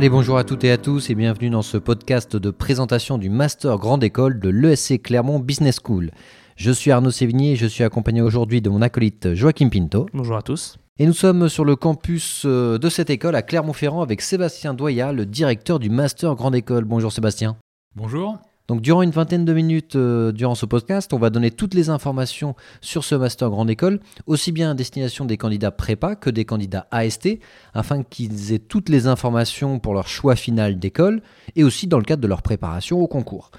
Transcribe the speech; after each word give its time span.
Allez, 0.00 0.08
bonjour 0.08 0.38
à 0.38 0.44
toutes 0.44 0.64
et 0.64 0.70
à 0.70 0.78
tous 0.78 1.10
et 1.10 1.14
bienvenue 1.14 1.50
dans 1.50 1.60
ce 1.60 1.76
podcast 1.76 2.34
de 2.34 2.50
présentation 2.50 3.18
du 3.18 3.28
Master 3.28 3.76
Grande 3.76 4.02
École 4.02 4.40
de 4.40 4.48
l'ESC 4.48 5.02
Clermont 5.02 5.38
Business 5.38 5.78
School. 5.84 6.10
Je 6.56 6.70
suis 6.70 6.90
Arnaud 6.90 7.10
Sévigné 7.10 7.52
et 7.52 7.56
je 7.56 7.66
suis 7.66 7.84
accompagné 7.84 8.22
aujourd'hui 8.22 8.62
de 8.62 8.70
mon 8.70 8.80
acolyte 8.80 9.34
Joachim 9.34 9.68
Pinto. 9.68 10.06
Bonjour 10.14 10.38
à 10.38 10.40
tous. 10.40 10.78
Et 10.98 11.04
nous 11.04 11.12
sommes 11.12 11.50
sur 11.50 11.66
le 11.66 11.76
campus 11.76 12.44
euh, 12.46 12.78
de 12.78 12.88
cette 12.88 13.10
école 13.10 13.36
à 13.36 13.42
Clermont-Ferrand 13.42 14.00
avec 14.00 14.22
Sébastien 14.22 14.72
Doya, 14.72 15.12
le 15.12 15.26
directeur 15.26 15.78
du 15.78 15.90
Master 15.90 16.34
Grande 16.34 16.54
École. 16.54 16.84
Bonjour 16.84 17.12
Sébastien. 17.12 17.58
Bonjour. 17.94 18.38
Donc 18.70 18.82
durant 18.82 19.02
une 19.02 19.10
vingtaine 19.10 19.44
de 19.44 19.52
minutes 19.52 19.96
euh, 19.96 20.30
durant 20.30 20.54
ce 20.54 20.64
podcast, 20.64 21.12
on 21.12 21.18
va 21.18 21.30
donner 21.30 21.50
toutes 21.50 21.74
les 21.74 21.90
informations 21.90 22.54
sur 22.80 23.02
ce 23.02 23.16
master 23.16 23.50
grande 23.50 23.68
école, 23.68 23.98
aussi 24.28 24.52
bien 24.52 24.70
à 24.70 24.74
destination 24.74 25.24
des 25.24 25.36
candidats 25.36 25.72
prépa 25.72 26.14
que 26.14 26.30
des 26.30 26.44
candidats 26.44 26.86
AST, 26.92 27.40
afin 27.74 28.04
qu'ils 28.04 28.52
aient 28.52 28.60
toutes 28.60 28.88
les 28.88 29.08
informations 29.08 29.80
pour 29.80 29.92
leur 29.92 30.06
choix 30.06 30.36
final 30.36 30.78
d'école 30.78 31.20
et 31.56 31.64
aussi 31.64 31.88
dans 31.88 31.98
le 31.98 32.04
cadre 32.04 32.22
de 32.22 32.28
leur 32.28 32.42
préparation 32.42 33.00
au 33.00 33.08
concours. 33.08 33.50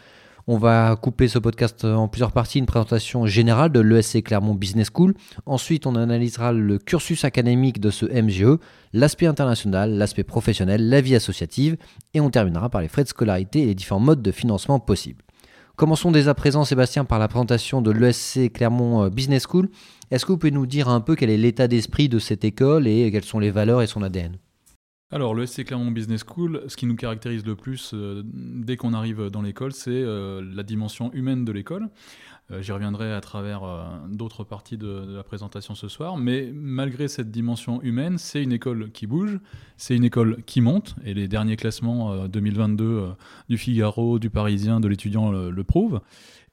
On 0.53 0.57
va 0.57 0.97
couper 1.01 1.29
ce 1.29 1.39
podcast 1.39 1.85
en 1.85 2.09
plusieurs 2.09 2.33
parties, 2.33 2.59
une 2.59 2.65
présentation 2.65 3.25
générale 3.25 3.71
de 3.71 3.79
l'ESC 3.79 4.21
Clermont 4.21 4.53
Business 4.53 4.89
School. 4.93 5.13
Ensuite, 5.45 5.87
on 5.87 5.95
analysera 5.95 6.51
le 6.51 6.77
cursus 6.77 7.23
académique 7.23 7.79
de 7.79 7.89
ce 7.89 8.05
MGE, 8.05 8.59
l'aspect 8.91 9.27
international, 9.27 9.93
l'aspect 9.93 10.25
professionnel, 10.25 10.89
la 10.89 10.99
vie 10.99 11.15
associative, 11.15 11.77
et 12.13 12.19
on 12.19 12.29
terminera 12.29 12.67
par 12.67 12.81
les 12.81 12.89
frais 12.89 13.03
de 13.03 13.07
scolarité 13.07 13.61
et 13.61 13.65
les 13.67 13.75
différents 13.75 14.01
modes 14.01 14.21
de 14.21 14.31
financement 14.33 14.81
possibles. 14.81 15.23
Commençons 15.77 16.11
dès 16.11 16.27
à 16.27 16.33
présent, 16.33 16.65
Sébastien, 16.65 17.05
par 17.05 17.17
la 17.17 17.29
présentation 17.29 17.81
de 17.81 17.91
l'ESC 17.91 18.51
Clermont 18.51 19.05
euh, 19.05 19.09
Business 19.09 19.47
School. 19.49 19.69
Est-ce 20.11 20.25
que 20.25 20.33
vous 20.33 20.37
pouvez 20.37 20.51
nous 20.51 20.65
dire 20.65 20.89
un 20.89 20.99
peu 20.99 21.15
quel 21.15 21.29
est 21.29 21.37
l'état 21.37 21.69
d'esprit 21.69 22.09
de 22.09 22.19
cette 22.19 22.43
école 22.43 22.87
et 22.87 23.09
quelles 23.09 23.23
sont 23.23 23.39
les 23.39 23.51
valeurs 23.51 23.81
et 23.81 23.87
son 23.87 24.03
ADN 24.03 24.35
alors, 25.13 25.35
le 25.35 25.45
SC 25.45 25.65
Clermont 25.65 25.91
Business 25.91 26.23
School, 26.25 26.61
ce 26.67 26.77
qui 26.77 26.85
nous 26.85 26.95
caractérise 26.95 27.45
le 27.45 27.57
plus 27.57 27.91
euh, 27.93 28.21
dès 28.23 28.77
qu'on 28.77 28.93
arrive 28.93 29.29
dans 29.29 29.41
l'école, 29.41 29.73
c'est 29.73 29.89
euh, 29.91 30.41
la 30.55 30.63
dimension 30.63 31.11
humaine 31.11 31.43
de 31.43 31.51
l'école. 31.51 31.89
Euh, 32.49 32.61
j'y 32.61 32.71
reviendrai 32.71 33.11
à 33.11 33.19
travers 33.19 33.61
d'autres 34.07 34.45
parties 34.45 34.77
de, 34.77 35.15
la 35.17 35.23
présentation 35.23 35.75
ce 35.75 35.89
soir, 35.89 36.15
mais 36.15 36.49
malgré 36.53 37.09
cette 37.09 37.29
dimension 37.29 37.81
humaine, 37.81 38.17
c'est 38.17 38.41
une 38.41 38.53
école 38.53 38.89
qui 38.91 39.05
bouge, 39.05 39.39
c'est 39.75 39.97
une 39.97 40.05
école 40.05 40.37
qui 40.45 40.61
monte, 40.61 40.95
et 41.03 41.13
les 41.13 41.27
derniers 41.27 41.57
classements 41.57 42.27
2022 42.27 43.07
du 43.49 43.57
Figaro, 43.57 44.17
du 44.17 44.29
Parisien, 44.29 44.79
de 44.79 44.87
l'étudiant 44.87 45.31
le 45.31 45.63
prouvent. 45.65 45.99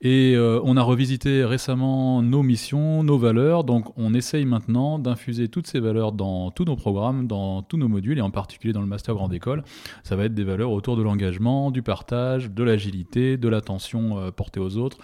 Et 0.00 0.36
euh, 0.36 0.60
on 0.62 0.76
a 0.76 0.82
revisité 0.82 1.44
récemment 1.44 2.22
nos 2.22 2.44
missions, 2.44 3.02
nos 3.02 3.18
valeurs, 3.18 3.64
donc 3.64 3.86
on 3.96 4.14
essaye 4.14 4.44
maintenant 4.44 5.00
d'infuser 5.00 5.48
toutes 5.48 5.66
ces 5.66 5.80
valeurs 5.80 6.12
dans 6.12 6.52
tous 6.52 6.64
nos 6.64 6.76
programmes, 6.76 7.26
dans 7.26 7.62
tous 7.62 7.78
nos 7.78 7.88
modules, 7.88 8.18
et 8.18 8.20
en 8.20 8.30
particulier 8.30 8.72
dans 8.72 8.80
le 8.80 8.86
Master 8.86 9.16
Grande 9.16 9.34
École. 9.34 9.64
Ça 10.04 10.14
va 10.14 10.26
être 10.26 10.34
des 10.34 10.44
valeurs 10.44 10.70
autour 10.70 10.96
de 10.96 11.02
l'engagement, 11.02 11.72
du 11.72 11.82
partage, 11.82 12.48
de 12.48 12.62
l'agilité, 12.62 13.36
de 13.36 13.48
l'attention 13.48 14.18
euh, 14.18 14.30
portée 14.30 14.60
aux 14.60 14.76
autres. 14.76 14.98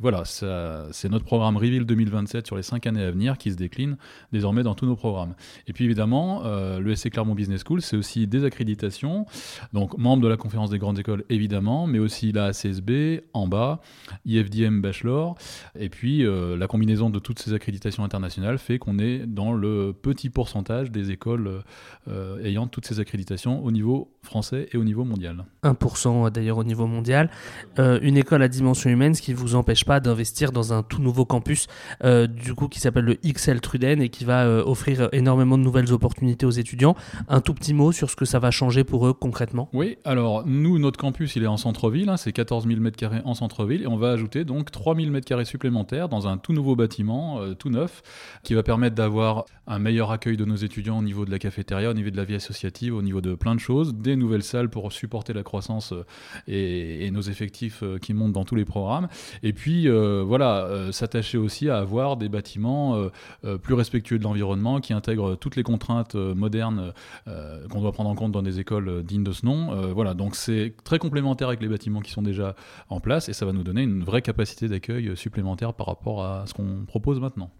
Voilà, 0.00 0.24
c'est 0.24 1.08
notre 1.08 1.26
programme 1.26 1.56
Reveal 1.56 1.84
2027 1.84 2.44
sur 2.44 2.56
les 2.56 2.64
cinq 2.64 2.88
années 2.88 3.04
à 3.04 3.10
venir 3.12 3.38
qui 3.38 3.52
se 3.52 3.56
décline 3.56 3.98
désormais 4.32 4.64
dans 4.64 4.74
tous 4.74 4.86
nos 4.86 4.96
programmes. 4.96 5.34
Et 5.68 5.72
puis 5.72 5.84
évidemment, 5.84 6.42
euh, 6.44 6.80
le 6.80 6.96
SC 6.96 7.10
Clermont 7.10 7.36
Business 7.36 7.62
School, 7.64 7.82
c'est 7.82 7.96
aussi 7.96 8.26
des 8.26 8.44
accréditations, 8.44 9.26
donc 9.72 9.96
membre 9.96 10.24
de 10.24 10.28
la 10.28 10.36
conférence 10.36 10.70
des 10.70 10.78
grandes 10.78 10.98
écoles 10.98 11.22
évidemment, 11.28 11.86
mais 11.86 12.00
aussi 12.00 12.32
la 12.32 12.46
ACSB 12.46 13.20
en 13.32 13.46
bas, 13.46 13.80
FDM 14.42 14.80
Bachelor. 14.80 15.36
Et 15.78 15.88
puis, 15.88 16.24
euh, 16.24 16.56
la 16.56 16.66
combinaison 16.66 17.10
de 17.10 17.18
toutes 17.18 17.38
ces 17.38 17.52
accréditations 17.52 18.04
internationales 18.04 18.58
fait 18.58 18.78
qu'on 18.78 18.98
est 18.98 19.26
dans 19.26 19.52
le 19.52 19.92
petit 19.92 20.30
pourcentage 20.30 20.90
des 20.90 21.10
écoles 21.10 21.62
euh, 22.08 22.42
ayant 22.44 22.66
toutes 22.66 22.86
ces 22.86 23.00
accréditations 23.00 23.64
au 23.64 23.70
niveau 23.70 24.12
français 24.22 24.68
et 24.72 24.76
au 24.76 24.84
niveau 24.84 25.04
mondial. 25.04 25.44
1% 25.64 26.30
d'ailleurs 26.30 26.58
au 26.58 26.64
niveau 26.64 26.86
mondial. 26.86 27.30
Euh, 27.78 27.98
une 28.02 28.16
école 28.16 28.42
à 28.42 28.48
dimension 28.48 28.90
humaine, 28.90 29.14
ce 29.14 29.22
qui 29.22 29.32
ne 29.32 29.36
vous 29.36 29.54
empêche 29.54 29.84
pas 29.84 30.00
d'investir 30.00 30.52
dans 30.52 30.72
un 30.72 30.82
tout 30.82 31.02
nouveau 31.02 31.24
campus, 31.24 31.66
du 32.02 32.54
coup, 32.54 32.68
qui 32.68 32.80
s'appelle 32.80 33.04
le 33.04 33.14
XL 33.14 33.60
Truden 33.60 34.00
et 34.00 34.08
qui 34.08 34.24
va 34.24 34.46
offrir 34.66 35.08
énormément 35.12 35.58
de 35.58 35.62
nouvelles 35.62 35.92
opportunités 35.92 36.46
aux 36.46 36.50
étudiants. 36.50 36.94
Un 37.28 37.40
tout 37.40 37.54
petit 37.54 37.74
mot 37.74 37.92
sur 37.92 38.10
ce 38.10 38.16
que 38.16 38.24
ça 38.24 38.38
va 38.38 38.50
changer 38.50 38.84
pour 38.84 39.06
eux 39.06 39.12
concrètement? 39.12 39.68
Oui, 39.72 39.98
alors 40.04 40.46
nous, 40.46 40.78
notre 40.78 40.98
campus, 40.98 41.36
il 41.36 41.42
est 41.42 41.46
en 41.46 41.56
centre-ville, 41.56 42.08
hein, 42.08 42.16
c'est 42.16 42.32
14 42.32 42.66
000 42.66 42.80
m2 42.80 43.22
en 43.24 43.34
centre-ville, 43.34 43.82
et 43.82 43.86
on 43.86 43.96
va 43.96 44.10
ajouter 44.12 44.29
donc 44.38 44.70
3000 44.70 45.10
m2 45.12 45.44
supplémentaires 45.44 46.08
dans 46.08 46.28
un 46.28 46.38
tout 46.38 46.52
nouveau 46.52 46.76
bâtiment, 46.76 47.40
euh, 47.40 47.54
tout 47.54 47.70
neuf, 47.70 48.02
qui 48.42 48.54
va 48.54 48.62
permettre 48.62 48.94
d'avoir 48.94 49.44
un 49.66 49.78
meilleur 49.78 50.10
accueil 50.10 50.36
de 50.36 50.44
nos 50.44 50.56
étudiants 50.56 50.98
au 50.98 51.02
niveau 51.02 51.24
de 51.24 51.30
la 51.30 51.38
cafétéria, 51.38 51.90
au 51.90 51.94
niveau 51.94 52.10
de 52.10 52.16
la 52.16 52.24
vie 52.24 52.34
associative, 52.34 52.94
au 52.94 53.02
niveau 53.02 53.20
de 53.20 53.34
plein 53.34 53.54
de 53.54 53.60
choses, 53.60 53.94
des 53.94 54.16
nouvelles 54.16 54.42
salles 54.42 54.70
pour 54.70 54.92
supporter 54.92 55.32
la 55.32 55.42
croissance 55.42 55.92
euh, 55.92 56.04
et, 56.46 57.10
nos 57.10 57.22
effectifs 57.22 57.82
euh, 57.82 57.98
qui 57.98 58.14
montent 58.14 58.32
dans 58.32 58.44
tous 58.44 58.54
les 58.54 58.64
programmes. 58.64 59.08
Et 59.42 59.52
puis 59.52 59.88
voilà, 59.88 60.92
s'attacher 60.92 61.38
aussi 61.38 61.68
à 61.68 61.78
avoir 61.78 62.16
des 62.16 62.28
bâtiments 62.28 63.08
plus 63.62 63.74
respectueux 63.74 64.18
de 64.18 64.24
l'environnement, 64.24 64.80
qui 64.80 64.92
intègrent 64.92 65.34
toutes 65.34 65.56
les 65.56 65.62
contraintes 65.62 66.14
modernes 66.14 66.92
qu'on 67.26 67.80
doit 67.80 67.92
prendre 67.92 68.10
en 68.10 68.14
compte 68.14 68.32
dans 68.32 68.42
des 68.42 68.60
écoles 68.60 69.02
dignes 69.02 69.24
de 69.24 69.32
ce 69.32 69.44
nom. 69.44 69.92
voilà, 69.92 70.14
donc 70.14 70.36
c'est 70.36 70.74
très 70.84 70.98
complémentaire 70.98 71.48
avec 71.48 71.60
les 71.60 71.68
bâtiments 71.68 72.00
qui 72.00 72.12
sont 72.12 72.22
déjà 72.22 72.54
en 72.88 73.00
place 73.00 73.28
et 73.28 73.32
ça 73.32 73.46
va 73.46 73.52
nous 73.52 73.62
donner 73.62 73.82
une 73.82 74.04
vraie 74.04 74.19
capacité 74.20 74.68
d'accueil 74.68 75.16
supplémentaire 75.16 75.74
par 75.74 75.86
rapport 75.86 76.24
à 76.24 76.46
ce 76.46 76.54
qu'on 76.54 76.84
propose 76.86 77.20
maintenant 77.20 77.50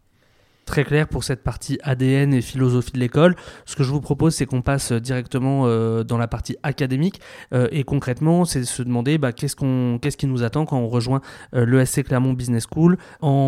très 0.71 0.85
clair 0.85 1.09
pour 1.09 1.25
cette 1.25 1.43
partie 1.43 1.81
ADN 1.83 2.33
et 2.33 2.41
philosophie 2.41 2.93
de 2.93 3.01
l'école. 3.01 3.35
Ce 3.67 3.75
que 3.75 3.83
je 3.83 3.91
vous 3.91 4.01
propose, 4.01 4.37
c'est 4.37 4.47
qu'on 4.47 4.63
passe 4.63 4.93
directement 4.93 5.63
euh, 5.65 6.05
dans 6.05 6.17
la 6.17 6.29
partie 6.29 6.57
académique 6.63 7.21
euh, 7.53 7.67
et 7.73 7.83
concrètement, 7.83 8.45
c'est 8.45 8.61
de 8.61 8.65
se 8.65 8.85
demander 8.85 9.19
bah, 9.19 9.33
qu'est-ce, 9.33 9.57
qu'on, 9.57 9.99
qu'est-ce 10.01 10.17
qui 10.17 10.29
nous 10.29 10.45
attend 10.45 10.67
quand 10.67 10.79
on 10.79 10.87
rejoint 10.87 11.23
euh, 11.57 11.67
l'ESC 11.67 12.05
Clermont 12.05 12.35
Business 12.35 12.69
School 12.73 12.99
en 13.21 13.41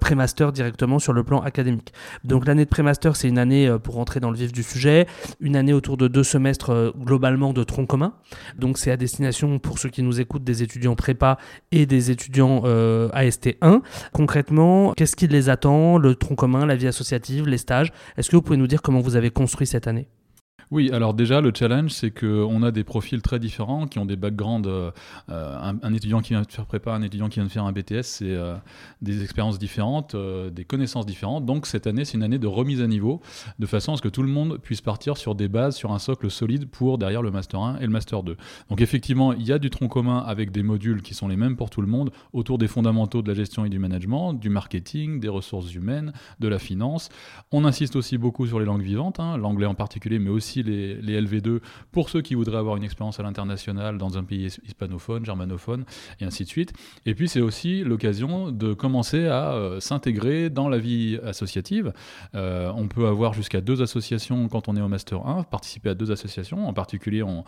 pré-master 0.00 0.52
directement 0.52 1.00
sur 1.00 1.12
le 1.12 1.24
plan 1.24 1.40
académique. 1.40 1.92
Donc 2.22 2.46
l'année 2.46 2.64
de 2.64 2.70
pré-master, 2.70 3.16
c'est 3.16 3.26
une 3.26 3.38
année 3.38 3.68
pour 3.82 3.96
rentrer 3.96 4.20
dans 4.20 4.30
le 4.30 4.36
vif 4.36 4.52
du 4.52 4.62
sujet, 4.62 5.06
une 5.40 5.56
année 5.56 5.72
autour 5.72 5.96
de 5.96 6.06
deux 6.06 6.22
semestres 6.22 6.92
globalement 6.96 7.52
de 7.52 7.64
tronc 7.64 7.86
commun. 7.86 8.12
Donc 8.56 8.78
c'est 8.78 8.92
à 8.92 8.96
destination 8.96 9.58
pour 9.58 9.80
ceux 9.80 9.88
qui 9.88 10.02
nous 10.02 10.20
écoutent 10.20 10.44
des 10.44 10.62
étudiants 10.62 10.94
prépa 10.94 11.38
et 11.72 11.86
des 11.86 12.12
étudiants 12.12 12.62
AST1. 12.62 13.80
Concrètement, 14.12 14.92
qu'est-ce 14.96 15.16
qui 15.16 15.26
les 15.26 15.48
attend, 15.48 15.98
le 15.98 16.14
tronc 16.14 16.36
commun 16.36 16.67
la 16.68 16.76
vie 16.76 16.86
associative, 16.86 17.46
les 17.48 17.58
stages. 17.58 17.92
Est-ce 18.16 18.30
que 18.30 18.36
vous 18.36 18.42
pouvez 18.42 18.56
nous 18.58 18.66
dire 18.66 18.82
comment 18.82 19.00
vous 19.00 19.16
avez 19.16 19.30
construit 19.30 19.66
cette 19.66 19.86
année? 19.86 20.08
Oui, 20.70 20.90
alors 20.92 21.14
déjà, 21.14 21.40
le 21.40 21.50
challenge, 21.54 21.92
c'est 21.92 22.10
qu'on 22.10 22.62
a 22.62 22.70
des 22.70 22.84
profils 22.84 23.22
très 23.22 23.38
différents 23.38 23.86
qui 23.86 23.98
ont 23.98 24.04
des 24.04 24.16
backgrounds. 24.16 24.68
Euh, 24.68 24.90
un, 25.28 25.94
étudiant 25.94 26.20
qui 26.20 26.30
vient 26.30 26.42
de 26.42 26.50
faire 26.50 26.66
prépa, 26.66 26.92
un 26.92 27.02
étudiant 27.02 27.28
qui 27.28 27.36
vient 27.36 27.46
de 27.46 27.50
faire 27.50 27.64
un 27.64 27.72
BTS, 27.72 28.02
c'est 28.02 28.24
euh, 28.26 28.54
des 29.00 29.22
expériences 29.22 29.58
différentes, 29.58 30.14
euh, 30.14 30.50
des 30.50 30.64
connaissances 30.64 31.06
différentes. 31.06 31.46
Donc 31.46 31.66
cette 31.66 31.86
année, 31.86 32.04
c'est 32.04 32.14
une 32.14 32.22
année 32.22 32.38
de 32.38 32.46
remise 32.46 32.82
à 32.82 32.86
niveau, 32.86 33.22
de 33.58 33.66
façon 33.66 33.94
à 33.94 33.96
ce 33.96 34.02
que 34.02 34.08
tout 34.08 34.22
le 34.22 34.28
monde 34.28 34.58
puisse 34.58 34.82
partir 34.82 35.16
sur 35.16 35.34
des 35.34 35.48
bases, 35.48 35.76
sur 35.76 35.92
un 35.92 35.98
socle 35.98 36.30
solide 36.30 36.68
pour 36.68 36.98
derrière 36.98 37.22
le 37.22 37.30
Master 37.30 37.60
1 37.60 37.78
et 37.78 37.86
le 37.86 37.92
Master 37.92 38.22
2. 38.22 38.36
Donc 38.68 38.80
effectivement, 38.80 39.32
il 39.32 39.46
y 39.46 39.52
a 39.52 39.58
du 39.58 39.70
tronc 39.70 39.88
commun 39.88 40.18
avec 40.18 40.50
des 40.50 40.62
modules 40.62 41.00
qui 41.00 41.14
sont 41.14 41.28
les 41.28 41.36
mêmes 41.36 41.56
pour 41.56 41.70
tout 41.70 41.80
le 41.80 41.88
monde, 41.88 42.10
autour 42.34 42.58
des 42.58 42.68
fondamentaux 42.68 43.22
de 43.22 43.28
la 43.28 43.34
gestion 43.34 43.64
et 43.64 43.70
du 43.70 43.78
management, 43.78 44.34
du 44.34 44.50
marketing, 44.50 45.20
des 45.20 45.28
ressources 45.28 45.74
humaines, 45.74 46.12
de 46.40 46.48
la 46.48 46.58
finance. 46.58 47.08
On 47.52 47.64
insiste 47.64 47.96
aussi 47.96 48.18
beaucoup 48.18 48.46
sur 48.46 48.60
les 48.60 48.66
langues 48.66 48.82
vivantes, 48.82 49.18
hein, 49.18 49.38
l'anglais 49.38 49.66
en 49.66 49.74
particulier, 49.74 50.18
mais 50.18 50.30
aussi 50.30 50.57
les, 50.62 51.20
LV2 51.20 51.60
pour 51.92 52.10
ceux 52.10 52.20
qui 52.20 52.34
voudraient 52.34 52.58
avoir 52.58 52.76
une 52.76 52.84
expérience 52.84 53.18
à 53.18 53.22
l'international 53.22 53.98
dans 53.98 54.18
un 54.18 54.24
pays 54.24 54.46
hispanophone, 54.64 55.24
germanophone, 55.24 55.84
et 56.20 56.24
ainsi 56.24 56.44
de 56.44 56.48
suite. 56.48 56.72
Et 57.06 57.14
puis 57.14 57.28
c'est 57.28 57.40
aussi 57.40 57.82
l'occasion 57.84 58.50
de 58.50 58.74
commencer 58.74 59.26
à 59.26 59.52
euh, 59.52 59.80
s'intégrer 59.80 60.50
dans 60.50 60.68
la 60.68 60.78
vie 60.78 61.18
associative. 61.24 61.92
Euh, 62.34 62.72
on 62.74 62.88
peut 62.88 63.06
avoir 63.06 63.34
jusqu'à 63.34 63.60
deux 63.60 63.82
associations 63.82 64.48
quand 64.48 64.68
on 64.68 64.76
est 64.76 64.80
au 64.80 64.88
Master 64.88 65.26
1, 65.26 65.44
participer 65.44 65.90
à 65.90 65.94
deux 65.94 66.10
associations. 66.10 66.68
En 66.68 66.72
particulier, 66.72 67.22
on, 67.22 67.44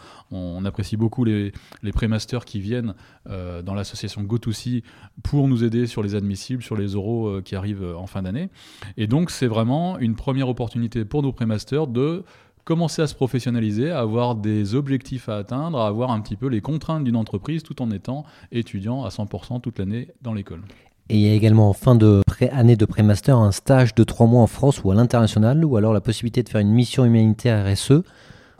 apprécie 0.65 0.97
beaucoup 0.97 1.25
les, 1.25 1.53
les 1.83 1.93
pré-masters 1.93 2.45
qui 2.45 2.61
viennent 2.61 2.95
euh, 3.29 3.63
dans 3.63 3.75
l'association 3.75 4.23
GoToSee 4.23 4.83
pour 5.23 5.49
nous 5.49 5.65
aider 5.65 5.87
sur 5.87 6.03
les 6.03 6.15
admissibles, 6.15 6.63
sur 6.63 6.77
les 6.77 6.97
oraux 6.97 7.41
qui 7.43 7.57
arrivent 7.57 7.95
en 7.97 8.07
fin 8.07 8.23
d'année. 8.23 8.51
Et 8.97 9.07
donc 9.07 9.31
c'est 9.31 9.47
vraiment 9.47 9.99
une 9.99 10.15
première 10.15 10.49
opportunité 10.49 11.05
pour 11.05 11.23
nos 11.23 11.33
pré-masters 11.33 11.87
de 11.87 12.25
commencer 12.65 13.03
à 13.03 13.07
se 13.07 13.15
professionnaliser, 13.15 13.91
à 13.91 14.01
avoir 14.01 14.35
des 14.35 14.75
objectifs 14.75 15.29
à 15.29 15.37
atteindre, 15.37 15.79
à 15.79 15.87
avoir 15.87 16.11
un 16.11 16.21
petit 16.21 16.37
peu 16.37 16.49
les 16.49 16.61
contraintes 16.61 17.05
d'une 17.05 17.17
entreprise 17.17 17.63
tout 17.63 17.81
en 17.83 17.91
étant 17.91 18.25
étudiant 18.53 19.05
à 19.05 19.09
100% 19.09 19.61
toute 19.61 19.79
l'année 19.79 20.09
dans 20.23 20.35
l'école. 20.35 20.63
Et 21.09 21.17
il 21.17 21.23
y 21.23 21.29
a 21.29 21.35
également 21.35 21.69
en 21.69 21.73
fin 21.73 21.97
de 21.97 22.23
année 22.53 22.77
de 22.77 22.85
pré-master 22.85 23.37
un 23.37 23.53
stage 23.53 23.95
de 23.95 24.05
trois 24.05 24.27
mois 24.27 24.43
en 24.43 24.47
France 24.47 24.83
ou 24.83 24.91
à 24.91 24.95
l'international, 24.95 25.65
ou 25.65 25.77
alors 25.77 25.93
la 25.93 26.01
possibilité 26.01 26.43
de 26.43 26.49
faire 26.49 26.61
une 26.61 26.71
mission 26.71 27.05
humanitaire 27.05 27.71
RSE 27.71 28.03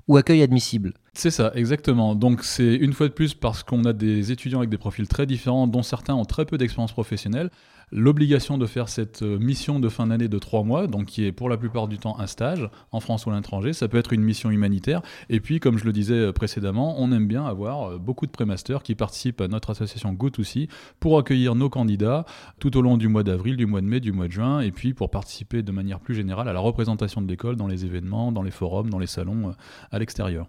ou 0.09 0.17
accueil 0.17 0.43
admissible. 0.43 0.95
C'est 1.13 1.31
ça, 1.31 1.53
exactement. 1.55 2.17
Donc 2.17 2.43
c'est 2.43 2.75
une 2.75 2.93
fois 2.93 3.07
de 3.07 3.13
plus 3.13 3.35
parce 3.35 3.63
qu'on 3.63 3.85
a 3.85 3.93
des 3.93 4.33
étudiants 4.33 4.59
avec 4.59 4.71
des 4.71 4.79
profils 4.79 5.07
très 5.07 5.27
différents, 5.27 5.69
dont 5.69 5.83
certains 5.83 6.15
ont 6.15 6.25
très 6.25 6.45
peu 6.45 6.59
d'expérience 6.59 6.93
professionnelle 6.93 7.51
l'obligation 7.93 8.59
de 8.59 8.67
faire 8.67 8.89
cette 8.89 9.23
euh, 9.23 9.39
mission 9.39 9.81
de 9.81 9.89
fin 9.89 10.07
d'année 10.07 10.29
de 10.29 10.39
trois 10.39 10.63
mois, 10.63 10.87
donc 10.87 11.07
qui 11.07 11.25
est 11.25 11.33
pour 11.33 11.49
la 11.49 11.57
plupart 11.57 11.89
du 11.89 11.99
temps 11.99 12.19
un 12.19 12.27
stage 12.27 12.69
en 12.93 13.01
France 13.01 13.27
ou 13.27 13.31
à 13.31 13.37
l'étranger. 13.37 13.73
Ça 13.73 13.89
peut 13.89 13.99
être 13.99 14.13
une 14.13 14.23
mission 14.23 14.51
humanitaire. 14.51 15.03
Et 15.29 15.41
puis, 15.41 15.61
comme 15.61 15.79
je 15.79 15.85
le 15.85 15.93
disais 15.93 16.15
euh, 16.15 16.33
précédemment, 16.33 17.01
on 17.01 17.13
aime 17.13 17.27
bien 17.27 17.45
avoir 17.45 17.91
euh, 17.91 17.99
beaucoup 17.99 18.27
de 18.27 18.31
prémasters 18.31 18.83
qui 18.83 18.95
participent 18.95 19.41
à 19.41 19.49
notre 19.49 19.71
association 19.71 20.13
GoToSee 20.13 20.69
pour 20.99 21.19
accueillir 21.19 21.55
nos 21.55 21.69
candidats 21.69 22.25
tout 22.59 22.77
au 22.77 22.83
long 22.83 22.97
du 22.97 23.09
mois 23.09 23.23
d'avril, 23.23 23.57
du 23.57 23.67
mois 23.67 23.81
de 23.81 23.87
mai, 23.87 24.01
du 24.01 24.13
mois 24.13 24.27
de 24.27 24.33
juin, 24.33 24.61
et 24.61 24.71
puis 24.71 24.95
pour 24.95 25.11
participer 25.11 25.63
de 25.63 25.73
manière 25.73 26.01
plus 26.01 26.15
générale 26.15 26.49
à 26.49 26.53
la 26.53 26.61
représentation 26.61 27.23
de 27.23 27.29
l'école 27.29 27.57
dans 27.57 27.67
les 27.67 27.85
événements, 27.85 28.33
dans 28.33 28.43
les 28.43 28.51
forums, 28.51 28.91
dans 28.91 28.99
les 28.99 29.07
salons 29.07 29.55
à 29.91 29.99
l'extérieur. 29.99 30.47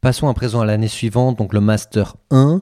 Passons 0.00 0.28
à 0.28 0.34
présent 0.34 0.60
à 0.60 0.64
l'année 0.64 0.86
suivante, 0.86 1.38
donc 1.38 1.52
le 1.52 1.60
Master 1.60 2.14
1. 2.30 2.60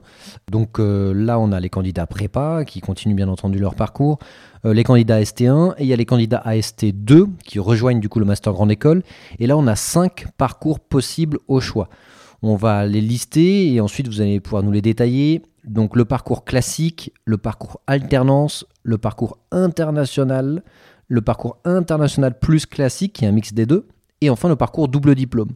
Donc 0.49 0.79
euh, 0.79 1.13
là, 1.13 1.37
on 1.37 1.51
a 1.51 1.59
les 1.59 1.69
candidats 1.69 2.07
prépa 2.07 2.65
qui 2.65 2.81
continuent 2.81 3.13
bien 3.13 3.27
entendu 3.27 3.59
leur 3.59 3.75
parcours, 3.75 4.17
euh, 4.65 4.73
les 4.73 4.83
candidats 4.83 5.21
AST1 5.21 5.75
et 5.77 5.83
il 5.83 5.87
y 5.87 5.93
a 5.93 5.95
les 5.95 6.07
candidats 6.07 6.41
AST2 6.43 7.27
qui 7.45 7.59
rejoignent 7.59 7.99
du 7.99 8.09
coup 8.09 8.17
le 8.17 8.25
Master 8.25 8.53
Grande 8.53 8.71
École. 8.71 9.03
Et 9.37 9.45
là, 9.45 9.55
on 9.55 9.67
a 9.67 9.75
cinq 9.75 10.25
parcours 10.39 10.79
possibles 10.79 11.37
au 11.47 11.59
choix. 11.59 11.89
On 12.41 12.55
va 12.55 12.87
les 12.87 13.01
lister 13.01 13.71
et 13.71 13.81
ensuite 13.81 14.07
vous 14.07 14.19
allez 14.19 14.39
pouvoir 14.39 14.63
nous 14.63 14.71
les 14.71 14.81
détailler. 14.81 15.43
Donc 15.63 15.95
le 15.95 16.05
parcours 16.05 16.43
classique, 16.43 17.13
le 17.25 17.37
parcours 17.37 17.79
alternance, 17.85 18.65
le 18.81 18.97
parcours 18.97 19.37
international, 19.51 20.63
le 21.07 21.21
parcours 21.21 21.59
international 21.65 22.39
plus 22.39 22.65
classique 22.65 23.13
qui 23.13 23.25
est 23.25 23.27
un 23.27 23.31
mix 23.31 23.53
des 23.53 23.67
deux, 23.67 23.87
et 24.21 24.31
enfin 24.31 24.49
le 24.49 24.55
parcours 24.55 24.87
double 24.87 25.13
diplôme. 25.13 25.51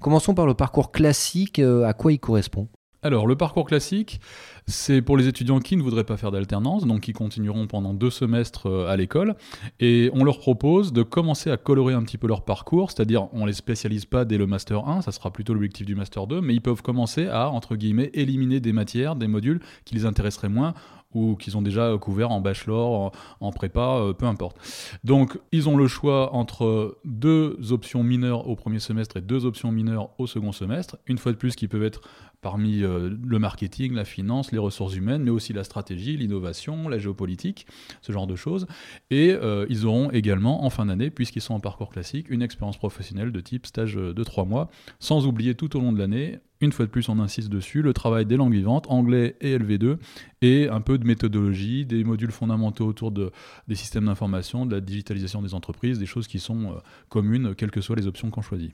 Commençons 0.00 0.34
par 0.34 0.46
le 0.46 0.54
parcours 0.54 0.92
classique, 0.92 1.58
euh, 1.58 1.84
à 1.84 1.92
quoi 1.92 2.12
il 2.12 2.18
correspond? 2.18 2.68
Alors, 3.04 3.26
le 3.26 3.36
parcours 3.36 3.66
classique, 3.66 4.18
c'est 4.66 5.02
pour 5.02 5.18
les 5.18 5.28
étudiants 5.28 5.58
qui 5.58 5.76
ne 5.76 5.82
voudraient 5.82 6.04
pas 6.04 6.16
faire 6.16 6.30
d'alternance, 6.30 6.86
donc 6.86 7.02
qui 7.02 7.12
continueront 7.12 7.66
pendant 7.66 7.92
deux 7.92 8.08
semestres 8.08 8.66
euh, 8.66 8.88
à 8.88 8.96
l'école, 8.96 9.34
et 9.78 10.10
on 10.14 10.24
leur 10.24 10.38
propose 10.38 10.94
de 10.94 11.02
commencer 11.02 11.50
à 11.50 11.58
colorer 11.58 11.92
un 11.92 12.02
petit 12.02 12.16
peu 12.16 12.26
leur 12.26 12.46
parcours, 12.46 12.90
c'est-à-dire 12.90 13.28
on 13.34 13.44
les 13.44 13.52
spécialise 13.52 14.06
pas 14.06 14.24
dès 14.24 14.38
le 14.38 14.46
master 14.46 14.88
1, 14.88 15.02
ça 15.02 15.12
sera 15.12 15.30
plutôt 15.30 15.52
l'objectif 15.52 15.84
du 15.84 15.94
master 15.94 16.26
2, 16.26 16.40
mais 16.40 16.54
ils 16.54 16.62
peuvent 16.62 16.80
commencer 16.80 17.26
à, 17.28 17.50
entre 17.50 17.76
guillemets, 17.76 18.10
éliminer 18.14 18.60
des 18.60 18.72
matières, 18.72 19.16
des 19.16 19.28
modules 19.28 19.60
qui 19.84 19.94
les 19.94 20.06
intéresseraient 20.06 20.48
moins 20.48 20.72
ou 21.14 21.36
qu'ils 21.36 21.56
ont 21.56 21.62
déjà 21.62 21.96
couvert 21.98 22.30
en 22.30 22.40
bachelor, 22.40 23.12
en, 23.40 23.52
prépa, 23.52 23.98
euh, 23.98 24.12
peu 24.12 24.26
importe. 24.26 24.56
Donc 25.04 25.38
ils 25.52 25.68
ont 25.68 25.76
le 25.76 25.86
choix 25.86 26.34
entre 26.34 26.98
deux 27.04 27.56
options 27.72 28.02
mineures 28.02 28.48
au 28.48 28.56
premier 28.56 28.80
semestre 28.80 29.16
et 29.16 29.20
deux 29.20 29.46
options 29.46 29.72
mineures 29.72 30.10
au 30.18 30.26
second 30.26 30.52
semestre, 30.52 30.98
une 31.06 31.18
fois 31.18 31.32
de 31.32 31.36
plus 31.36 31.54
qui 31.56 31.68
peuvent 31.68 31.84
être 31.84 32.02
parmi 32.42 32.82
euh, 32.82 33.16
le 33.24 33.38
marketing, 33.38 33.94
la 33.94 34.04
finance, 34.04 34.52
les 34.52 34.58
ressources 34.58 34.94
humaines, 34.94 35.22
mais 35.22 35.30
aussi 35.30 35.54
la 35.54 35.64
stratégie, 35.64 36.16
l'innovation, 36.18 36.90
la 36.90 36.98
géopolitique, 36.98 37.66
ce 38.02 38.12
genre 38.12 38.26
de 38.26 38.36
choses. 38.36 38.66
Et 39.10 39.32
euh, 39.32 39.64
ils 39.70 39.86
auront 39.86 40.10
également 40.10 40.64
en 40.64 40.68
fin 40.68 40.84
d'année, 40.84 41.10
puisqu'ils 41.10 41.40
sont 41.40 41.54
en 41.54 41.60
parcours 41.60 41.88
classique, 41.88 42.28
une 42.28 42.42
expérience 42.42 42.76
professionnelle 42.76 43.32
de 43.32 43.40
type 43.40 43.64
stage 43.64 43.94
de 43.94 44.24
trois 44.24 44.44
mois, 44.44 44.68
sans 44.98 45.26
oublier 45.26 45.54
tout 45.54 45.74
au 45.74 45.80
long 45.80 45.92
de 45.92 45.98
l'année 45.98 46.38
une 46.60 46.72
fois 46.72 46.86
de 46.86 46.90
plus, 46.90 47.08
on 47.08 47.18
insiste 47.18 47.48
dessus, 47.48 47.82
le 47.82 47.92
travail 47.92 48.26
des 48.26 48.36
langues 48.36 48.52
vivantes, 48.52 48.86
anglais 48.88 49.36
et 49.40 49.58
LV2, 49.58 49.96
et 50.42 50.68
un 50.68 50.80
peu 50.80 50.98
de 50.98 51.06
méthodologie, 51.06 51.84
des 51.84 52.04
modules 52.04 52.30
fondamentaux 52.30 52.86
autour 52.86 53.10
de, 53.10 53.32
des 53.68 53.74
systèmes 53.74 54.06
d'information, 54.06 54.66
de 54.66 54.74
la 54.74 54.80
digitalisation 54.80 55.42
des 55.42 55.54
entreprises, 55.54 55.98
des 55.98 56.06
choses 56.06 56.26
qui 56.26 56.38
sont 56.38 56.70
euh, 56.70 56.74
communes, 57.08 57.54
quelles 57.54 57.70
que 57.70 57.80
soient 57.80 57.96
les 57.96 58.06
options 58.06 58.30
qu'on 58.30 58.42
choisit. 58.42 58.72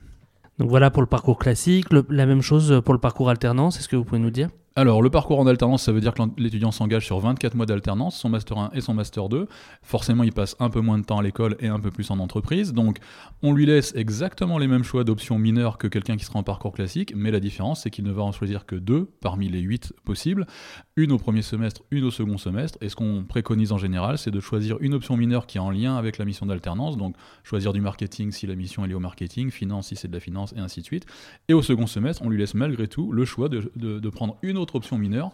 Donc 0.59 0.69
voilà 0.69 0.91
pour 0.91 1.01
le 1.01 1.07
parcours 1.07 1.39
classique. 1.39 1.87
la 1.91 2.25
même 2.25 2.41
chose 2.41 2.81
pour 2.85 2.93
le 2.93 2.99
parcours 2.99 3.29
alternance. 3.29 3.79
Est-ce 3.79 3.89
que 3.89 3.95
vous 3.95 4.03
pouvez 4.03 4.19
nous 4.19 4.31
dire? 4.31 4.49
Alors, 4.73 5.01
le 5.01 5.09
parcours 5.09 5.37
en 5.37 5.47
alternance, 5.47 5.83
ça 5.83 5.91
veut 5.91 5.99
dire 5.99 6.13
que 6.13 6.21
l'étudiant 6.37 6.71
s'engage 6.71 7.05
sur 7.05 7.19
24 7.19 7.55
mois 7.55 7.65
d'alternance, 7.65 8.17
son 8.17 8.29
Master 8.29 8.57
1 8.57 8.71
et 8.73 8.79
son 8.79 8.93
Master 8.93 9.27
2. 9.27 9.45
Forcément, 9.81 10.23
il 10.23 10.31
passe 10.31 10.55
un 10.59 10.69
peu 10.69 10.79
moins 10.79 10.97
de 10.97 11.03
temps 11.03 11.19
à 11.19 11.23
l'école 11.23 11.57
et 11.59 11.67
un 11.67 11.79
peu 11.81 11.91
plus 11.91 12.09
en 12.09 12.19
entreprise. 12.19 12.71
Donc, 12.71 12.99
on 13.43 13.51
lui 13.51 13.65
laisse 13.65 13.93
exactement 13.97 14.57
les 14.57 14.67
mêmes 14.67 14.85
choix 14.85 15.03
d'options 15.03 15.37
mineures 15.37 15.77
que 15.77 15.87
quelqu'un 15.87 16.15
qui 16.15 16.23
sera 16.23 16.39
en 16.39 16.43
parcours 16.43 16.71
classique, 16.71 17.11
mais 17.17 17.31
la 17.31 17.41
différence, 17.41 17.81
c'est 17.83 17.89
qu'il 17.89 18.05
ne 18.05 18.13
va 18.13 18.23
en 18.23 18.31
choisir 18.31 18.65
que 18.65 18.77
deux 18.77 19.09
parmi 19.19 19.49
les 19.49 19.59
huit 19.59 19.91
possibles. 20.05 20.47
Une 20.95 21.11
au 21.11 21.17
premier 21.17 21.41
semestre, 21.41 21.81
une 21.91 22.05
au 22.05 22.11
second 22.11 22.37
semestre. 22.37 22.77
Et 22.79 22.87
ce 22.87 22.95
qu'on 22.95 23.25
préconise 23.27 23.73
en 23.73 23.77
général, 23.77 24.17
c'est 24.17 24.31
de 24.31 24.39
choisir 24.39 24.77
une 24.79 24.93
option 24.93 25.17
mineure 25.17 25.47
qui 25.47 25.57
est 25.57 25.61
en 25.61 25.71
lien 25.71 25.97
avec 25.97 26.17
la 26.17 26.23
mission 26.23 26.45
d'alternance. 26.45 26.95
Donc, 26.95 27.17
choisir 27.43 27.73
du 27.73 27.81
marketing 27.81 28.31
si 28.31 28.47
la 28.47 28.55
mission 28.55 28.85
est 28.85 28.87
liée 28.87 28.93
au 28.93 29.01
marketing, 29.01 29.51
finance 29.51 29.89
si 29.89 29.97
c'est 29.97 30.07
de 30.07 30.13
la 30.13 30.21
finance, 30.21 30.53
et 30.55 30.59
ainsi 30.59 30.79
de 30.79 30.85
suite. 30.85 31.05
Et 31.49 31.53
au 31.53 31.61
second 31.61 31.87
semestre, 31.87 32.21
on 32.23 32.29
lui 32.29 32.37
laisse 32.37 32.53
malgré 32.53 32.87
tout 32.87 33.11
le 33.11 33.25
choix 33.25 33.49
de, 33.49 33.69
de 33.75 34.09
prendre 34.09 34.37
une 34.41 34.60
autre 34.61 34.75
option 34.75 34.97
mineure 34.97 35.31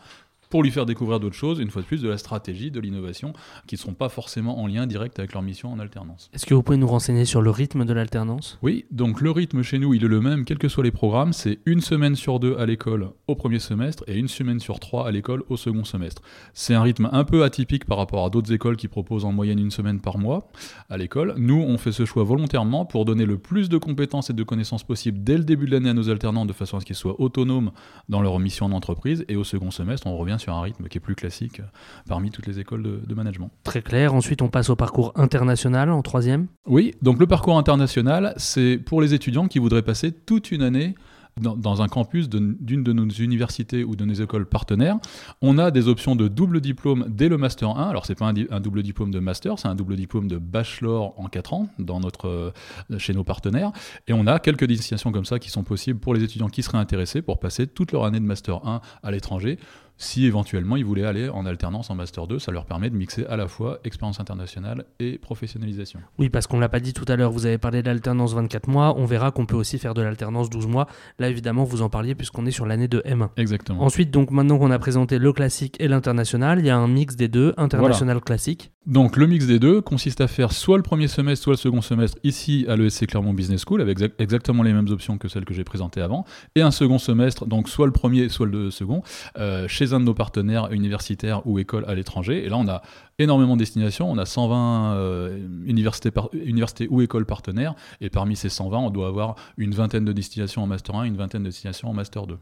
pour 0.50 0.64
lui 0.64 0.72
faire 0.72 0.86
découvrir 0.86 1.20
d'autres 1.20 1.36
choses, 1.36 1.60
une 1.60 1.70
fois 1.70 1.82
de 1.82 1.88
plus, 1.88 2.02
de 2.02 2.10
la 2.10 2.18
stratégie, 2.18 2.72
de 2.72 2.80
l'innovation, 2.80 3.34
qui 3.68 3.76
ne 3.76 3.80
seront 3.80 3.94
pas 3.94 4.10
forcément 4.10 4.60
en 4.60 4.68
lien 4.68 4.88
direct 4.88 5.20
avec 5.20 5.34
leur 5.34 5.42
mission 5.42 5.72
en 5.72 5.80
alternance. 5.80 6.30
Est-ce 6.34 6.46
que 6.46 6.54
vous 6.54 6.64
pouvez 6.64 6.78
nous 6.78 6.88
renseigner 6.88 7.26
sur 7.26 7.42
le 7.42 7.50
rythme 7.50 7.86
de 7.86 7.94
l'alternance? 7.94 8.58
Oui, 8.62 8.86
donc 8.92 9.22
le 9.22 9.32
rythme 9.32 9.62
chez 9.62 9.80
nous, 9.80 9.94
il 9.94 10.04
est 10.04 10.08
le 10.08 10.22
même, 10.22 10.46
quels 10.46 10.58
que 10.58 10.70
soient 10.70 10.84
les 10.84 10.92
programmes, 10.92 11.34
c'est 11.34 11.60
une 11.66 11.82
semaine 11.82 12.16
sur 12.16 12.40
deux 12.40 12.56
à 12.58 12.66
l'école 12.66 13.12
au 13.28 13.36
premier 13.36 13.60
semestre 13.60 14.04
et 14.08 14.18
une 14.18 14.28
semaine 14.28 14.60
sur 14.60 14.80
trois 14.80 15.08
à 15.08 15.12
l'école 15.12 15.44
au 15.50 15.58
second 15.58 15.84
semestre. 15.84 16.22
C'est 16.54 16.74
un 16.74 16.82
rythme 16.82 17.10
un 17.12 17.24
peu 17.24 17.44
atypique 17.44 17.86
par 17.86 17.98
rapport 17.98 18.26
à 18.26 18.30
d'autres 18.30 18.54
écoles 18.54 18.78
qui 18.78 18.88
proposent 18.88 19.26
en 19.26 19.32
moyenne 19.32 19.60
une 19.60 19.72
semaine 19.72 20.00
par 20.00 20.18
mois 20.18 20.50
à 20.90 20.98
l'école. 20.98 21.34
Nous, 21.38 21.62
on 21.62 21.78
fait 21.78 21.92
ce 21.92 22.06
choix 22.06 22.24
volontairement 22.24 22.86
pour 22.86 23.06
donner 23.06 23.26
le 23.26 23.38
plus 23.38 23.70
de 23.70 23.78
compétences 23.78 24.30
et 24.30 24.34
de 24.34 24.44
connaissances 24.44 24.84
possibles 24.84 25.24
dès 25.24 25.38
le 25.38 25.44
début 25.44 25.66
de 25.66 25.72
l'année 25.72 25.90
à 25.90 25.94
nos 25.94 26.10
alternants, 26.10 26.46
de 26.46 26.54
façon 26.54 26.78
à 26.78 26.80
ce 26.80 26.86
qu'ils 26.86 26.96
soient 26.96 27.20
autonomes 27.20 27.72
dans 28.10 28.22
leur 28.22 28.40
mission 28.40 28.70
d'entreprise, 28.70 29.26
et 29.28 29.36
au 29.36 29.44
second 29.44 29.72
semestre, 29.72 30.08
on 30.08 30.18
revient 30.18 30.37
sur 30.38 30.54
un 30.54 30.62
rythme 30.62 30.88
qui 30.88 30.98
est 30.98 31.01
plus 31.01 31.16
classique 31.16 31.60
euh, 31.60 31.63
parmi 32.07 32.31
toutes 32.31 32.48
les 32.48 32.60
écoles 32.60 32.84
de, 32.84 33.16
management. 33.16 33.50
Très 33.63 33.81
clair. 33.81 34.13
Ensuite, 34.13 34.42
on 34.42 34.50
passe 34.50 34.69
au 34.69 34.75
parcours 34.75 35.12
international 35.16 35.89
en 35.89 36.01
troisième. 36.01 36.48
Oui, 36.68 36.94
donc 37.01 37.19
le 37.19 37.25
parcours 37.25 37.57
international, 37.57 38.34
c'est 38.38 38.78
pour 38.78 39.01
les 39.01 39.13
étudiants 39.13 39.48
qui 39.48 39.57
voudraient 39.60 39.81
passer 39.81 40.12
toute 40.12 40.51
une 40.51 40.62
année 40.62 40.95
dans, 41.39 41.81
un 41.81 41.88
campus 41.88 42.30
d'une 42.30 42.56
de, 42.60 42.94
nos 42.94 43.07
universités 43.07 43.84
ou 43.84 43.95
de 43.95 44.06
nos 44.06 44.13
écoles 44.13 44.45
partenaires, 44.45 44.98
on 45.42 45.57
a 45.57 45.72
des 45.72 45.88
options 45.88 46.16
de 46.16 46.28
double 46.28 46.62
diplôme 46.62 47.06
dès 47.07 47.30
le 47.30 47.38
Master 47.38 47.69
1. 47.69 47.90
Alors, 47.90 48.06
ce 48.06 48.12
n'est 48.12 48.16
pas 48.16 48.25
un, 48.28 48.60
double 48.60 48.83
diplôme 48.83 49.12
de 49.12 49.19
Master, 49.19 49.60
c'est 49.60 49.68
un 49.68 49.75
double 49.75 49.95
diplôme 49.95 50.28
de 50.28 50.38
Bachelor 50.38 51.13
en 51.19 51.28
4 51.28 51.54
ans 51.54 51.69
dans 51.80 52.00
notre, 52.00 52.28
euh, 52.28 52.51
chez 52.98 53.13
nos 53.13 53.24
partenaires. 53.24 53.72
Et 54.07 54.13
on 54.13 54.28
a 54.28 54.40
quelques 54.40 54.66
destinations 54.66 55.12
comme 55.12 55.25
ça 55.25 55.40
qui 55.40 55.50
sont 55.50 55.63
possibles 55.63 56.00
pour 56.00 56.13
les 56.13 56.24
étudiants 56.24 56.50
qui 56.50 56.63
seraient 56.63 56.78
intéressés 56.78 57.22
pour 57.22 57.40
passer 57.40 57.68
toute 57.68 57.92
leur 57.92 58.06
année 58.06 58.19
de 58.19 58.25
Master 58.25 58.66
1 58.66 58.81
à 59.04 59.12
l'étranger 59.12 59.60
si 59.98 60.26
éventuellement 60.26 60.78
ils 60.78 60.86
voulaient 60.86 61.06
aller 61.06 61.30
en 61.30 61.46
alternance 61.46 61.90
en 61.90 61.96
Master 61.96 62.28
2, 62.28 62.40
ça 62.40 62.52
leur 62.52 62.66
permet 62.66 62.90
de 62.90 62.96
mixer 62.96 63.26
à 63.26 63.36
la 63.36 63.48
fois 63.48 63.80
expérience 63.84 64.20
internationale 64.20 64.86
et 65.00 65.18
professionnalisation. 65.18 66.00
Oui, 66.18 66.30
parce 66.30 66.48
qu'on 66.48 66.57
ne 66.57 66.62
l'a 66.62 66.69
pas 66.69 66.80
dit 66.80 66.94
tout 66.94 67.06
à 67.07 67.16
l'heure, 67.16 67.31
vous 67.31 67.45
avez 67.45 67.57
parlé 67.57 67.81
de 67.81 67.88
l'alternance 67.88 68.33
24 68.33 68.68
mois, 68.68 68.95
on 68.98 69.06
verra 69.06 69.31
qu'on 69.31 69.45
peut 69.45 69.56
aussi 69.56 69.80
faire 69.80 69.94
de 69.94 70.02
l'alternance 70.02 70.50
12 70.50 70.68
mois. 70.68 70.88
Là, 71.19 71.30
évidemment, 71.30 71.64
vous 71.64 71.81
en 71.81 71.90
parliez 71.90 72.16
puisqu'on 72.16 72.45
est 72.45 72.52
sur 72.52 72.66
l'année 72.66 72.88
de 72.88 73.00
M1. 73.02 73.30
Exactement. 73.38 73.83
Ensuite, 73.83 74.12
donc 74.12 74.31
maintenant 74.31 74.57
qu'on 74.57 74.71
a 74.71 74.80
présenté 74.80 75.19
le 75.19 75.33
classique 75.33 75.76
et 75.80 75.88
l'international, 75.88 76.60
il 76.60 76.66
y 76.66 76.69
a 76.69 76.78
un 76.78 76.88
mix 76.88 77.16
des 77.16 77.28
deux, 77.28 77.54
international 77.57 78.21
classique. 78.21 78.71
Donc 78.88 79.18
le 79.18 79.28
mix 79.28 79.45
des 79.45 79.60
deux 79.60 79.81
consiste 79.81 80.21
à 80.21 80.28
faire 80.28 80.54
soit 80.54 80.78
le 80.78 80.83
premier 80.83 81.10
semestre, 81.10 81.44
soit 81.44 81.54
le 81.54 81.57
second 81.57 81.81
semestre 81.81 82.18
ici 82.24 82.66
à 82.69 82.78
l'ESC 82.78 83.06
Clermont 83.07 83.33
Business 83.33 83.66
School, 83.68 83.81
avec 83.81 84.00
exactement 84.18 84.64
les 84.64 84.71
mêmes 84.71 84.88
options 84.88 85.18
que 85.18 85.28
celles 85.28 85.44
que 85.44 85.54
j'ai 85.54 85.66
présentées 85.66 86.00
avant, 86.00 86.24
et 86.56 86.62
un 86.62 86.71
second 86.71 86.98
semestre, 86.98 87.45
donc 87.45 87.68
soit 87.68 87.86
le 87.86 87.92
premier, 87.92 88.30
soit 88.30 88.45
le 88.45 88.71
second, 88.71 89.04
euh, 89.38 89.68
chez 89.68 89.87
un 89.94 90.00
de 90.00 90.06
nos 90.06 90.14
partenaires 90.14 90.72
universitaires 90.72 91.46
ou 91.46 91.60
écoles 91.60 91.86
à 91.88 91.96
l'étranger. 91.96 92.46
Et 92.46 92.50
là, 92.50 92.58
on 92.58 92.68
a 92.68 92.82
énormément 93.20 93.56
de 93.56 93.60
destinations, 93.60 94.10
on 94.10 94.18
a 94.18 94.26
120 94.26 94.96
euh, 94.96 95.48
universités, 95.66 96.12
universités 96.34 96.88
ou 96.90 97.02
écoles 97.02 97.26
partenaires, 97.26 97.76
et 98.02 98.10
parmi 98.10 98.36
ces 98.36 98.50
120, 98.50 98.78
on 98.78 98.90
doit 98.90 99.08
avoir 99.08 99.36
une 99.58 99.74
vingtaine 99.74 100.06
de 100.06 100.14
destinations 100.14 100.64
en 100.64 100.68
Master 100.68 100.96
1, 100.96 101.04
une 101.04 101.18
vingtaine 101.18 101.44
de 101.44 101.48
destinations 101.48 101.90
en 101.90 101.94
Master 101.94 102.28
2. 102.28 102.38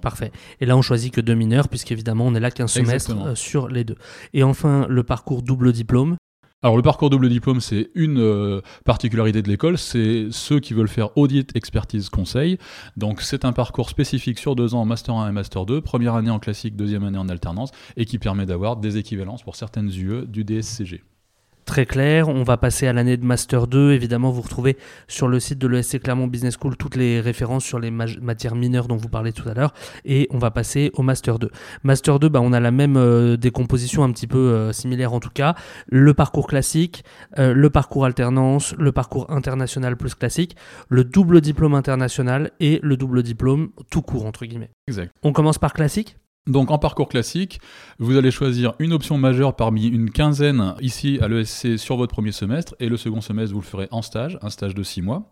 Parfait. 0.00 0.32
Et 0.60 0.66
là, 0.66 0.76
on 0.76 0.82
choisit 0.82 1.12
que 1.12 1.20
deux 1.20 1.34
mineurs, 1.34 1.68
puisqu'évidemment, 1.68 2.26
on 2.26 2.34
est 2.34 2.40
là 2.40 2.50
qu'un 2.50 2.66
semestre 2.66 3.16
euh, 3.16 3.34
sur 3.34 3.68
les 3.68 3.84
deux. 3.84 3.96
Et 4.34 4.42
enfin, 4.42 4.86
le 4.88 5.02
parcours 5.02 5.42
double 5.42 5.72
diplôme. 5.72 6.16
Alors 6.64 6.78
le 6.78 6.82
parcours 6.82 7.10
double 7.10 7.28
diplôme, 7.28 7.60
c'est 7.60 7.90
une 7.94 8.18
euh, 8.18 8.62
particularité 8.86 9.42
de 9.42 9.50
l'école, 9.50 9.76
c'est 9.76 10.28
ceux 10.30 10.60
qui 10.60 10.72
veulent 10.72 10.88
faire 10.88 11.14
audit, 11.14 11.54
expertise, 11.54 12.08
conseil. 12.08 12.56
Donc 12.96 13.20
c'est 13.20 13.44
un 13.44 13.52
parcours 13.52 13.90
spécifique 13.90 14.38
sur 14.38 14.56
deux 14.56 14.74
ans, 14.74 14.86
master 14.86 15.14
1 15.14 15.28
et 15.28 15.32
master 15.32 15.66
2, 15.66 15.82
première 15.82 16.14
année 16.14 16.30
en 16.30 16.38
classique, 16.38 16.74
deuxième 16.74 17.04
année 17.04 17.18
en 17.18 17.28
alternance, 17.28 17.70
et 17.98 18.06
qui 18.06 18.18
permet 18.18 18.46
d'avoir 18.46 18.78
des 18.78 18.96
équivalences 18.96 19.42
pour 19.42 19.56
certaines 19.56 19.90
UE 19.90 20.24
du 20.26 20.42
DSCG. 20.42 21.02
Très 21.64 21.86
clair. 21.86 22.28
On 22.28 22.42
va 22.42 22.56
passer 22.56 22.86
à 22.86 22.92
l'année 22.92 23.16
de 23.16 23.24
Master 23.24 23.66
2. 23.66 23.92
Évidemment, 23.92 24.30
vous 24.30 24.42
retrouvez 24.42 24.76
sur 25.08 25.28
le 25.28 25.40
site 25.40 25.58
de 25.58 25.66
l'ESC 25.66 26.00
Clermont 26.00 26.26
Business 26.26 26.56
School 26.60 26.76
toutes 26.76 26.96
les 26.96 27.20
références 27.20 27.64
sur 27.64 27.78
les 27.78 27.90
matières 27.90 28.54
mineures 28.54 28.88
dont 28.88 28.96
vous 28.96 29.08
parlez 29.08 29.32
tout 29.32 29.48
à 29.48 29.54
l'heure. 29.54 29.72
Et 30.04 30.28
on 30.30 30.38
va 30.38 30.50
passer 30.50 30.90
au 30.94 31.02
Master 31.02 31.38
2. 31.38 31.50
Master 31.82 32.18
2, 32.18 32.28
bah, 32.28 32.40
on 32.42 32.52
a 32.52 32.60
la 32.60 32.70
même 32.70 32.96
euh, 32.96 33.36
décomposition 33.36 34.04
un 34.04 34.12
petit 34.12 34.26
peu 34.26 34.38
euh, 34.38 34.72
similaire 34.72 35.12
en 35.12 35.20
tout 35.20 35.30
cas. 35.30 35.54
Le 35.88 36.14
parcours 36.14 36.46
classique, 36.46 37.04
euh, 37.38 37.52
le 37.54 37.70
parcours 37.70 38.04
alternance, 38.04 38.74
le 38.78 38.92
parcours 38.92 39.30
international 39.30 39.96
plus 39.96 40.14
classique, 40.14 40.56
le 40.88 41.04
double 41.04 41.40
diplôme 41.40 41.74
international 41.74 42.50
et 42.60 42.80
le 42.82 42.96
double 42.96 43.22
diplôme 43.22 43.70
tout 43.90 44.02
court 44.02 44.26
entre 44.26 44.44
guillemets. 44.44 44.70
Exact. 44.88 45.12
On 45.22 45.32
commence 45.32 45.58
par 45.58 45.72
classique? 45.72 46.16
Donc 46.46 46.70
en 46.70 46.76
parcours 46.76 47.08
classique, 47.08 47.58
vous 47.98 48.18
allez 48.18 48.30
choisir 48.30 48.74
une 48.78 48.92
option 48.92 49.16
majeure 49.16 49.56
parmi 49.56 49.86
une 49.86 50.10
quinzaine 50.10 50.74
ici 50.82 51.18
à 51.22 51.28
l'ESC 51.28 51.78
sur 51.78 51.96
votre 51.96 52.12
premier 52.12 52.32
semestre 52.32 52.74
et 52.80 52.90
le 52.90 52.98
second 52.98 53.22
semestre 53.22 53.54
vous 53.54 53.62
le 53.62 53.66
ferez 53.66 53.88
en 53.90 54.02
stage, 54.02 54.38
un 54.42 54.50
stage 54.50 54.74
de 54.74 54.82
six 54.82 55.00
mois. 55.00 55.30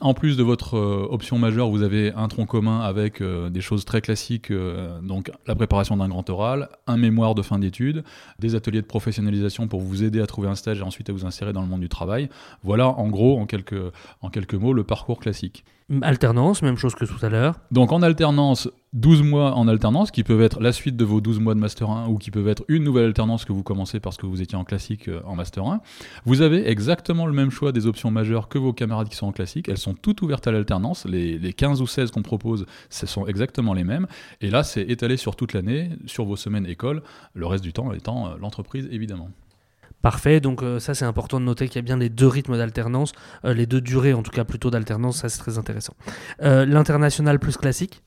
En 0.00 0.12
plus 0.12 0.36
de 0.36 0.42
votre 0.42 0.76
euh, 0.76 1.06
option 1.10 1.38
majeure, 1.38 1.70
vous 1.70 1.82
avez 1.82 2.12
un 2.12 2.28
tronc 2.28 2.44
commun 2.44 2.80
avec 2.80 3.22
euh, 3.22 3.48
des 3.48 3.62
choses 3.62 3.86
très 3.86 4.02
classiques, 4.02 4.50
euh, 4.50 5.00
donc 5.00 5.32
la 5.46 5.54
préparation 5.54 5.96
d'un 5.96 6.08
grand 6.08 6.28
oral, 6.28 6.68
un 6.86 6.98
mémoire 6.98 7.34
de 7.34 7.40
fin 7.40 7.58
d'études, 7.58 8.04
des 8.38 8.54
ateliers 8.54 8.82
de 8.82 8.86
professionnalisation 8.86 9.66
pour 9.66 9.80
vous 9.80 10.02
aider 10.02 10.20
à 10.20 10.26
trouver 10.26 10.48
un 10.48 10.56
stage 10.56 10.80
et 10.80 10.82
ensuite 10.82 11.08
à 11.08 11.14
vous 11.14 11.24
insérer 11.24 11.54
dans 11.54 11.62
le 11.62 11.68
monde 11.68 11.80
du 11.80 11.88
travail. 11.88 12.28
Voilà 12.62 12.88
en 12.88 13.08
gros, 13.08 13.38
en 13.38 13.46
quelques, 13.46 13.92
en 14.20 14.28
quelques 14.28 14.54
mots, 14.54 14.74
le 14.74 14.84
parcours 14.84 15.20
classique. 15.20 15.64
Alternance, 16.00 16.62
même 16.62 16.78
chose 16.78 16.94
que 16.94 17.04
tout 17.04 17.24
à 17.24 17.28
l'heure. 17.28 17.56
Donc 17.70 17.92
en 17.92 18.00
alternance, 18.00 18.70
12 18.94 19.22
mois 19.22 19.52
en 19.54 19.68
alternance, 19.68 20.10
qui 20.10 20.24
peuvent 20.24 20.40
être 20.40 20.58
la 20.60 20.72
suite 20.72 20.96
de 20.96 21.04
vos 21.04 21.20
12 21.20 21.40
mois 21.40 21.54
de 21.54 21.60
Master 21.60 21.90
1 21.90 22.08
ou 22.08 22.16
qui 22.16 22.30
peuvent 22.30 22.48
être 22.48 22.64
une 22.68 22.84
nouvelle 22.84 23.04
alternance 23.04 23.44
que 23.44 23.52
vous 23.52 23.62
commencez 23.62 24.00
parce 24.00 24.16
que 24.16 24.24
vous 24.24 24.40
étiez 24.40 24.56
en 24.56 24.64
classique 24.64 25.08
euh, 25.08 25.20
en 25.26 25.36
Master 25.36 25.66
1. 25.66 25.82
Vous 26.24 26.40
avez 26.40 26.68
exactement 26.70 27.26
le 27.26 27.34
même 27.34 27.50
choix 27.50 27.70
des 27.70 27.86
options 27.86 28.10
majeures 28.10 28.48
que 28.48 28.56
vos 28.56 28.72
camarades 28.72 29.10
qui 29.10 29.16
sont 29.16 29.26
en 29.26 29.32
classique. 29.32 29.68
Elles 29.68 29.76
sont 29.76 29.94
toutes 29.94 30.22
ouvertes 30.22 30.46
à 30.46 30.52
l'alternance. 30.52 31.04
Les, 31.04 31.38
les 31.38 31.52
15 31.52 31.82
ou 31.82 31.86
16 31.86 32.12
qu'on 32.12 32.22
propose, 32.22 32.64
ce 32.88 33.04
sont 33.04 33.26
exactement 33.26 33.74
les 33.74 33.84
mêmes. 33.84 34.06
Et 34.40 34.48
là, 34.48 34.62
c'est 34.62 34.82
étalé 34.82 35.18
sur 35.18 35.36
toute 35.36 35.52
l'année, 35.52 35.90
sur 36.06 36.24
vos 36.24 36.36
semaines 36.36 36.66
école, 36.66 37.02
le 37.34 37.46
reste 37.46 37.62
du 37.62 37.74
temps 37.74 37.92
étant 37.92 38.28
euh, 38.28 38.36
l'entreprise 38.40 38.88
évidemment. 38.90 39.28
Parfait, 40.04 40.38
donc 40.38 40.62
euh, 40.62 40.80
ça 40.80 40.92
c'est 40.92 41.06
important 41.06 41.40
de 41.40 41.46
noter 41.46 41.66
qu'il 41.66 41.76
y 41.76 41.78
a 41.78 41.82
bien 41.82 41.96
les 41.96 42.10
deux 42.10 42.26
rythmes 42.26 42.58
d'alternance, 42.58 43.12
euh, 43.46 43.54
les 43.54 43.64
deux 43.64 43.80
durées 43.80 44.12
en 44.12 44.22
tout 44.22 44.30
cas 44.30 44.44
plutôt 44.44 44.70
d'alternance, 44.70 45.22
ça 45.22 45.30
c'est 45.30 45.38
très 45.38 45.56
intéressant. 45.56 45.94
Euh, 46.42 46.66
l'international 46.66 47.38
plus 47.38 47.56
classique 47.56 48.02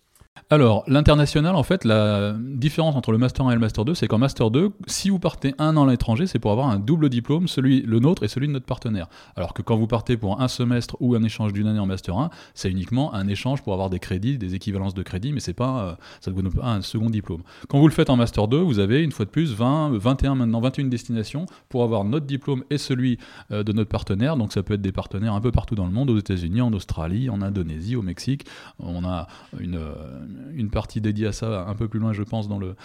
alors, 0.50 0.84
l'international, 0.88 1.56
en 1.56 1.64
fait, 1.64 1.84
la 1.84 2.34
différence 2.40 2.96
entre 2.96 3.12
le 3.12 3.18
Master 3.18 3.46
1 3.46 3.52
et 3.52 3.54
le 3.56 3.60
Master 3.60 3.86
2, 3.86 3.94
c'est 3.94 4.08
qu'en 4.08 4.18
Master 4.18 4.50
2, 4.50 4.72
si 4.88 5.10
vous 5.10 5.20
partez 5.20 5.54
un 5.58 5.76
an 5.78 5.88
à 5.88 5.92
l'étranger, 5.92 6.28
c'est 6.28 6.40
pour 6.40 6.52
avoir 6.52 6.70
un 6.70 6.80
double 6.80 7.10
diplôme, 7.10 7.48
celui 7.48 7.82
le 7.82 8.00
nôtre 8.00 8.24
et 8.24 8.28
celui 8.28 8.48
de 8.48 8.54
notre 8.54 8.66
partenaire. 8.66 9.08
Alors 9.36 9.54
que 9.54 9.62
quand 9.62 9.76
vous 9.76 9.88
partez 9.88 10.16
pour 10.18 10.42
un 10.42 10.48
semestre 10.48 10.96
ou 11.00 11.16
un 11.16 11.24
échange 11.24 11.54
d'une 11.54 11.68
année 11.68 11.80
en 11.80 11.86
Master 11.86 12.18
1, 12.18 12.30
c'est 12.54 12.72
uniquement 12.72 13.14
un 13.14 13.28
échange 13.28 13.62
pour 13.62 13.74
avoir 13.74 13.90
des 13.90 14.00
crédits, 14.00 14.38
des 14.38 14.56
équivalences 14.56 14.94
de 14.94 15.04
crédits, 15.04 15.34
mais 15.34 15.40
c'est 15.40 15.54
pas, 15.54 15.82
euh, 15.82 15.96
ça 16.22 16.32
ne 16.32 16.36
vous 16.36 16.42
donne 16.42 16.54
pas 16.54 16.68
un 16.68 16.82
second 16.82 17.10
diplôme. 17.10 17.42
Quand 17.68 17.80
vous 17.80 17.88
le 17.88 17.94
faites 17.94 18.10
en 18.10 18.16
Master 18.16 18.48
2, 18.48 18.58
vous 18.58 18.80
avez 18.80 19.04
une 19.04 19.12
fois 19.12 19.26
de 19.26 19.30
plus 19.30 19.54
20, 19.54 19.98
21 19.98 20.36
maintenant, 20.36 20.62
21 20.62 20.86
destinations 20.86 21.46
pour 21.70 21.84
avoir 21.84 22.04
notre 22.04 22.26
diplôme 22.26 22.64
et 22.70 22.78
celui 22.78 23.18
euh, 23.52 23.64
de 23.64 23.74
notre 23.74 23.90
partenaire. 23.90 24.38
Donc 24.38 24.54
ça 24.54 24.64
peut 24.64 24.76
être 24.76 24.82
des 24.82 24.92
partenaires 24.92 25.34
un 25.34 25.42
peu 25.42 25.52
partout 25.52 25.76
dans 25.76 25.86
le 25.86 25.92
monde, 25.92 26.10
aux 26.10 26.18
États-Unis, 26.18 26.62
en 26.62 26.72
Australie, 26.74 27.30
en 27.30 27.42
Indonésie, 27.42 27.96
au 27.96 28.02
Mexique. 28.02 28.46
On 28.80 29.04
a 29.04 29.28
une 29.60 29.76
euh, 29.76 30.26
une 30.54 30.70
partie 30.70 31.02
dédiée 31.02 31.28
à 31.28 31.32
ça 31.32 31.66
un 31.68 31.76
peu 31.76 31.88
plus 31.88 32.00
loin, 32.00 32.14
je 32.14 32.24
pense, 32.24 32.48
dans, 32.48 32.60
le, 32.60 32.76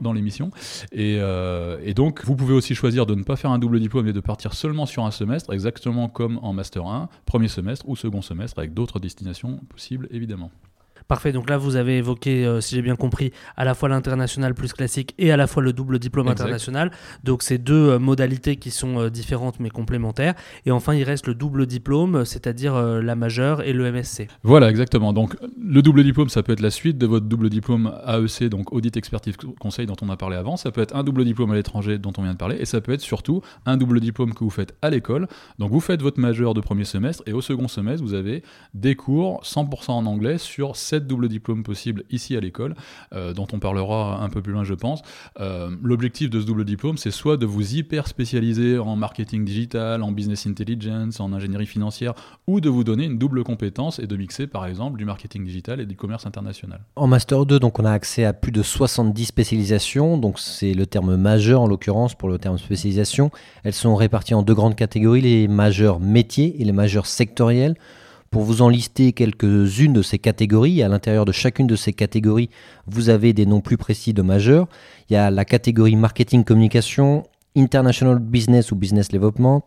dans, 0.00 0.12
l'émission. 0.12 0.50
Et, 0.92 1.16
euh, 1.18 1.78
et, 1.82 1.94
donc, 1.94 2.24
vous 2.24 2.36
pouvez 2.36 2.54
aussi 2.54 2.74
choisir 2.74 3.06
de 3.06 3.14
ne 3.14 3.22
pas 3.22 3.36
faire 3.36 3.50
un 3.50 3.58
double 3.58 3.80
diplôme 3.80 4.08
et 4.08 4.12
de 4.12 4.20
partir 4.20 4.54
seulement 4.54 4.86
sur 4.86 5.04
un 5.04 5.10
semestre, 5.10 5.52
exactement 5.52 6.08
comme 6.08 6.38
en 6.42 6.52
Master 6.52 6.86
1, 6.86 7.08
premier 7.26 7.48
semestre 7.48 7.88
ou 7.88 7.96
second 7.96 8.22
semestre, 8.22 8.58
avec 8.58 8.74
d'autres 8.74 9.00
destinations 9.00 9.58
possibles, 9.68 10.08
évidemment. 10.10 10.50
Parfait, 11.10 11.32
donc 11.32 11.50
là 11.50 11.58
vous 11.58 11.74
avez 11.74 11.98
évoqué, 11.98 12.46
euh, 12.46 12.60
si 12.60 12.76
j'ai 12.76 12.82
bien 12.82 12.94
compris, 12.94 13.32
à 13.56 13.64
la 13.64 13.74
fois 13.74 13.88
l'international 13.88 14.54
plus 14.54 14.72
classique 14.72 15.12
et 15.18 15.32
à 15.32 15.36
la 15.36 15.48
fois 15.48 15.60
le 15.60 15.72
double 15.72 15.98
diplôme 15.98 16.28
international. 16.28 16.92
Donc 17.24 17.42
c'est 17.42 17.58
deux 17.58 17.88
euh, 17.88 17.98
modalités 17.98 18.54
qui 18.54 18.70
sont 18.70 19.00
euh, 19.00 19.10
différentes 19.10 19.58
mais 19.58 19.70
complémentaires. 19.70 20.34
Et 20.66 20.70
enfin 20.70 20.94
il 20.94 21.02
reste 21.02 21.26
le 21.26 21.34
double 21.34 21.66
diplôme, 21.66 22.24
c'est-à-dire 22.24 22.80
la 22.80 23.16
majeure 23.16 23.62
et 23.62 23.72
le 23.72 23.90
MSC. 23.90 24.28
Voilà, 24.44 24.70
exactement. 24.70 25.12
Donc 25.12 25.36
le 25.60 25.82
double 25.82 26.04
diplôme, 26.04 26.28
ça 26.28 26.44
peut 26.44 26.52
être 26.52 26.60
la 26.60 26.70
suite 26.70 26.96
de 26.96 27.08
votre 27.08 27.26
double 27.26 27.50
diplôme 27.50 27.92
AEC, 28.06 28.48
donc 28.48 28.72
Audit 28.72 28.96
Expertise 28.96 29.34
Conseil 29.58 29.86
dont 29.86 29.96
on 30.02 30.10
a 30.10 30.16
parlé 30.16 30.36
avant. 30.36 30.56
Ça 30.56 30.70
peut 30.70 30.80
être 30.80 30.94
un 30.94 31.02
double 31.02 31.24
diplôme 31.24 31.50
à 31.50 31.56
l'étranger 31.56 31.98
dont 31.98 32.12
on 32.18 32.22
vient 32.22 32.34
de 32.34 32.38
parler. 32.38 32.58
Et 32.60 32.66
ça 32.66 32.80
peut 32.80 32.92
être 32.92 33.00
surtout 33.00 33.42
un 33.66 33.76
double 33.76 33.98
diplôme 33.98 34.32
que 34.32 34.44
vous 34.44 34.50
faites 34.50 34.76
à 34.80 34.90
l'école. 34.90 35.26
Donc 35.58 35.72
vous 35.72 35.80
faites 35.80 36.02
votre 36.02 36.20
majeure 36.20 36.54
de 36.54 36.60
premier 36.60 36.84
semestre 36.84 37.24
et 37.26 37.32
au 37.32 37.40
second 37.40 37.66
semestre, 37.66 38.04
vous 38.04 38.14
avez 38.14 38.44
des 38.74 38.94
cours 38.94 39.42
100% 39.42 39.90
en 39.90 40.06
anglais 40.06 40.38
sur 40.38 40.76
7 40.76 40.99
double 41.06 41.28
diplôme 41.28 41.62
possible 41.62 42.04
ici 42.10 42.36
à 42.36 42.40
l'école, 42.40 42.74
euh, 43.12 43.32
dont 43.32 43.46
on 43.52 43.58
parlera 43.58 44.22
un 44.22 44.28
peu 44.28 44.42
plus 44.42 44.52
loin, 44.52 44.64
je 44.64 44.74
pense. 44.74 45.02
Euh, 45.40 45.70
l'objectif 45.82 46.30
de 46.30 46.40
ce 46.40 46.46
double 46.46 46.64
diplôme, 46.64 46.96
c'est 46.96 47.10
soit 47.10 47.36
de 47.36 47.46
vous 47.46 47.74
hyper 47.74 48.06
spécialiser 48.06 48.78
en 48.78 48.96
marketing 48.96 49.44
digital, 49.44 50.02
en 50.02 50.12
business 50.12 50.46
intelligence, 50.46 51.20
en 51.20 51.32
ingénierie 51.32 51.66
financière, 51.66 52.14
ou 52.46 52.60
de 52.60 52.68
vous 52.68 52.84
donner 52.84 53.04
une 53.04 53.18
double 53.18 53.44
compétence 53.44 53.98
et 53.98 54.06
de 54.06 54.16
mixer, 54.16 54.46
par 54.46 54.66
exemple, 54.66 54.98
du 54.98 55.04
marketing 55.04 55.44
digital 55.44 55.80
et 55.80 55.86
du 55.86 55.96
commerce 55.96 56.26
international. 56.26 56.80
En 56.96 57.06
Master 57.06 57.46
2, 57.46 57.58
donc, 57.58 57.78
on 57.78 57.84
a 57.84 57.92
accès 57.92 58.24
à 58.24 58.32
plus 58.32 58.52
de 58.52 58.62
70 58.62 59.24
spécialisations, 59.24 60.18
donc 60.18 60.38
c'est 60.38 60.74
le 60.74 60.86
terme 60.86 61.16
majeur 61.16 61.62
en 61.62 61.66
l'occurrence 61.66 62.14
pour 62.14 62.28
le 62.28 62.38
terme 62.38 62.58
spécialisation. 62.58 63.30
Elles 63.64 63.74
sont 63.74 63.94
réparties 63.94 64.34
en 64.34 64.42
deux 64.42 64.54
grandes 64.54 64.76
catégories, 64.76 65.20
les 65.20 65.48
majeurs 65.48 66.00
métiers 66.00 66.60
et 66.60 66.64
les 66.64 66.72
majeurs 66.72 67.06
sectoriels. 67.06 67.74
Pour 68.30 68.42
vous 68.42 68.62
en 68.62 68.68
lister 68.68 69.12
quelques-unes 69.12 69.92
de 69.92 70.02
ces 70.02 70.20
catégories, 70.20 70.84
à 70.84 70.88
l'intérieur 70.88 71.24
de 71.24 71.32
chacune 71.32 71.66
de 71.66 71.74
ces 71.74 71.92
catégories, 71.92 72.48
vous 72.86 73.08
avez 73.08 73.32
des 73.32 73.44
noms 73.44 73.60
plus 73.60 73.76
précis 73.76 74.12
de 74.12 74.22
majeurs. 74.22 74.68
Il 75.08 75.14
y 75.14 75.16
a 75.16 75.32
la 75.32 75.44
catégorie 75.44 75.96
marketing 75.96 76.44
communication, 76.44 77.24
international 77.56 78.20
business 78.20 78.70
ou 78.70 78.76
business 78.76 79.08
development, 79.08 79.62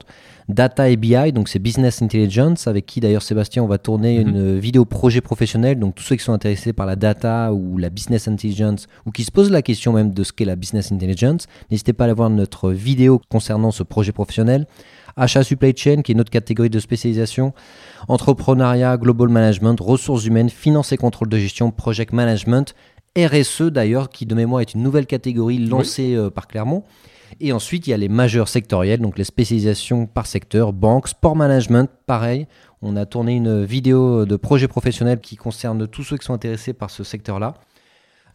data 0.47 0.89
et 0.89 0.95
BI, 0.95 1.33
donc 1.33 1.49
c'est 1.49 1.59
business 1.59 2.01
intelligence, 2.01 2.67
avec 2.67 2.85
qui 2.85 3.01
d'ailleurs 3.01 3.21
Sébastien, 3.21 3.63
on 3.63 3.67
va 3.67 3.79
tourner 3.79 4.23
mhm. 4.23 4.29
une 4.29 4.59
vidéo 4.59 4.85
projet 4.85 5.19
professionnel. 5.19 5.77
Donc 5.77 5.95
tous 5.95 6.03
ceux 6.03 6.15
qui 6.15 6.23
sont 6.23 6.31
intéressés 6.31 6.71
par 6.71 6.85
la 6.85 6.95
data 6.95 7.51
ou 7.51 7.77
la 7.77 7.89
business 7.89 8.29
intelligence 8.29 8.87
ou 9.05 9.11
qui 9.11 9.25
se 9.25 9.31
posent 9.31 9.51
la 9.51 9.61
question 9.61 9.91
même 9.91 10.13
de 10.13 10.23
ce 10.23 10.31
qu'est 10.31 10.45
la 10.45 10.55
business 10.55 10.89
intelligence, 10.93 11.47
n'hésitez 11.69 11.91
pas 11.91 12.05
à 12.05 12.07
aller 12.07 12.13
voir 12.13 12.29
notre 12.29 12.71
vidéo 12.71 13.19
concernant 13.29 13.71
ce 13.71 13.83
projet 13.83 14.13
professionnel 14.13 14.67
achat 15.17 15.43
supply 15.43 15.73
chain, 15.75 16.01
qui 16.01 16.11
est 16.11 16.15
notre 16.15 16.31
catégorie 16.31 16.69
de 16.69 16.79
spécialisation, 16.79 17.53
entrepreneuriat, 18.07 18.97
global 18.97 19.29
management, 19.29 19.79
ressources 19.79 20.25
humaines, 20.25 20.49
finance 20.49 20.91
et 20.91 20.97
contrôle 20.97 21.29
de 21.29 21.37
gestion, 21.37 21.71
project 21.71 22.13
management, 22.13 22.75
RSE 23.17 23.63
d'ailleurs, 23.63 24.09
qui 24.09 24.25
de 24.25 24.35
mémoire 24.35 24.61
est 24.61 24.73
une 24.73 24.81
nouvelle 24.81 25.05
catégorie 25.05 25.59
lancée 25.59 26.15
euh, 26.15 26.29
par 26.29 26.47
Clermont. 26.47 26.83
Et 27.39 27.51
ensuite, 27.51 27.87
il 27.87 27.91
y 27.91 27.93
a 27.93 27.97
les 27.97 28.09
majeurs 28.09 28.47
sectoriels, 28.47 28.99
donc 28.99 29.17
les 29.17 29.23
spécialisations 29.23 30.05
par 30.05 30.27
secteur, 30.27 30.73
banque, 30.73 31.07
sport 31.07 31.35
management, 31.35 31.89
pareil. 32.05 32.47
On 32.81 32.95
a 32.95 33.05
tourné 33.05 33.35
une 33.35 33.63
vidéo 33.63 34.25
de 34.25 34.35
projet 34.35 34.67
professionnel 34.67 35.19
qui 35.19 35.35
concerne 35.35 35.87
tous 35.87 36.03
ceux 36.03 36.17
qui 36.17 36.25
sont 36.25 36.33
intéressés 36.33 36.73
par 36.73 36.89
ce 36.89 37.03
secteur-là. 37.03 37.55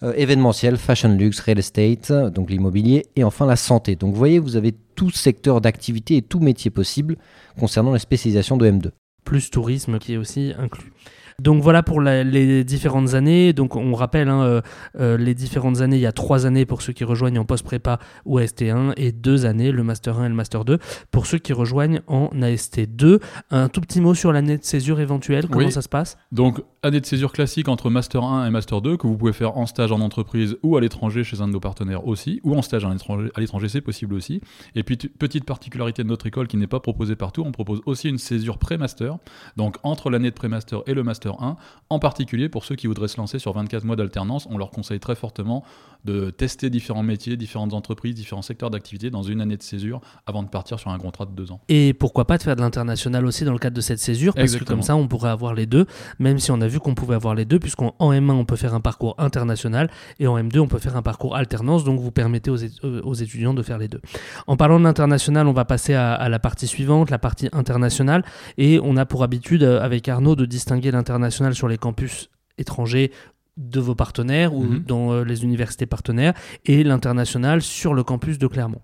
Euh, 0.04 0.12
événementiel, 0.16 0.76
fashion 0.76 1.08
luxe, 1.08 1.40
real 1.40 1.58
estate, 1.58 2.12
donc 2.32 2.50
l'immobilier, 2.50 3.06
et 3.16 3.24
enfin 3.24 3.46
la 3.46 3.56
santé. 3.56 3.96
Donc 3.96 4.12
vous 4.12 4.18
voyez, 4.18 4.38
vous 4.38 4.54
avez 4.54 4.72
tout 4.94 5.10
secteur 5.10 5.60
d'activité 5.60 6.16
et 6.16 6.22
tout 6.22 6.38
métier 6.38 6.70
possible 6.70 7.16
concernant 7.58 7.92
les 7.92 7.98
spécialisations 7.98 8.56
de 8.56 8.70
M2. 8.70 8.90
Plus 9.24 9.50
tourisme 9.50 9.98
qui 9.98 10.14
est 10.14 10.16
aussi 10.16 10.54
inclus. 10.56 10.92
Donc 11.40 11.62
voilà 11.62 11.84
pour 11.84 12.00
les 12.00 12.64
différentes 12.64 13.14
années. 13.14 13.52
Donc 13.52 13.76
on 13.76 13.94
rappelle 13.94 14.28
hein, 14.28 14.42
euh, 14.42 14.60
euh, 14.98 15.16
les 15.16 15.34
différentes 15.34 15.80
années. 15.80 15.94
Il 15.94 16.02
y 16.02 16.06
a 16.06 16.12
trois 16.12 16.46
années 16.46 16.66
pour 16.66 16.82
ceux 16.82 16.92
qui 16.92 17.04
rejoignent 17.04 17.38
en 17.38 17.44
post-prépa 17.44 18.00
ou 18.24 18.40
AST1 18.40 18.94
et 18.96 19.12
deux 19.12 19.46
années, 19.46 19.70
le 19.70 19.84
Master 19.84 20.18
1 20.18 20.26
et 20.26 20.28
le 20.30 20.34
Master 20.34 20.64
2, 20.64 20.78
pour 21.12 21.26
ceux 21.26 21.38
qui 21.38 21.52
rejoignent 21.52 22.00
en 22.08 22.28
AST2. 22.34 23.20
Un 23.52 23.68
tout 23.68 23.80
petit 23.80 24.00
mot 24.00 24.14
sur 24.14 24.32
l'année 24.32 24.58
de 24.58 24.64
césure 24.64 24.98
éventuelle. 24.98 25.46
Comment 25.46 25.70
ça 25.70 25.82
se 25.82 25.88
passe? 25.88 26.16
Donc 26.32 26.60
année 26.82 27.00
de 27.00 27.06
césure 27.06 27.32
classique 27.32 27.68
entre 27.68 27.90
Master 27.90 28.22
1 28.22 28.46
et 28.46 28.50
Master 28.50 28.80
2 28.80 28.96
que 28.96 29.06
vous 29.06 29.16
pouvez 29.16 29.32
faire 29.32 29.56
en 29.56 29.66
stage 29.66 29.90
en 29.90 30.00
entreprise 30.00 30.56
ou 30.62 30.76
à 30.76 30.80
l'étranger 30.80 31.24
chez 31.24 31.40
un 31.40 31.48
de 31.48 31.52
nos 31.52 31.60
partenaires 31.60 32.06
aussi, 32.06 32.40
ou 32.44 32.54
en 32.54 32.62
stage 32.62 32.84
à 32.84 33.40
l'étranger, 33.40 33.68
c'est 33.68 33.80
possible 33.80 34.14
aussi. 34.14 34.40
Et 34.76 34.84
puis 34.84 34.96
petite 34.96 35.44
particularité 35.44 36.04
de 36.04 36.08
notre 36.08 36.26
école 36.26 36.46
qui 36.46 36.56
n'est 36.56 36.68
pas 36.68 36.78
proposée 36.78 37.16
partout, 37.16 37.42
on 37.44 37.50
propose 37.50 37.80
aussi 37.86 38.08
une 38.08 38.18
césure 38.18 38.58
pré-master. 38.58 39.18
Donc 39.56 39.76
entre 39.82 40.08
l'année 40.10 40.30
de 40.30 40.34
pré-master 40.34 40.82
et 40.86 40.94
le 40.94 41.02
Master 41.02 41.42
1, 41.42 41.56
en 41.90 41.98
particulier 41.98 42.48
pour 42.48 42.64
ceux 42.64 42.76
qui 42.76 42.86
voudraient 42.86 43.08
se 43.08 43.16
lancer 43.16 43.40
sur 43.40 43.52
24 43.52 43.84
mois 43.84 43.96
d'alternance, 43.96 44.46
on 44.48 44.56
leur 44.56 44.70
conseille 44.70 45.00
très 45.00 45.16
fortement 45.16 45.64
de 46.04 46.30
tester 46.30 46.70
différents 46.70 47.02
métiers, 47.02 47.36
différentes 47.36 47.74
entreprises, 47.74 48.14
différents 48.14 48.42
secteurs 48.42 48.70
d'activité 48.70 49.10
dans 49.10 49.22
une 49.22 49.40
année 49.40 49.56
de 49.56 49.62
césure 49.62 50.00
avant 50.26 50.42
de 50.42 50.48
partir 50.48 50.78
sur 50.78 50.90
un 50.90 50.98
contrat 50.98 51.26
de 51.26 51.32
deux 51.32 51.52
ans. 51.52 51.60
Et 51.68 51.92
pourquoi 51.92 52.26
pas 52.26 52.38
de 52.38 52.42
faire 52.42 52.56
de 52.56 52.60
l'international 52.60 53.26
aussi 53.26 53.44
dans 53.44 53.52
le 53.52 53.58
cadre 53.58 53.76
de 53.76 53.80
cette 53.80 53.98
césure 53.98 54.34
Parce 54.34 54.56
que 54.56 54.64
comme 54.64 54.82
ça, 54.82 54.96
on 54.96 55.08
pourrait 55.08 55.30
avoir 55.30 55.54
les 55.54 55.66
deux, 55.66 55.86
même 56.18 56.38
si 56.38 56.50
on 56.50 56.60
a 56.60 56.66
vu 56.66 56.80
qu'on 56.80 56.94
pouvait 56.94 57.14
avoir 57.14 57.34
les 57.34 57.44
deux, 57.44 57.58
puisqu'en 57.58 57.94
M1, 57.98 58.30
on 58.30 58.44
peut 58.44 58.56
faire 58.56 58.74
un 58.74 58.80
parcours 58.80 59.14
international 59.18 59.90
et 60.18 60.26
en 60.26 60.38
M2, 60.38 60.60
on 60.60 60.68
peut 60.68 60.78
faire 60.78 60.96
un 60.96 61.02
parcours 61.02 61.36
alternance, 61.36 61.84
donc 61.84 62.00
vous 62.00 62.10
permettez 62.10 62.50
aux, 62.50 62.62
euh, 62.84 63.14
étudiants 63.14 63.54
de 63.54 63.62
faire 63.62 63.78
les 63.78 63.88
deux. 63.88 64.00
En 64.46 64.56
parlant 64.56 64.78
de 64.78 64.84
l'international, 64.84 65.46
on 65.46 65.52
va 65.52 65.64
passer 65.64 65.94
à, 65.94 66.14
à 66.14 66.28
la 66.28 66.38
partie 66.38 66.66
suivante, 66.66 67.10
la 67.10 67.18
partie 67.18 67.48
internationale, 67.52 68.24
et 68.56 68.80
on 68.82 68.96
a 68.96 69.06
pour 69.06 69.22
habitude 69.22 69.62
euh, 69.62 69.80
avec 69.80 70.08
Arnaud 70.08 70.36
de 70.36 70.46
distinguer 70.46 70.90
l'international 70.90 71.54
sur 71.54 71.68
les 71.68 71.78
campus 71.78 72.30
étrangers 72.58 73.12
de 73.58 73.80
vos 73.80 73.94
partenaires 73.94 74.54
ou 74.54 74.62
mhm. 74.62 74.84
dans 74.86 75.12
euh, 75.12 75.24
les 75.24 75.44
universités 75.44 75.84
partenaires 75.84 76.32
et 76.64 76.84
l'international 76.84 77.60
sur 77.60 77.92
le 77.92 78.04
campus 78.04 78.38
de 78.38 78.46
Clermont. 78.46 78.80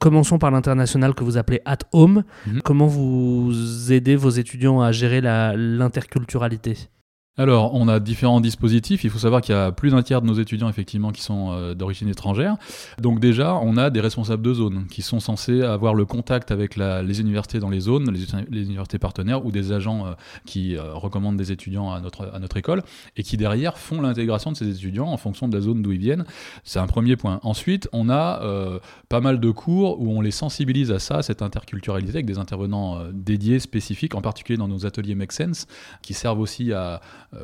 Commençons 0.00 0.38
par 0.38 0.50
l'international 0.50 1.14
que 1.14 1.24
vous 1.24 1.38
appelez 1.38 1.60
At 1.64 1.78
Home. 1.92 2.22
Mhm. 2.46 2.60
Comment 2.62 2.86
vous 2.86 3.90
aidez 3.90 4.14
vos 4.14 4.30
étudiants 4.30 4.80
à 4.80 4.92
gérer 4.92 5.20
l'interculturalité? 5.20 6.88
Alors, 7.38 7.72
on 7.72 7.86
a 7.86 8.00
différents 8.00 8.40
dispositifs. 8.40 9.04
Il 9.04 9.10
faut 9.10 9.20
savoir 9.20 9.40
qu'il 9.40 9.54
y 9.54 9.58
a 9.58 9.70
plus 9.70 9.90
d'un 9.90 10.02
tiers 10.02 10.20
de 10.20 10.26
nos 10.26 10.34
étudiants, 10.34 10.68
effectivement, 10.68 11.12
qui 11.12 11.22
sont 11.22 11.52
euh, 11.52 11.72
d'origine 11.72 12.08
étrangère. 12.08 12.56
Donc 13.00 13.20
déjà, 13.20 13.54
on 13.54 13.76
a 13.76 13.90
des 13.90 14.00
responsables 14.00 14.42
de 14.42 14.52
zone 14.52 14.86
qui 14.90 15.02
sont 15.02 15.20
censés 15.20 15.62
avoir 15.62 15.94
le 15.94 16.04
contact 16.04 16.50
avec 16.50 16.74
les 16.76 17.20
universités 17.20 17.60
dans 17.60 17.70
les 17.70 17.78
zones, 17.78 18.12
les, 18.50 18.64
universités 18.64 18.98
partenaires 18.98 19.46
ou 19.46 19.52
des 19.52 19.70
agents 19.70 20.06
euh, 20.06 20.12
qui 20.46 20.76
euh, 20.76 20.94
recommandent 20.94 21.36
des 21.36 21.52
étudiants 21.52 21.92
à 21.92 22.00
notre, 22.00 22.28
à 22.34 22.40
notre 22.40 22.56
école 22.56 22.82
et 23.16 23.22
qui 23.22 23.36
derrière 23.36 23.78
font 23.78 24.00
l'intégration 24.00 24.50
de 24.50 24.56
ces 24.56 24.68
étudiants 24.68 25.06
en 25.06 25.16
fonction 25.16 25.46
de 25.46 25.54
la 25.54 25.62
zone 25.62 25.80
d'où 25.80 25.92
ils 25.92 26.00
viennent. 26.00 26.24
C'est 26.64 26.80
un 26.80 26.88
premier 26.88 27.14
point. 27.14 27.38
Ensuite, 27.44 27.88
on 27.92 28.10
a 28.10 28.40
pas 29.08 29.20
mal 29.20 29.38
de 29.38 29.50
cours 29.50 30.00
où 30.00 30.10
on 30.10 30.20
les 30.20 30.32
sensibilise 30.32 30.90
à 30.90 30.98
ça, 30.98 31.22
cette 31.22 31.42
interculturalité, 31.42 32.14
avec 32.14 32.26
des 32.26 32.38
intervenants 32.38 33.00
dédiés, 33.12 33.60
spécifiques, 33.60 34.14
en 34.14 34.20
particulier 34.20 34.56
dans 34.56 34.68
nos 34.68 34.86
ateliers 34.86 35.14
Make 35.14 35.32
Sense, 35.32 35.66
qui 36.02 36.14
servent 36.14 36.40
aussi 36.40 36.72
à 36.72 37.00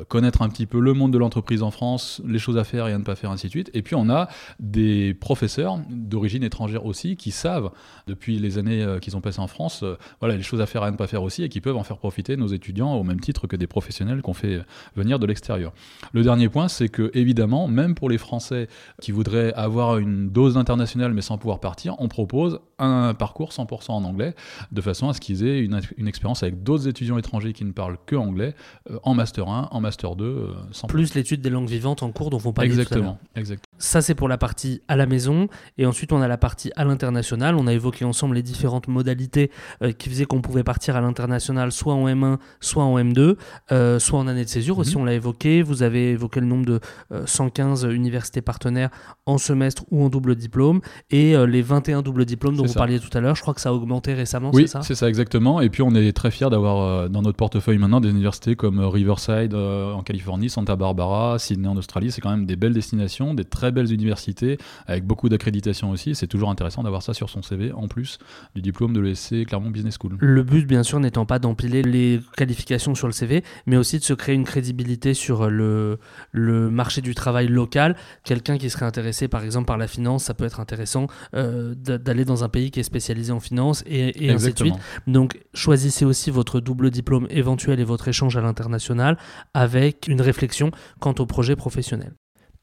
connaître 0.07 0.41
un 0.41 0.49
petit 0.49 0.65
peu 0.65 0.79
le 0.79 0.93
monde 0.93 1.13
de 1.13 1.17
l'entreprise 1.17 1.61
en 1.63 1.71
France, 1.71 2.21
les 2.25 2.39
choses 2.39 2.57
à 2.57 2.63
faire 2.63 2.87
et 2.87 2.93
à 2.93 2.97
ne 2.97 3.03
pas 3.03 3.15
faire, 3.15 3.31
ainsi 3.31 3.47
de 3.47 3.51
suite. 3.51 3.69
Et 3.73 3.81
puis 3.81 3.95
on 3.95 4.09
a 4.09 4.27
des 4.59 5.13
professeurs 5.13 5.79
d'origine 5.89 6.43
étrangère 6.43 6.85
aussi 6.85 7.15
qui 7.15 7.31
savent, 7.31 7.71
depuis 8.07 8.39
les 8.39 8.57
années 8.57 8.81
euh, 8.81 8.99
qu'ils 8.99 9.15
ont 9.15 9.21
passées 9.21 9.39
en 9.39 9.47
France, 9.47 9.83
euh, 9.83 9.97
voilà, 10.19 10.35
les 10.35 10.43
choses 10.43 10.61
à 10.61 10.65
faire 10.65 10.83
et 10.83 10.87
à 10.87 10.91
ne 10.91 10.97
pas 10.97 11.07
faire 11.07 11.23
aussi 11.23 11.43
et 11.43 11.49
qui 11.49 11.61
peuvent 11.61 11.77
en 11.77 11.83
faire 11.83 11.97
profiter 11.97 12.37
nos 12.37 12.47
étudiants 12.47 12.93
au 12.93 13.03
même 13.03 13.19
titre 13.19 13.47
que 13.47 13.55
des 13.55 13.67
professionnels 13.67 14.21
qu'on 14.21 14.33
fait 14.33 14.61
venir 14.95 15.19
de 15.19 15.25
l'extérieur. 15.25 15.73
Le 16.13 16.23
dernier 16.23 16.49
point, 16.49 16.67
c'est 16.67 16.89
que 16.89 17.11
évidemment, 17.13 17.67
même 17.67 17.95
pour 17.95 18.09
les 18.09 18.17
Français 18.17 18.67
qui 19.01 19.11
voudraient 19.11 19.53
avoir 19.53 19.97
une 19.97 20.29
dose 20.29 20.57
internationale 20.57 21.13
mais 21.13 21.21
sans 21.21 21.37
pouvoir 21.37 21.59
partir, 21.59 21.95
on 21.99 22.07
propose 22.07 22.59
un 22.79 23.13
parcours 23.13 23.51
100% 23.51 23.91
en 23.91 24.03
anglais 24.03 24.35
de 24.71 24.81
façon 24.81 25.09
à 25.09 25.13
ce 25.13 25.21
qu'ils 25.21 25.45
aient 25.45 25.59
une, 25.59 25.79
une 25.97 26.07
expérience 26.07 26.43
avec 26.43 26.63
d'autres 26.63 26.87
étudiants 26.87 27.17
étrangers 27.17 27.53
qui 27.53 27.65
ne 27.65 27.71
parlent 27.71 27.97
que 28.05 28.15
anglais 28.15 28.55
en 29.03 29.13
master 29.13 29.47
1, 29.47 29.64
en 29.71 29.81
master 29.81 30.15
2. 30.15 30.25
Euh, 30.25 30.53
sans 30.71 30.87
Plus 30.87 31.13
l'étude 31.15 31.41
des 31.41 31.49
langues 31.49 31.67
vivantes 31.67 32.03
en 32.03 32.11
cours 32.11 32.29
dont 32.29 32.41
on 32.43 32.53
parlait 32.53 32.69
Exactement. 32.69 33.13
Tout 33.13 33.29
à 33.35 33.39
exactement. 33.39 33.65
Ça, 33.77 34.01
c'est 34.01 34.15
pour 34.15 34.27
la 34.27 34.37
partie 34.37 34.81
à 34.87 34.95
la 34.95 35.05
maison. 35.05 35.47
Et 35.77 35.85
ensuite, 35.85 36.11
on 36.11 36.21
a 36.21 36.27
la 36.27 36.37
partie 36.37 36.71
à 36.75 36.85
l'international. 36.85 37.55
On 37.55 37.67
a 37.67 37.73
évoqué 37.73 38.05
ensemble 38.05 38.35
les 38.35 38.43
différentes 38.43 38.87
modalités 38.87 39.51
euh, 39.81 39.91
qui 39.91 40.09
faisaient 40.09 40.25
qu'on 40.25 40.41
pouvait 40.41 40.63
partir 40.63 40.95
à 40.95 41.01
l'international 41.01 41.71
soit 41.71 41.93
en 41.93 42.07
M1, 42.07 42.37
soit 42.59 42.83
en 42.83 42.97
M2, 42.97 43.35
euh, 43.71 43.99
soit 43.99 44.19
en 44.19 44.27
année 44.27 44.43
de 44.43 44.49
césure. 44.49 44.77
Aussi, 44.77 44.95
mhm. 44.95 45.01
on 45.01 45.05
l'a 45.05 45.13
évoqué. 45.13 45.61
Vous 45.61 45.83
avez 45.83 46.11
évoqué 46.11 46.39
le 46.39 46.47
nombre 46.47 46.65
de 46.65 46.79
115 47.25 47.83
universités 47.83 48.41
partenaires 48.41 48.89
en 49.25 49.37
semestre 49.37 49.83
ou 49.91 50.03
en 50.03 50.09
double 50.09 50.35
diplôme. 50.35 50.81
Et 51.09 51.35
les 51.45 51.61
21 51.61 52.01
doubles 52.01 52.25
diplômes 52.25 52.55
dont 52.55 52.65
vous 52.65 52.73
parliez 52.73 52.99
tout 52.99 53.15
à 53.17 53.21
l'heure. 53.21 53.35
Je 53.35 53.41
crois 53.41 53.53
que 53.53 53.61
ça 53.61 53.69
a 53.69 53.73
augmenté 53.73 54.13
récemment, 54.13 54.51
oui, 54.53 54.63
c'est 54.63 54.73
ça? 54.73 54.81
c'est 54.81 54.95
ça, 54.95 55.09
exactement. 55.09 55.61
Et 55.61 55.69
puis, 55.69 55.81
on 55.81 55.93
est 55.95 56.11
très 56.13 56.31
fiers 56.31 56.49
d'avoir 56.49 57.09
dans 57.09 57.21
notre 57.21 57.37
portefeuille 57.37 57.77
maintenant 57.77 58.01
des 58.01 58.09
universités 58.09 58.55
comme 58.55 58.79
Riverside, 58.79 59.54
euh, 59.55 59.93
en 59.93 60.03
Californie, 60.03 60.49
Santa 60.49 60.75
Barbara, 60.75 61.39
Sydney 61.39 61.67
en 61.67 61.77
Australie. 61.77 62.11
C'est 62.11 62.21
quand 62.21 62.29
même 62.29 62.45
des 62.45 62.55
belles 62.55 62.73
destinations, 62.73 63.33
des 63.33 63.45
très 63.45 63.71
belles 63.71 63.91
universités 63.91 64.57
avec 64.85 65.05
beaucoup 65.05 65.29
d'accréditation 65.29 65.91
aussi. 65.91 66.15
C'est 66.15 66.27
toujours 66.27 66.49
intéressant 66.49 66.83
d'avoir 66.83 67.01
ça 67.01 67.13
sur 67.13 67.29
son 67.29 67.41
CV 67.41 67.71
en 67.71 67.87
plus 67.87 68.19
du 68.53 68.61
diplôme 68.61 68.93
de 68.93 68.99
l'ESC 68.99 69.45
Clermont 69.47 69.69
Business 69.69 69.97
School. 69.99 70.17
Le 70.19 70.43
but, 70.43 70.67
bien 70.67 70.83
sûr, 70.83 70.99
n'étant 70.99 71.25
pas 71.25 71.39
d'empiler 71.39 71.81
les 71.81 72.19
qualifications 72.35 72.95
sur 72.95 73.07
le 73.07 73.13
CV, 73.13 73.43
mais 73.65 73.77
aussi 73.77 73.97
de 73.97 74.03
se 74.03 74.13
créer 74.13 74.35
une 74.35 74.43
crédibilité 74.43 75.13
sur 75.13 75.49
le, 75.49 75.99
le 76.31 76.69
marché 76.69 77.01
du 77.01 77.15
travail 77.15 77.47
local. 77.47 77.95
Quelqu'un 78.23 78.57
qui 78.57 78.69
serait 78.69 78.85
intéressé, 78.85 79.27
par 79.27 79.43
exemple, 79.43 79.67
par 79.67 79.77
la 79.77 79.87
finance, 79.87 80.25
ça 80.25 80.33
peut 80.33 80.45
être 80.45 80.59
intéressant 80.59 81.07
euh, 81.33 81.73
d'aller 81.75 82.25
dans 82.25 82.43
un 82.43 82.49
pays 82.49 82.71
qui 82.71 82.79
est 82.79 82.83
spécialisé 82.83 83.31
en 83.31 83.39
finance 83.39 83.83
et, 83.87 84.25
et 84.25 84.31
ainsi 84.31 84.53
de 84.53 84.57
suite. 84.57 84.75
Donc, 85.07 85.39
choisissez 85.53 86.05
aussi 86.05 86.31
votre 86.31 86.59
double 86.59 86.91
diplôme 86.91 87.27
éventuel 87.29 87.79
et 87.79 87.83
votre 87.83 88.07
échange 88.07 88.35
à 88.37 88.41
l'international 88.41 89.17
avec 89.53 90.07
une 90.07 90.21
réflexion 90.21 90.71
quant 90.99 91.15
au 91.19 91.25
projet 91.25 91.55
professionnel. 91.55 92.13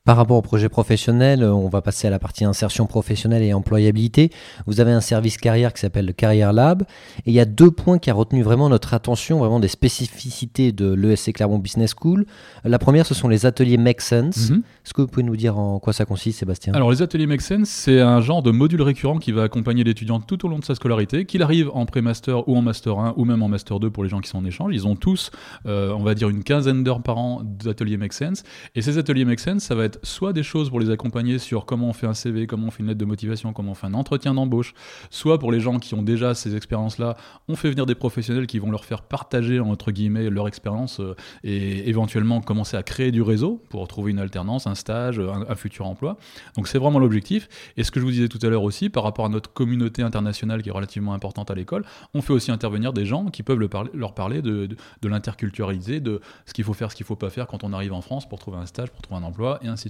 Par 0.04 0.16
rapport 0.16 0.37
au 0.37 0.42
projet 0.42 0.68
professionnel, 0.68 1.44
euh, 1.44 1.54
on 1.54 1.68
va 1.68 1.80
passer 1.80 2.09
à 2.09 2.11
la 2.11 2.18
partie 2.18 2.44
insertion 2.44 2.87
professionnelle 2.87 3.44
et 3.44 3.54
employabilité. 3.54 4.32
Vous 4.66 4.80
avez 4.80 4.90
un 4.90 5.00
service 5.00 5.37
carrière 5.37 5.73
qui 5.73 5.80
s'appelle 5.80 6.06
le 6.06 6.12
Carrière 6.12 6.52
Lab. 6.52 6.82
Et 7.18 7.30
il 7.30 7.32
y 7.32 7.38
a 7.38 7.44
deux 7.44 7.71
points 7.71 7.99
qui 7.99 8.11
ont 8.11 8.16
retenu 8.16 8.42
vraiment 8.42 8.68
notre 8.68 8.94
attention, 8.94 9.38
vraiment 9.38 9.61
des 9.61 9.68
spécificités 9.68 10.72
de 10.72 10.92
l'ESC 10.92 11.35
Clermont 11.35 11.61
Business 11.61 11.94
School. 11.96 12.26
La 12.64 12.81
première, 12.81 13.07
ce 13.07 13.14
sont 13.14 13.29
les 13.29 13.46
ateliers 13.46 13.76
Make 13.76 14.00
Sense. 14.00 14.50
Mhm. 14.50 14.64
Est-ce 14.85 14.92
que 14.92 15.03
vous 15.03 15.07
pouvez 15.07 15.22
nous 15.22 15.37
dire 15.37 15.57
en 15.57 15.79
quoi 15.79 15.92
ça 15.92 16.05
consiste, 16.05 16.40
Sébastien? 16.40 16.72
Alors, 16.74 16.90
les 16.90 17.00
ateliers 17.00 17.29
Make 17.29 17.40
Sense, 17.40 17.68
c'est 17.68 18.00
un 18.00 18.20
genre 18.20 18.42
de 18.42 18.50
module 18.50 18.83
récurrent 18.83 19.18
qui 19.18 19.31
va 19.31 19.44
accompagner 19.44 19.85
l'étudiant 19.85 20.18
tout 20.18 20.44
au 20.44 20.48
long 20.48 20.59
de 20.59 20.64
sa 20.64 20.74
scolarité, 20.74 21.26
qu'il 21.26 21.44
arrive 21.44 21.70
en 21.74 21.87
pré-master 21.87 22.48
ou 22.48 22.57
en 22.57 22.62
master 22.62 22.98
1 22.98 23.14
ou 23.18 23.24
même 23.24 23.44
en 23.44 23.48
master 23.48 23.79
2 23.79 23.88
pour 23.90 24.03
les 24.03 24.11
gens 24.11 24.18
qui 24.18 24.31
sont 24.31 24.38
en 24.38 24.44
échange. 24.44 24.74
Ils 24.74 24.88
ont 24.88 24.96
tous, 24.96 25.31
euh, 25.66 25.92
on 25.92 26.03
va 26.03 26.16
dire, 26.16 26.29
une 26.29 26.42
quinzaine 26.42 26.83
d'heures 26.83 27.05
par 27.05 27.18
an 27.18 27.42
d'ateliers 27.44 27.98
Make 27.98 28.14
Sense. 28.14 28.42
Et 28.74 28.83
ces 28.83 28.98
ateliers 28.98 29.24
Make 29.24 29.38
Sense, 29.38 29.62
ça 29.62 29.76
va 29.76 29.85
être 29.85 29.91
soit 30.02 30.33
des 30.33 30.42
choses 30.42 30.70
pour 30.70 30.81
les 30.81 30.90
accompagner 30.90 31.38
sur 31.38 31.66
comment 31.66 31.88
on 31.88 31.92
fait 31.92 32.07
un 32.07 32.14
CV, 32.14 32.46
comment 32.46 32.68
on 32.68 32.70
fait 32.70 32.81
une 32.81 32.88
lettre 32.88 32.98
de 32.98 33.05
motivation, 33.05 33.52
comment 33.52 33.72
on 33.72 33.74
fait 33.74 33.87
un 33.87 33.94
entretien 33.94 34.35
d'embauche, 34.35 34.74
soit 35.11 35.38
pour 35.38 35.52
les 35.52 35.61
gens 35.61 35.78
qui 35.78 35.94
ont 35.94 36.02
déjà 36.02 36.35
ces 36.35 36.57
expériences-là, 36.57 37.16
on 37.48 37.57
fait 37.57 37.70
venir 37.70 37.87
des 37.87 37.94
professionnels 37.94 38.46
qui 38.46 38.59
vont 38.59 38.70
leur 38.70 38.85
faire 38.85 39.02
partager, 39.02 39.61
entre 39.61 39.92
guillemets, 39.92 40.31
leur 40.31 40.48
expérience 40.48 41.00
euh, 41.00 41.14
et 41.44 41.88
éventuellement 41.88 42.40
commencer 42.40 42.76
à 42.76 42.83
créer 42.83 43.11
du 43.11 43.22
réseau 43.22 43.62
pour 43.68 43.87
trouver 43.88 44.11
une 44.12 44.18
alternance, 44.18 44.66
un 44.66 44.74
stage, 44.74 45.18
un, 45.18 45.55
futur 45.55 45.87
emploi. 45.87 46.16
Donc 46.57 46.68
c'est 46.68 46.78
vraiment 46.78 46.98
l'objectif. 46.98 47.48
Et 47.76 47.85
ce 47.85 47.90
que 47.90 48.00
je 48.00 48.05
vous 48.05 48.11
disais 48.11 48.28
tout 48.28 48.38
à 48.42 48.48
l'heure 48.48 48.62
aussi, 48.62 48.88
par 48.88 49.02
rapport 49.02 49.26
à 49.26 49.28
notre 49.28 49.52
communauté 49.52 50.02
internationale 50.02 50.62
qui 50.62 50.70
est 50.70 50.72
relativement 50.72 51.14
importante 51.14 51.50
à 51.50 51.55
l'école, 51.55 51.85
on 52.14 52.22
fait 52.22 52.33
aussi 52.33 52.50
intervenir 52.50 52.92
des 52.92 53.05
gens 53.05 53.26
qui 53.26 53.42
peuvent 53.42 53.61
leur 53.94 54.14
parler 54.14 54.42
de, 54.42 54.66
de, 54.66 54.76
de 55.02 55.09
l'interculturalité, 55.09 56.00
de 56.00 56.20
ce 56.46 56.55
qu'il 56.55 56.64
faut 56.64 56.74
faire, 56.74 56.90
ce 56.90 56.96
qu'il 56.96 57.05
ne 57.05 57.09
faut 57.09 57.16
pas 57.16 57.31
faire 57.31 57.46
quand 57.46 57.64
on 57.64 57.72
arrive 57.72 57.92
en 57.92 58.00
France 58.00 58.28
pour 58.28 58.38
trouver 58.38 58.59
un 58.59 58.66
stage, 58.66 58.90
pour 58.90 59.02
trouver 59.02 59.20
un 59.20 59.24
emploi, 59.24 59.59
et 59.62 59.68
ainsi 59.68 59.82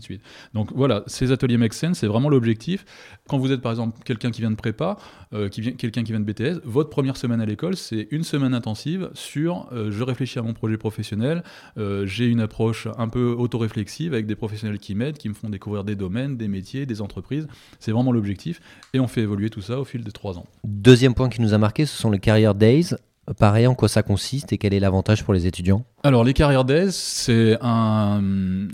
Donc 0.55 0.71
voilà, 0.75 1.03
ces 1.07 1.33
ateliers 1.33 1.57
Make 1.57 1.75
Sense, 1.75 1.99
c'est 1.99 2.07
vraiment 2.07 2.29
l'objectif. 2.29 2.85
Quand 3.29 3.39
vous 3.39 3.53
êtes 3.53 3.61
par 3.61 3.73
exemple 3.73 3.99
quelqu'un 4.05 4.31
qui 4.31 4.41
vient 4.41 4.51
de 4.51 4.57
prépa, 4.57 4.97
euh, 5.33 5.49
quelqu'un 5.49 6.05
qui 6.05 6.13
vient 6.13 6.21
de 6.21 6.31
BTS, 6.31 6.61
votre 6.65 6.91
première 6.91 7.17
semaine 7.17 7.41
à 7.41 7.47
l'école, 7.47 7.77
c'est 7.77 8.09
une 8.11 8.25
semaine 8.25 8.55
intensive 8.55 9.11
sur 9.15 9.69
euh, 9.73 9.91
je 9.91 10.03
réfléchis 10.03 10.39
à 10.39 10.43
mon 10.43 10.53
projet 10.53 10.77
professionnel, 10.77 11.43
euh, 11.79 12.07
j'ai 12.07 12.27
une 12.27 12.41
approche 12.41 12.89
un 12.99 13.09
peu 13.09 13.35
autoréflexive 13.39 14.13
avec 14.13 14.27
des 14.27 14.37
professionnels 14.37 14.79
qui 14.79 14.95
m'aident, 14.95 15.19
qui 15.19 15.29
me 15.29 15.35
font 15.35 15.49
découvrir 15.49 15.85
des 15.85 15.97
domaines, 15.97 16.37
des 16.37 16.49
métiers, 16.49 16.87
des 16.87 17.01
entreprises. 17.01 17.47
C'est 17.79 17.93
vraiment 17.93 18.13
l'objectif 18.13 18.61
et 18.93 19.01
on 19.01 19.07
fait 19.07 19.23
évoluer 19.23 19.51
tout 19.51 19.63
ça 19.63 19.79
au 19.79 19.85
fil 19.85 20.05
des 20.05 20.13
trois 20.13 20.39
ans. 20.39 20.47
Deuxième 20.65 21.15
point 21.15 21.29
qui 21.29 21.41
nous 21.41 21.55
a 21.55 21.59
marqué, 21.59 21.87
ce 21.87 21.97
sont 21.97 22.11
les 22.11 22.19
Career 22.19 22.55
Days. 22.55 22.95
Pareil, 23.39 23.67
en 23.69 23.75
quoi 23.75 23.89
ça 23.89 24.03
consiste 24.03 24.53
et 24.53 24.59
quel 24.59 24.75
est 24.75 24.81
l'avantage 24.81 25.23
pour 25.23 25.33
les 25.33 25.47
étudiants? 25.47 25.85
Alors, 26.05 26.25
les 26.25 26.35
carrières 26.35 26.65
d'aise, 26.65 26.97
c'est 26.97 27.57
un 27.61 28.21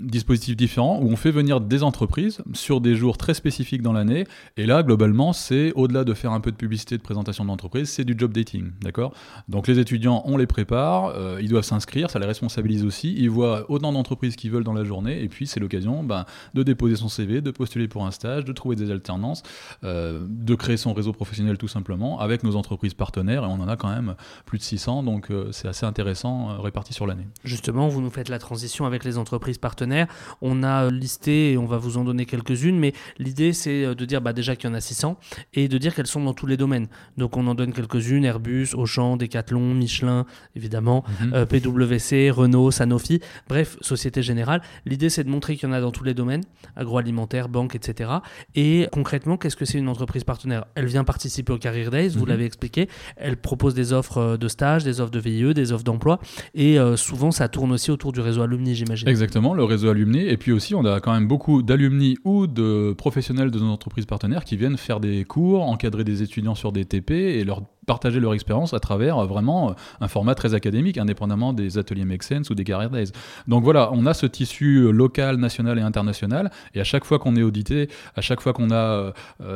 dispositif 0.01 0.57
différent 0.57 0.99
où 0.99 1.11
on 1.11 1.15
fait 1.15 1.29
venir 1.29 1.61
des 1.61 1.83
entreprises 1.83 2.41
sur 2.53 2.81
des 2.81 2.95
jours 2.95 3.19
très 3.19 3.35
spécifiques 3.35 3.83
dans 3.83 3.93
l'année. 3.93 4.25
Et 4.57 4.65
là, 4.65 4.81
globalement, 4.81 5.31
c'est 5.31 5.71
au-delà 5.73 6.03
de 6.05 6.15
faire 6.15 6.31
un 6.31 6.39
peu 6.39 6.49
de 6.49 6.55
publicité, 6.55 6.97
de 6.97 7.03
présentation 7.03 7.45
d'entreprise, 7.45 7.87
c'est 7.87 8.03
du 8.03 8.15
job 8.17 8.33
dating. 8.33 8.71
D'accord? 8.81 9.13
Donc, 9.47 9.67
les 9.67 9.77
étudiants, 9.77 10.23
on 10.25 10.37
les 10.37 10.47
prépare, 10.47 11.13
euh, 11.15 11.37
ils 11.39 11.49
doivent 11.49 11.65
s'inscrire, 11.65 12.09
ça 12.09 12.17
les 12.17 12.25
responsabilise 12.25 12.83
aussi. 12.83 13.13
Ils 13.15 13.29
voient 13.29 13.69
autant 13.69 13.93
d'entreprises 13.93 14.35
qu'ils 14.35 14.49
veulent 14.49 14.63
dans 14.63 14.73
la 14.73 14.83
journée. 14.83 15.21
Et 15.21 15.29
puis, 15.29 15.45
c'est 15.45 15.59
l'occasion 15.59 16.01
ben, 16.01 16.25
de 16.55 16.63
déposer 16.63 16.95
son 16.95 17.09
CV, 17.09 17.41
de 17.41 17.51
postuler 17.51 17.87
pour 17.87 18.07
un 18.07 18.11
stage, 18.11 18.43
de 18.43 18.53
trouver 18.53 18.75
des 18.75 18.89
alternances, 18.89 19.43
euh, 19.83 20.25
de 20.27 20.55
créer 20.55 20.77
son 20.77 20.93
réseau 20.93 21.13
professionnel 21.13 21.59
tout 21.59 21.67
simplement 21.67 22.19
avec 22.19 22.43
nos 22.43 22.55
entreprises 22.55 22.95
partenaires. 22.95 23.43
Et 23.43 23.47
on 23.47 23.61
en 23.61 23.67
a 23.67 23.77
quand 23.77 23.89
même 23.89 24.15
plus 24.47 24.57
de 24.57 24.63
600, 24.63 25.03
donc 25.03 25.29
euh, 25.29 25.49
c'est 25.51 25.67
assez 25.67 25.85
intéressant 25.85 26.59
réparti 26.59 26.91
sur 26.91 27.05
l'année. 27.05 27.18
Justement, 27.43 27.87
vous 27.87 28.01
nous 28.01 28.09
faites 28.09 28.29
la 28.29 28.39
transition 28.39 28.85
avec 28.85 29.03
les 29.03 29.17
entreprises 29.17 29.57
partenaires. 29.57 30.07
On 30.41 30.63
a 30.63 30.89
listé, 30.89 31.51
et 31.53 31.57
on 31.57 31.65
va 31.65 31.77
vous 31.77 31.97
en 31.97 32.03
donner 32.03 32.25
quelques-unes, 32.25 32.77
mais 32.77 32.93
l'idée 33.17 33.53
c'est 33.53 33.95
de 33.95 34.05
dire 34.05 34.21
bah, 34.21 34.33
déjà 34.33 34.55
qu'il 34.55 34.69
y 34.69 34.73
en 34.73 34.75
a 34.75 34.81
600 34.81 35.17
et 35.53 35.67
de 35.67 35.77
dire 35.77 35.95
qu'elles 35.95 36.07
sont 36.07 36.23
dans 36.23 36.33
tous 36.33 36.45
les 36.47 36.57
domaines. 36.57 36.87
Donc 37.17 37.37
on 37.37 37.45
en 37.47 37.55
donne 37.55 37.73
quelques-unes, 37.73 38.25
Airbus, 38.25 38.69
Auchan, 38.75 39.17
Decathlon, 39.17 39.73
Michelin, 39.73 40.25
évidemment, 40.55 41.03
Mhm. 41.21 41.33
euh, 41.33 41.45
PwC, 41.45 42.29
Renault, 42.31 42.71
Sanofi, 42.71 43.19
bref, 43.47 43.77
Société 43.81 44.21
Générale. 44.21 44.61
L'idée 44.85 45.09
c'est 45.09 45.23
de 45.23 45.29
montrer 45.29 45.55
qu'il 45.55 45.67
y 45.67 45.71
en 45.71 45.75
a 45.75 45.81
dans 45.81 45.91
tous 45.91 46.03
les 46.03 46.13
domaines, 46.13 46.43
agroalimentaire, 46.75 47.49
banque, 47.49 47.75
etc. 47.75 48.09
Et 48.55 48.87
concrètement, 48.91 49.37
qu'est-ce 49.37 49.55
que 49.55 49.65
c'est 49.65 49.77
une 49.77 49.89
entreprise 49.89 50.23
partenaire? 50.23 50.65
Elle 50.75 50.85
vient 50.87 51.03
participer 51.03 51.53
au 51.53 51.57
Career 51.57 51.89
Days, 51.91 52.09
vous 52.09 52.23
Mhm. 52.23 52.29
l'avez 52.29 52.45
expliqué. 52.45 52.87
Elle 53.17 53.37
propose 53.37 53.73
des 53.73 53.93
offres 53.93 54.17
euh, 54.17 54.37
de 54.37 54.47
stage, 54.47 54.83
des 54.83 55.01
offres 55.01 55.11
de 55.11 55.19
VIE, 55.19 55.53
des 55.53 55.71
offres 55.71 55.83
d'emploi. 55.83 56.19
Et 56.55 56.79
euh, 56.79 56.95
souvent, 57.09 57.31
ça 57.31 57.47
tourne 57.47 57.71
aussi 57.71 57.89
autour 57.89 58.11
du 58.11 58.19
réseau 58.19 58.43
alumni, 58.43 58.75
j'imagine. 58.75 59.07
Exactement, 59.07 59.53
le 59.53 59.63
réseau 59.63 59.89
alumni. 59.89 60.19
Et 60.19 60.37
puis 60.37 60.51
aussi, 60.51 60.75
on 60.75 60.85
a 60.85 60.99
quand 60.99 61.11
même 61.11 61.27
beaucoup 61.27 61.63
d'alumni 61.63 62.17
ou 62.23 62.45
de 62.45 62.93
professionnels 62.93 63.49
de 63.49 63.59
nos 63.59 63.71
entreprises 63.71 64.05
partenaires 64.05 64.43
qui 64.43 64.57
viennent 64.57 64.77
faire 64.77 64.99
des 64.99 65.25
cours, 65.25 65.63
encadrer 65.63 66.03
des 66.03 66.21
étudiants 66.21 66.55
sur 66.55 66.71
des 66.71 66.85
TP 66.85 67.11
et 67.11 67.43
leur 67.43 67.63
partager 67.89 68.19
leur 68.19 68.35
expérience 68.35 68.75
à 68.75 68.79
travers 68.79 69.17
euh, 69.17 69.25
vraiment 69.25 69.71
euh, 69.71 69.73
un 69.99 70.07
format 70.07 70.35
très 70.35 70.53
académique, 70.53 70.99
indépendamment 70.99 71.53
des 71.53 71.79
ateliers 71.79 72.05
Make 72.05 72.21
Sense 72.21 72.51
ou 72.51 72.53
des 72.53 72.63
Career 72.63 72.91
Days. 72.91 73.11
Donc 73.47 73.63
voilà, 73.63 73.89
on 73.93 74.05
a 74.05 74.13
ce 74.13 74.27
tissu 74.27 74.75
euh, 74.75 74.91
local, 74.91 75.37
national 75.37 75.79
et 75.79 75.81
international. 75.81 76.51
Et 76.75 76.79
à 76.79 76.83
chaque 76.83 77.03
fois 77.03 77.17
qu'on 77.17 77.35
est 77.35 77.41
audité, 77.41 77.89
à 78.15 78.21
chaque 78.21 78.41
fois 78.41 78.53
qu'on 78.53 78.69
a 78.69 79.13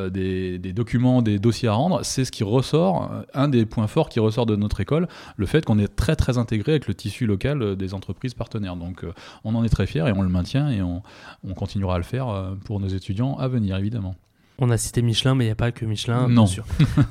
des, 0.10 0.58
documents, 0.74 1.22
des 1.22 1.38
dossiers 1.38 1.70
à 1.70 1.74
rendre, 1.74 2.00
c'est 2.04 2.26
ce 2.26 2.32
qui 2.32 2.44
ressort, 2.44 3.12
un 3.36 3.48
des 3.48 3.66
points 3.68 3.88
forts 3.88 4.10
qui 4.10 4.20
ressort 4.20 4.48
de 4.48 4.56
notre 4.56 4.82
école, 4.82 5.08
le 5.38 5.46
fait 5.46 5.64
qu'on 5.64 5.78
est 5.78 5.96
très 5.96 6.16
très 6.16 6.40
intégré 6.40 6.72
avec 6.72 6.88
le 6.88 6.96
tissu 6.96 7.28
local 7.28 7.76
des 7.76 7.94
entreprises 7.94 8.34
partenaires. 8.34 8.76
Donc 8.76 9.06
on 9.44 9.54
en 9.54 9.64
est 9.64 9.70
très 9.70 9.86
fiers 9.86 10.08
et 10.08 10.12
on 10.12 10.24
le 10.24 10.30
maintient 10.30 10.70
et 10.72 10.82
on, 10.82 11.04
on 11.48 11.54
continuera 11.54 11.96
à 11.96 11.98
le 11.98 12.04
faire 12.04 12.28
pour 12.66 12.80
nos 12.80 12.88
étudiants 12.88 13.36
à 13.38 13.48
venir, 13.48 13.78
évidemment. 13.78 14.16
On 14.60 14.70
a 14.70 14.78
cité 14.78 15.02
Michelin, 15.02 15.34
mais 15.34 15.46
il 15.46 15.48
n'y 15.48 15.52
a 15.52 15.56
pas 15.56 15.72
que 15.72 15.84
Michelin, 15.84 16.28
Non. 16.30 16.44
bien 16.44 16.46
sûr. 16.46 16.64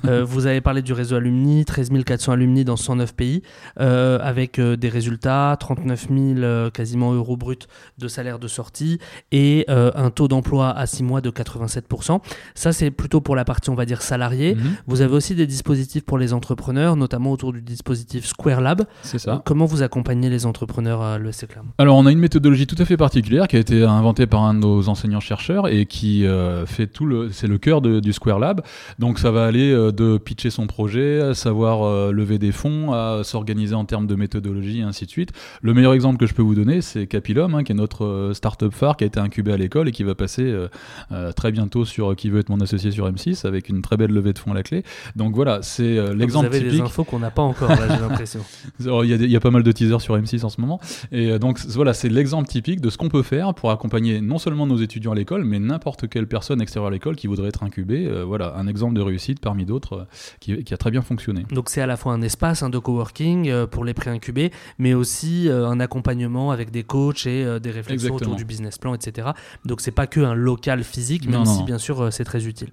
Euh, 0.05 0.25
vous 0.25 0.47
avez 0.47 0.61
parlé 0.61 0.81
du 0.81 0.93
réseau 0.93 1.17
alumni, 1.17 1.65
13 1.65 1.91
400 2.07 2.33
alumni 2.33 2.65
dans 2.65 2.77
109 2.77 3.15
pays, 3.15 3.43
euh, 3.81 4.19
avec 4.23 4.59
euh, 4.61 4.77
des 4.77 4.89
résultats, 4.89 5.57
39 5.59 6.07
000 6.09 6.21
euh, 6.39 6.71
quasiment 6.71 7.13
euros 7.13 7.37
bruts 7.37 7.57
de 7.99 8.09
salaire 8.09 8.39
de 8.39 8.47
sortie 8.49 8.99
et 9.33 9.65
un 9.69 10.11
taux 10.11 10.29
d'emploi 10.29 10.71
à 10.71 10.87
6 10.87 11.03
mois 11.03 11.21
de 11.21 11.31
87%. 11.31 12.21
Ça, 12.55 12.73
c'est 12.73 12.91
plutôt 12.91 13.21
pour 13.21 13.35
la 13.37 13.45
partie, 13.45 13.71
on 13.71 13.75
va 13.75 13.85
dire, 13.87 14.03
salariée. 14.03 14.55
Mhm, 14.55 14.75
Vous 14.87 15.01
avez 15.01 15.15
aussi 15.15 15.35
des 15.35 15.47
dispositifs 15.47 16.05
pour 16.05 16.19
les 16.19 16.33
entrepreneurs, 16.33 16.95
notamment 16.97 17.33
autour 17.33 17.53
du 17.53 17.61
dispositif 17.61 18.25
Square 18.25 18.61
Lab. 18.61 18.83
c'est 19.03 19.19
ça. 19.19 19.43
Comment 19.45 19.67
vous 19.67 19.83
accompagnez 19.83 20.31
les 20.31 20.47
entrepreneurs 20.47 21.03
à 21.03 21.19
l'ESC 21.19 21.49
Clermont 21.49 21.71
Alors, 21.79 21.97
on 21.97 22.07
a 22.07 22.13
une 22.13 22.19
méthodologie 22.21 22.67
tout 22.67 22.77
à 22.79 22.85
fait 22.85 22.97
particulière 22.97 23.49
qui 23.49 23.57
a 23.57 23.61
été 23.61 23.83
inventée 23.85 24.27
par 24.27 24.43
un 24.45 24.55
de 24.55 24.61
nos 24.61 24.89
enseignants-chercheurs 24.89 25.69
et 25.69 25.87
qui 25.87 26.25
fait 26.67 26.87
tout 26.87 27.07
le. 27.07 27.31
C'est 27.33 27.47
le 27.47 27.59
cœur 27.59 27.81
de- 27.81 28.01
du 28.01 28.13
Square 28.13 28.39
Lab. 28.39 28.61
Donc, 28.99 29.19
ça 29.19 29.31
va 29.31 29.45
aller 29.47 29.71
euh, 29.73 29.91
de 29.93 30.19
pitcher 30.19 30.51
son 30.51 30.67
projet, 30.67 31.21
à 31.21 31.35
savoir 31.35 31.83
euh, 31.85 32.13
lever 32.13 32.39
des 32.39 32.53
fonds, 32.53 32.93
à 32.93 33.23
s'organiser 33.25 33.75
en 33.75 33.85
termes 33.85 34.07
de 34.07 34.15
méthodologie, 34.15 34.81
et 34.81 34.83
ainsi 34.83 35.07
de 35.07 35.11
suite. 35.11 35.31
Le 35.63 35.75
meilleur 35.75 35.93
exemple 35.95 36.19
que 36.19 36.27
je 36.27 36.35
peux 36.35 36.43
vous 36.43 36.55
donner, 36.55 36.81
c'est 36.81 37.07
Capilum, 37.07 37.55
hein, 37.55 37.65
qui 37.65 37.73
est 37.73 37.75
notre 37.75 38.05
euh, 38.05 38.35
startup 38.35 38.73
phare 38.73 38.97
qui 38.97 39.05
a 39.05 39.07
été 39.07 39.19
incubé 39.21 39.53
à 39.53 39.57
l'école 39.57 39.89
et 39.89 39.93
qui 39.93 40.03
va 40.05 40.15
passer 40.15 40.55
très 41.37 41.53
bientôt 41.53 41.85
sur 41.85 42.15
Qui 42.17 42.31
veut 42.31 42.41
être 42.41 42.49
mon 42.49 42.61
associé 42.61 42.91
sur 42.91 43.11
M6 43.11 43.47
avec 43.47 43.69
une 43.69 43.83
très 43.83 43.97
belle 43.97 44.11
levée 44.13 44.33
de 44.33 44.39
fonds 44.39 44.53
à 44.53 44.55
la 44.55 44.63
clé. 44.63 44.83
Donc, 45.17 45.35
voilà, 45.35 45.61
c'est 45.63 46.15
l'exemple 46.15 46.49
Vous 46.49 46.55
avez 46.55 46.65
des 46.65 46.71
typique. 46.71 46.85
infos 46.87 47.05
qu'on 47.05 47.19
n'a 47.19 47.31
pas 47.31 47.43
encore, 47.43 47.71
j'ai 47.71 47.77
l'impression. 48.01 48.41
Oh, 48.89 49.03
Il 49.05 49.11
y, 49.11 49.15
a 49.15 49.19
des- 49.19 49.25
il 49.25 49.31
y 49.31 49.37
a 49.37 49.41
pas 49.41 49.51
mal 49.51 49.63
de 49.63 49.73
teasers 49.73 50.01
sur 50.01 50.17
M6 50.17 50.45
en 50.45 50.49
ce 50.49 50.61
moment. 50.61 50.81
Et 51.11 51.39
donc 51.39 51.59
voilà, 51.69 51.93
c'est 51.95 52.09
l'exemple 52.09 52.49
typique 52.49 52.81
de 52.81 52.91
ce 52.91 52.99
qu'on 52.99 53.09
peut 53.09 53.23
faire 53.23 53.55
pour 53.55 53.71
accompagner 53.71 54.21
non 54.21 54.39
seulement 54.39 54.67
nos 54.67 54.77
étudiants 54.77 55.13
à 55.13 55.15
l'école, 55.15 55.45
mais 55.45 55.59
n'importe 55.59 56.09
quelle 56.09 56.27
personne 56.27 56.61
extérieure 56.61 56.89
à 56.89 56.91
l'école 56.91 57.17
qui 57.23 57.29
voudrait 57.29 57.49
être 57.49 57.63
incubée. 57.63 58.05
Euh, 58.07 58.25
voilà, 58.25 58.57
un 58.57 58.67
exemple 58.67 58.95
de 58.95 59.01
réussite 59.01 59.39
parmi 59.41 59.65
d'autres 59.65 59.93
euh, 59.93 60.05
qui, 60.41 60.65
qui 60.65 60.75
a 60.75 60.77
très 60.77 60.91
bien 60.91 61.03
fonctionné. 61.03 61.47
Donc 61.53 61.69
c'est 61.69 61.81
à 61.81 61.87
la 61.87 61.97
fois 61.97 62.13
un 62.13 62.21
espace 62.21 62.63
hein, 62.65 62.69
de 62.69 62.79
coworking 62.79 63.49
euh, 63.49 63.67
pour 63.69 63.85
les 63.85 63.95
pré-incubés, 63.95 64.51
mais 64.79 64.93
aussi 64.93 65.49
euh, 65.49 65.67
un 65.69 65.79
accompagnement 65.79 66.51
avec 66.51 66.73
des 66.73 66.83
coachs 66.83 67.27
et 67.27 67.45
des 67.61 67.71
réflexions 67.71 67.93
Exactement. 68.09 68.17
autour 68.17 68.35
du 68.37 68.45
business 68.45 68.77
plan, 68.79 68.93
etc. 68.95 69.29
Donc 69.65 69.81
c'est 69.81 69.93
pas 69.93 70.09
que 70.09 70.19
un 70.21 70.35
local 70.35 70.83
physique, 70.83 71.25
même 71.27 71.35
Non, 71.35 71.45
non, 71.45 71.53
si 71.53 71.59
non. 71.61 71.65
bien 71.65 71.79
sûr 71.79 72.13
c'est 72.13 72.25
très 72.25 72.47
utile. 72.49 72.71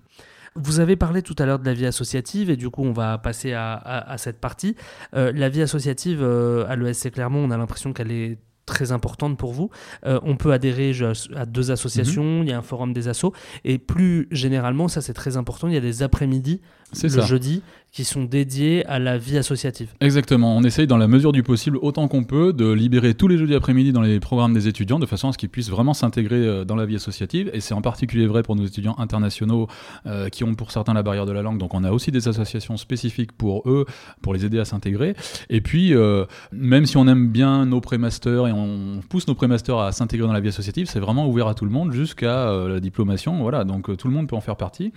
Vous 0.55 0.79
avez 0.79 0.95
parlé 0.95 1.21
tout 1.21 1.35
à 1.37 1.45
l'heure 1.45 1.59
de 1.59 1.65
la 1.65 1.73
vie 1.75 1.85
associative 1.85 2.49
et 2.49 2.55
du 2.57 2.71
coup 2.71 2.83
on 2.83 2.91
va 2.91 3.19
passer 3.19 3.53
à, 3.53 3.73
à- 3.73 4.11
à 4.13 4.17
cette 4.17 4.39
partie. 4.39 4.75
Euh, 5.13 5.31
la 5.33 5.47
vie 5.47 5.61
associative 5.61 6.21
euh, 6.23 6.65
à 6.67 6.75
l'ESC 6.75 7.11
Clermont, 7.11 7.43
on 7.45 7.51
a 7.51 7.57
l'impression 7.57 7.93
qu'elle 7.93 8.11
est 8.11 8.39
très 8.69 8.91
importante 8.91 9.37
pour 9.37 9.51
vous. 9.53 9.69
Euh, 10.05 10.19
on 10.23 10.35
peut 10.37 10.53
adhérer 10.53 10.93
à 11.35 11.45
deux 11.45 11.71
associations, 11.71 12.23
Mhm. 12.39 12.43
il 12.43 12.49
y 12.49 12.53
a 12.53 12.57
un 12.57 12.61
forum 12.61 12.93
des 12.93 13.07
assos 13.07 13.33
et 13.65 13.77
plus 13.77 14.27
généralement, 14.31 14.87
ça 14.87 15.01
c'est 15.01 15.13
très 15.13 15.35
important, 15.37 15.67
il 15.67 15.73
y 15.73 15.77
a 15.77 15.81
des 15.81 16.03
après-midi 16.03 16.61
le 17.03 17.09
ça. 17.09 17.21
jeudi 17.21 17.61
qui 17.91 18.03
sont 18.03 18.23
dédiés 18.23 18.85
à 18.85 18.99
la 18.99 19.17
vie 19.17 19.37
associative. 19.37 19.93
Exactement. 19.99 20.55
On 20.55 20.63
essaye 20.63 20.85
dans 20.85 20.97
la 20.97 21.07
mesure 21.07 21.31
du 21.31 21.43
possible, 21.43 21.77
autant 21.81 22.07
qu'on 22.07 22.23
peut, 22.23 22.53
de 22.53 22.71
libérer 22.71 23.15
tous 23.15 23.27
les 23.27 23.37
jeudis 23.37 23.55
après-midi 23.55 23.91
dans 23.91 24.01
les 24.01 24.19
programmes 24.19 24.53
des 24.53 24.67
étudiants, 24.67 24.99
de 24.99 25.05
façon 25.05 25.29
à 25.29 25.33
ce 25.33 25.37
qu'ils 25.37 25.49
puissent 25.49 25.69
vraiment 25.69 25.93
s'intégrer 25.93 26.35
euh, 26.35 26.65
dans 26.65 26.75
la 26.75 26.85
vie 26.85 26.95
associative. 26.95 27.49
Et 27.53 27.61
c'est 27.61 27.73
en 27.73 27.81
particulier 27.81 28.27
vrai 28.27 28.43
pour 28.43 28.55
nos 28.55 28.65
étudiants 28.65 28.95
internationaux 28.99 29.67
euh, 30.05 30.29
qui 30.29 30.43
ont 30.43 30.53
pour 30.53 30.71
certains 30.71 30.93
la 30.93 31.03
barrière 31.03 31.25
de 31.25 31.31
la 31.31 31.41
langue. 31.41 31.57
Donc 31.57 31.73
on 31.73 31.83
a 31.83 31.91
aussi 31.91 32.11
des 32.11 32.27
associations 32.27 32.77
spécifiques 32.77 33.31
pour 33.31 33.67
eux, 33.69 33.85
pour 34.21 34.33
les 34.33 34.45
aider 34.45 34.59
à 34.59 34.65
s'intégrer. 34.65 35.15
Et 35.49 35.61
puis, 35.61 35.93
euh, 35.93 36.25
même 36.51 36.85
si 36.85 36.97
on 36.97 37.07
aime 37.07 37.29
bien 37.29 37.65
nos 37.65 37.81
prémasters 37.81 38.47
et 38.47 38.51
on 38.51 39.01
pousse 39.09 39.27
nos 39.27 39.35
prémasters 39.35 39.79
à 39.79 39.91
s'intégrer 39.91 40.27
dans 40.27 40.33
la 40.33 40.39
vie 40.39 40.49
associative, 40.49 40.87
c'est 40.87 40.99
vraiment 40.99 41.27
ouvert 41.27 41.47
à 41.47 41.55
tout 41.55 41.65
le 41.65 41.71
monde 41.71 41.91
jusqu'à 41.91 42.67
la 42.67 42.79
diplomation. 42.79 43.41
Voilà, 43.41 43.63
donc 43.63 43.95
tout 43.97 44.07
le 44.07 44.13
monde 44.13 44.27
peut 44.27 44.35
en 44.35 44.41
faire 44.41 44.57
partie. 44.57 44.91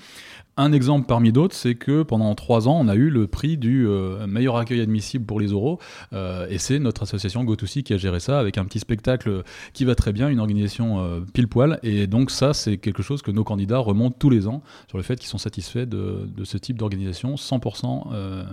Un 0.58 0.72
exemple 0.72 1.06
parmi 1.06 1.32
d'autres, 1.32 1.54
c'est 1.54 1.76
que 1.76 2.02
pendant 2.02 2.34
trois 2.34 2.68
ans, 2.68 2.81
on 2.82 2.88
a 2.88 2.94
eu 2.94 3.10
le 3.10 3.26
prix 3.26 3.56
du 3.56 3.86
euh, 3.86 4.26
meilleur 4.26 4.56
accueil 4.56 4.80
admissible 4.80 5.24
pour 5.24 5.40
les 5.40 5.52
oraux. 5.52 5.78
Euh, 6.12 6.46
et 6.50 6.58
c'est 6.58 6.78
notre 6.78 7.04
association 7.04 7.44
GoToSee 7.44 7.82
qui 7.82 7.94
a 7.94 7.96
géré 7.96 8.20
ça 8.20 8.38
avec 8.38 8.58
un 8.58 8.64
petit 8.64 8.80
spectacle 8.80 9.42
qui 9.72 9.84
va 9.84 9.94
très 9.94 10.12
bien, 10.12 10.28
une 10.28 10.40
organisation 10.40 11.00
euh, 11.00 11.20
pile 11.20 11.48
poil. 11.48 11.78
Et 11.82 12.06
donc, 12.06 12.30
ça, 12.30 12.54
c'est 12.54 12.78
quelque 12.78 13.02
chose 13.02 13.22
que 13.22 13.30
nos 13.30 13.44
candidats 13.44 13.78
remontent 13.78 14.16
tous 14.18 14.30
les 14.30 14.48
ans 14.48 14.62
sur 14.88 14.98
le 14.98 15.04
fait 15.04 15.16
qu'ils 15.16 15.28
sont 15.28 15.38
satisfaits 15.38 15.86
de, 15.86 16.28
ce 16.44 16.58
type 16.58 16.78
d'organisation 16.78 17.36
100% 17.36 18.08
euh, 18.12 18.44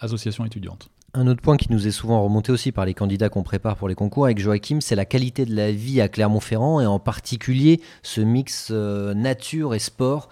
association 0.00 0.44
étudiante. 0.44 0.90
Un 1.14 1.26
autre 1.26 1.40
point 1.40 1.56
qui 1.56 1.72
nous 1.72 1.86
est 1.86 1.90
souvent 1.90 2.22
remonté 2.22 2.52
aussi 2.52 2.70
par 2.70 2.84
les 2.84 2.92
candidats 2.92 3.30
qu'on 3.30 3.42
prépare 3.42 3.76
pour 3.76 3.88
les 3.88 3.94
concours 3.94 4.26
avec 4.26 4.38
Joachim, 4.38 4.80
c'est 4.82 4.94
la 4.94 5.06
qualité 5.06 5.46
de 5.46 5.56
la 5.56 5.72
vie 5.72 6.02
à 6.02 6.08
Clermont-Ferrand 6.08 6.82
et 6.82 6.86
en 6.86 6.98
particulier 6.98 7.80
ce 8.02 8.20
mix 8.20 8.68
euh, 8.70 9.14
nature 9.14 9.74
et 9.74 9.78
sport, 9.78 10.28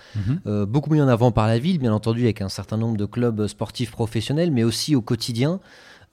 euh, 0.47 0.67
beaucoup 0.67 0.93
mis 0.93 1.01
en 1.01 1.09
avant 1.09 1.33
par 1.33 1.47
la 1.47 1.59
ville, 1.59 1.79
bien 1.79 1.95
entendu 1.95 2.25
avec 2.25 2.43
un 2.43 2.51
certain 2.51 2.77
nombre 2.77 2.99
de 2.99 3.07
clubs 3.07 3.47
sportifs 3.47 3.91
professionnels, 3.91 4.51
mais 4.51 4.65
aussi 4.65 4.95
au 4.95 5.01
quotidien. 5.01 5.61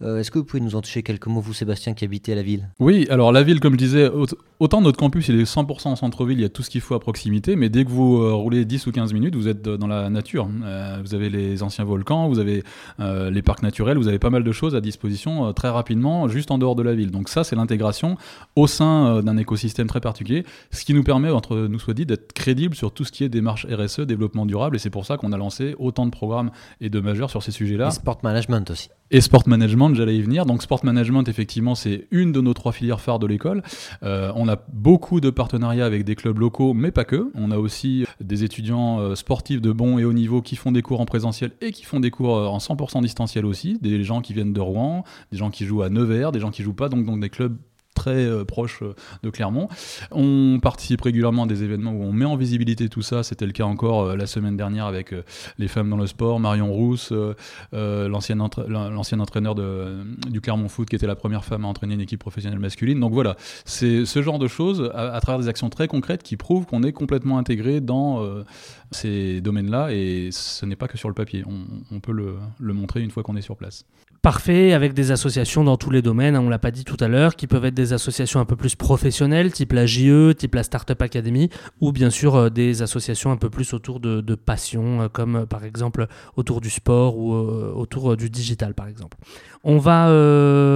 Euh, 0.04 0.20
Est-ce 0.20 0.32
que 0.32 0.40
vous 0.40 0.46
pouvez 0.46 0.62
nous 0.62 0.76
en 0.76 0.82
toucher 0.82 1.02
quelques 1.04 1.28
mots, 1.28 1.40
vous 1.42 1.54
Sébastien, 1.54 1.94
qui 1.94 2.04
habitez 2.06 2.36
la 2.36 2.44
ville? 2.44 2.70
Oui, 2.80 3.08
alors 3.10 3.32
la 3.32 3.42
ville, 3.44 3.60
comme 3.60 3.74
je 3.74 3.78
disais, 3.78 4.08
au- 4.10 4.26
autant 4.60 4.82
notre 4.82 4.98
campus 4.98 5.28
il 5.30 5.40
est 5.40 5.46
100% 5.46 5.88
en 5.92 5.96
centre-ville, 5.96 6.38
il 6.40 6.42
y 6.42 6.46
a 6.46 6.50
tout 6.50 6.62
ce 6.64 6.70
qu'il 6.70 6.82
faut 6.82 6.94
à 6.96 7.00
proximité, 7.00 7.56
mais 7.56 7.70
dès 7.70 7.86
que 7.86 7.90
vous 7.90 8.18
euh, 8.18 8.34
roulez 8.34 8.66
10 8.66 8.88
ou 8.88 8.92
15 8.92 9.14
minutes, 9.14 9.36
vous 9.36 9.48
êtes 9.48 9.66
euh, 9.68 9.78
dans 9.78 9.88
la 9.88 10.10
nature. 10.10 10.50
Euh, 10.64 10.98
vous 11.04 11.16
avez 11.16 11.30
les 11.30 11.64
anciens 11.64 11.86
volcans, 11.86 12.28
vous 12.28 12.40
avez 12.40 12.64
les 13.00 13.42
parcs 13.42 13.64
naturels, 13.64 13.98
vous 13.98 14.08
avez 14.08 14.20
pas 14.20 14.30
mal 14.30 14.44
de 14.44 14.52
choses 14.52 14.76
à 14.76 14.82
disposition 14.82 15.52
très 15.54 15.70
rapidement, 15.70 16.28
juste 16.28 16.52
en 16.52 16.58
dehors 16.58 16.76
de 16.76 16.84
la 16.84 16.94
ville. 16.94 17.12
Donc 17.12 17.30
ça, 17.30 17.44
c'est 17.44 17.56
l'intégration 17.56 18.18
au 18.56 18.68
sein 18.68 19.22
d'un 19.22 19.38
écosystème 19.38 19.88
très 19.88 20.00
particulier, 20.02 20.44
ce 20.72 20.86
qui 20.86 20.94
nous 20.94 21.04
permet, 21.04 21.30
entre 21.30 21.56
nous 21.68 21.80
soit 21.80 21.94
dit, 21.94 22.06
d'être 22.06 22.34
crédible 22.34 22.76
sur 22.76 22.92
tout 22.94 23.04
ce 23.06 23.12
qui 23.12 23.24
est 23.24 23.30
démarche 23.30 23.66
RSE, 23.70 24.02
développement 24.02 24.46
durable, 24.46 24.76
et 24.76 24.80
c'est 24.80 24.90
pour 24.90 25.06
ça 25.06 25.18
qu'on 25.18 25.32
a 25.32 25.38
lancé 25.38 25.76
autant 25.80 26.06
de 26.06 26.12
programmes 26.12 26.52
et 26.82 26.90
de 26.90 27.00
majeurs 27.00 27.30
sur 27.30 27.42
ces 27.44 27.52
sujets-là. 27.52 27.88
Et 27.88 27.92
sport 27.92 28.20
management 28.24 28.70
aussi. 28.72 28.90
Et 29.12 29.22
sport 29.22 29.44
management, 29.48 29.93
j'allais 29.94 30.18
y 30.18 30.22
venir. 30.22 30.46
Donc 30.46 30.62
sport 30.62 30.84
management, 30.84 31.24
effectivement, 31.28 31.76
c'est 31.76 32.08
une 32.12 32.32
de 32.32 32.42
nos 32.42 32.54
trois 32.54 32.72
filières 32.72 33.02
phares 33.02 33.20
de 33.20 33.28
l'école. 33.28 33.64
Euh, 34.04 34.32
on 34.36 34.48
a 34.48 34.58
beaucoup 34.72 35.22
de 35.22 35.30
partenariats 35.30 35.86
avec 35.86 36.04
des 36.04 36.16
clubs 36.16 36.38
locaux, 36.38 36.74
mais 36.74 36.92
pas 36.92 37.06
que. 37.06 37.32
On 37.36 37.52
a 37.52 37.58
aussi 37.58 38.06
des 38.20 38.44
étudiants 38.44 39.00
euh, 39.00 39.16
sportifs 39.16 39.62
de 39.62 39.72
bon 39.72 40.00
et 40.00 40.06
haut 40.06 40.14
niveau 40.14 40.42
qui 40.42 40.56
font 40.56 40.72
des 40.72 40.82
cours 40.82 41.02
en 41.02 41.06
présentiel 41.06 41.52
et 41.62 41.72
qui 41.72 41.84
font 41.84 42.00
des 42.00 42.12
cours 42.12 42.38
euh, 42.38 42.48
en 42.48 42.58
100% 42.58 43.02
distanciel 43.02 43.46
aussi. 43.46 43.78
Des 43.82 44.04
gens 44.04 44.22
qui 44.22 44.34
viennent 44.34 44.54
de 44.54 44.62
Rouen, 44.62 45.04
des 45.32 45.38
gens 45.38 45.50
qui 45.50 45.66
jouent 45.66 45.84
à 45.84 45.90
Nevers, 45.90 46.32
des 46.32 46.40
gens 46.40 46.52
qui 46.52 46.64
jouent 46.64 46.74
pas, 46.74 46.90
donc, 46.90 47.06
donc 47.06 47.20
des 47.20 47.30
clubs 47.30 47.58
très 47.94 48.26
euh, 48.26 48.44
proches 48.44 48.82
euh, 48.82 48.96
de 49.24 49.30
Clermont. 49.30 49.70
On 50.12 50.60
participe 50.62 51.02
régulièrement 51.02 51.44
à 51.44 51.48
des 51.48 51.64
événements 51.64 51.92
où 51.92 52.04
on 52.04 52.12
met 52.12 52.26
en 52.26 52.36
visibilité 52.36 52.90
tout 52.90 53.02
ça. 53.02 53.24
C'était 53.24 53.46
le 53.46 53.52
cas 53.52 53.64
encore 53.64 54.04
euh, 54.04 54.16
la 54.16 54.26
semaine 54.26 54.58
dernière 54.58 54.86
avec 54.86 55.14
les 55.58 55.68
femmes 55.68 55.90
dans 55.90 55.98
le 55.98 56.08
sport, 56.08 56.40
Marion 56.40 56.72
Rousse, 56.72 57.14
l'ancienne 57.72 58.40
entra- 58.40 58.68
l'ancien 58.68 59.20
entraîneur 59.20 59.56
de, 59.56 60.04
du 60.30 60.42
Clermont 60.42 60.68
Foot 60.68 60.90
qui 60.90 60.96
était 60.96 61.08
la 61.08 61.16
première 61.16 61.46
femme 61.46 61.66
à 61.66 61.68
entraîner 61.68 61.94
une 61.94 62.02
équipe 62.02 62.20
professionnelle 62.20 62.60
masculine. 62.60 63.00
Donc 63.00 63.14
voilà, 63.14 63.36
c'est 63.66 64.06
ce 64.06 64.22
genre 64.22 64.40
de 64.40 64.48
choses 64.48 64.92
à, 64.94 65.20
travers 65.20 65.40
des 65.40 65.48
actions 65.48 65.70
très 65.70 65.88
concrètes 65.88 66.24
qui 66.24 66.38
prouvent 66.38 66.66
qu'on 66.66 66.84
est 66.84 66.94
complètement 66.94 67.38
intégré 67.38 67.82
dans 67.82 68.26
ces 68.92 69.42
domaines-là 69.42 69.92
et 69.92 70.30
ce 70.32 70.66
n'est 70.66 70.76
pas 70.76 70.88
que 70.88 70.98
sur 70.98 71.10
le 71.10 71.16
papier. 71.16 71.44
On, 71.92 72.00
peut 72.00 72.14
le 72.14 72.74
montrer 72.74 73.02
une 73.02 73.12
fois 73.12 73.24
qu'on 73.24 73.36
est 73.36 73.42
sur 73.42 73.58
place. 73.58 73.86
Parfait 74.24 74.72
avec 74.72 74.94
des 74.94 75.12
associations 75.12 75.66
dans 75.66 75.76
tous 75.76 75.92
les 75.92 76.02
domaines, 76.02 76.38
hein, 76.38 76.42
on 76.42 76.48
l'a 76.48 76.58
pas 76.58 76.72
dit 76.72 76.86
tout 76.86 76.96
à 77.02 77.10
l'heure, 77.10 77.36
qui 77.36 77.46
peuvent 77.46 77.66
être 77.66 77.74
des 77.74 77.92
associations 77.92 78.40
un 78.40 78.46
peu 78.46 78.56
plus 78.56 78.74
professionnelles, 78.74 79.52
type 79.52 79.74
la 79.74 79.86
JE, 79.86 80.34
type 80.34 80.56
la 80.56 80.64
Startup 80.64 81.00
Academy, 81.00 81.50
ou 81.82 81.92
bien 81.92 82.10
sûr 82.10 82.36
euh, 82.36 82.50
des 82.50 82.82
associations 82.82 83.32
un 83.32 83.38
peu 83.38 83.50
plus 83.50 83.74
autour 83.74 84.00
de, 84.00 84.22
de 84.22 84.36
passion, 84.36 85.02
euh, 85.02 85.08
comme 85.10 85.36
euh, 85.36 85.46
par 85.46 85.66
exemple 85.66 86.08
autour 86.38 86.62
du 86.62 86.70
sport 86.70 87.18
ou 87.18 87.34
autour 87.34 88.16
du 88.16 88.30
digital 88.30 88.74
par 88.74 88.88
exemple. 88.88 89.18
On 89.66 89.78
va 89.78 90.08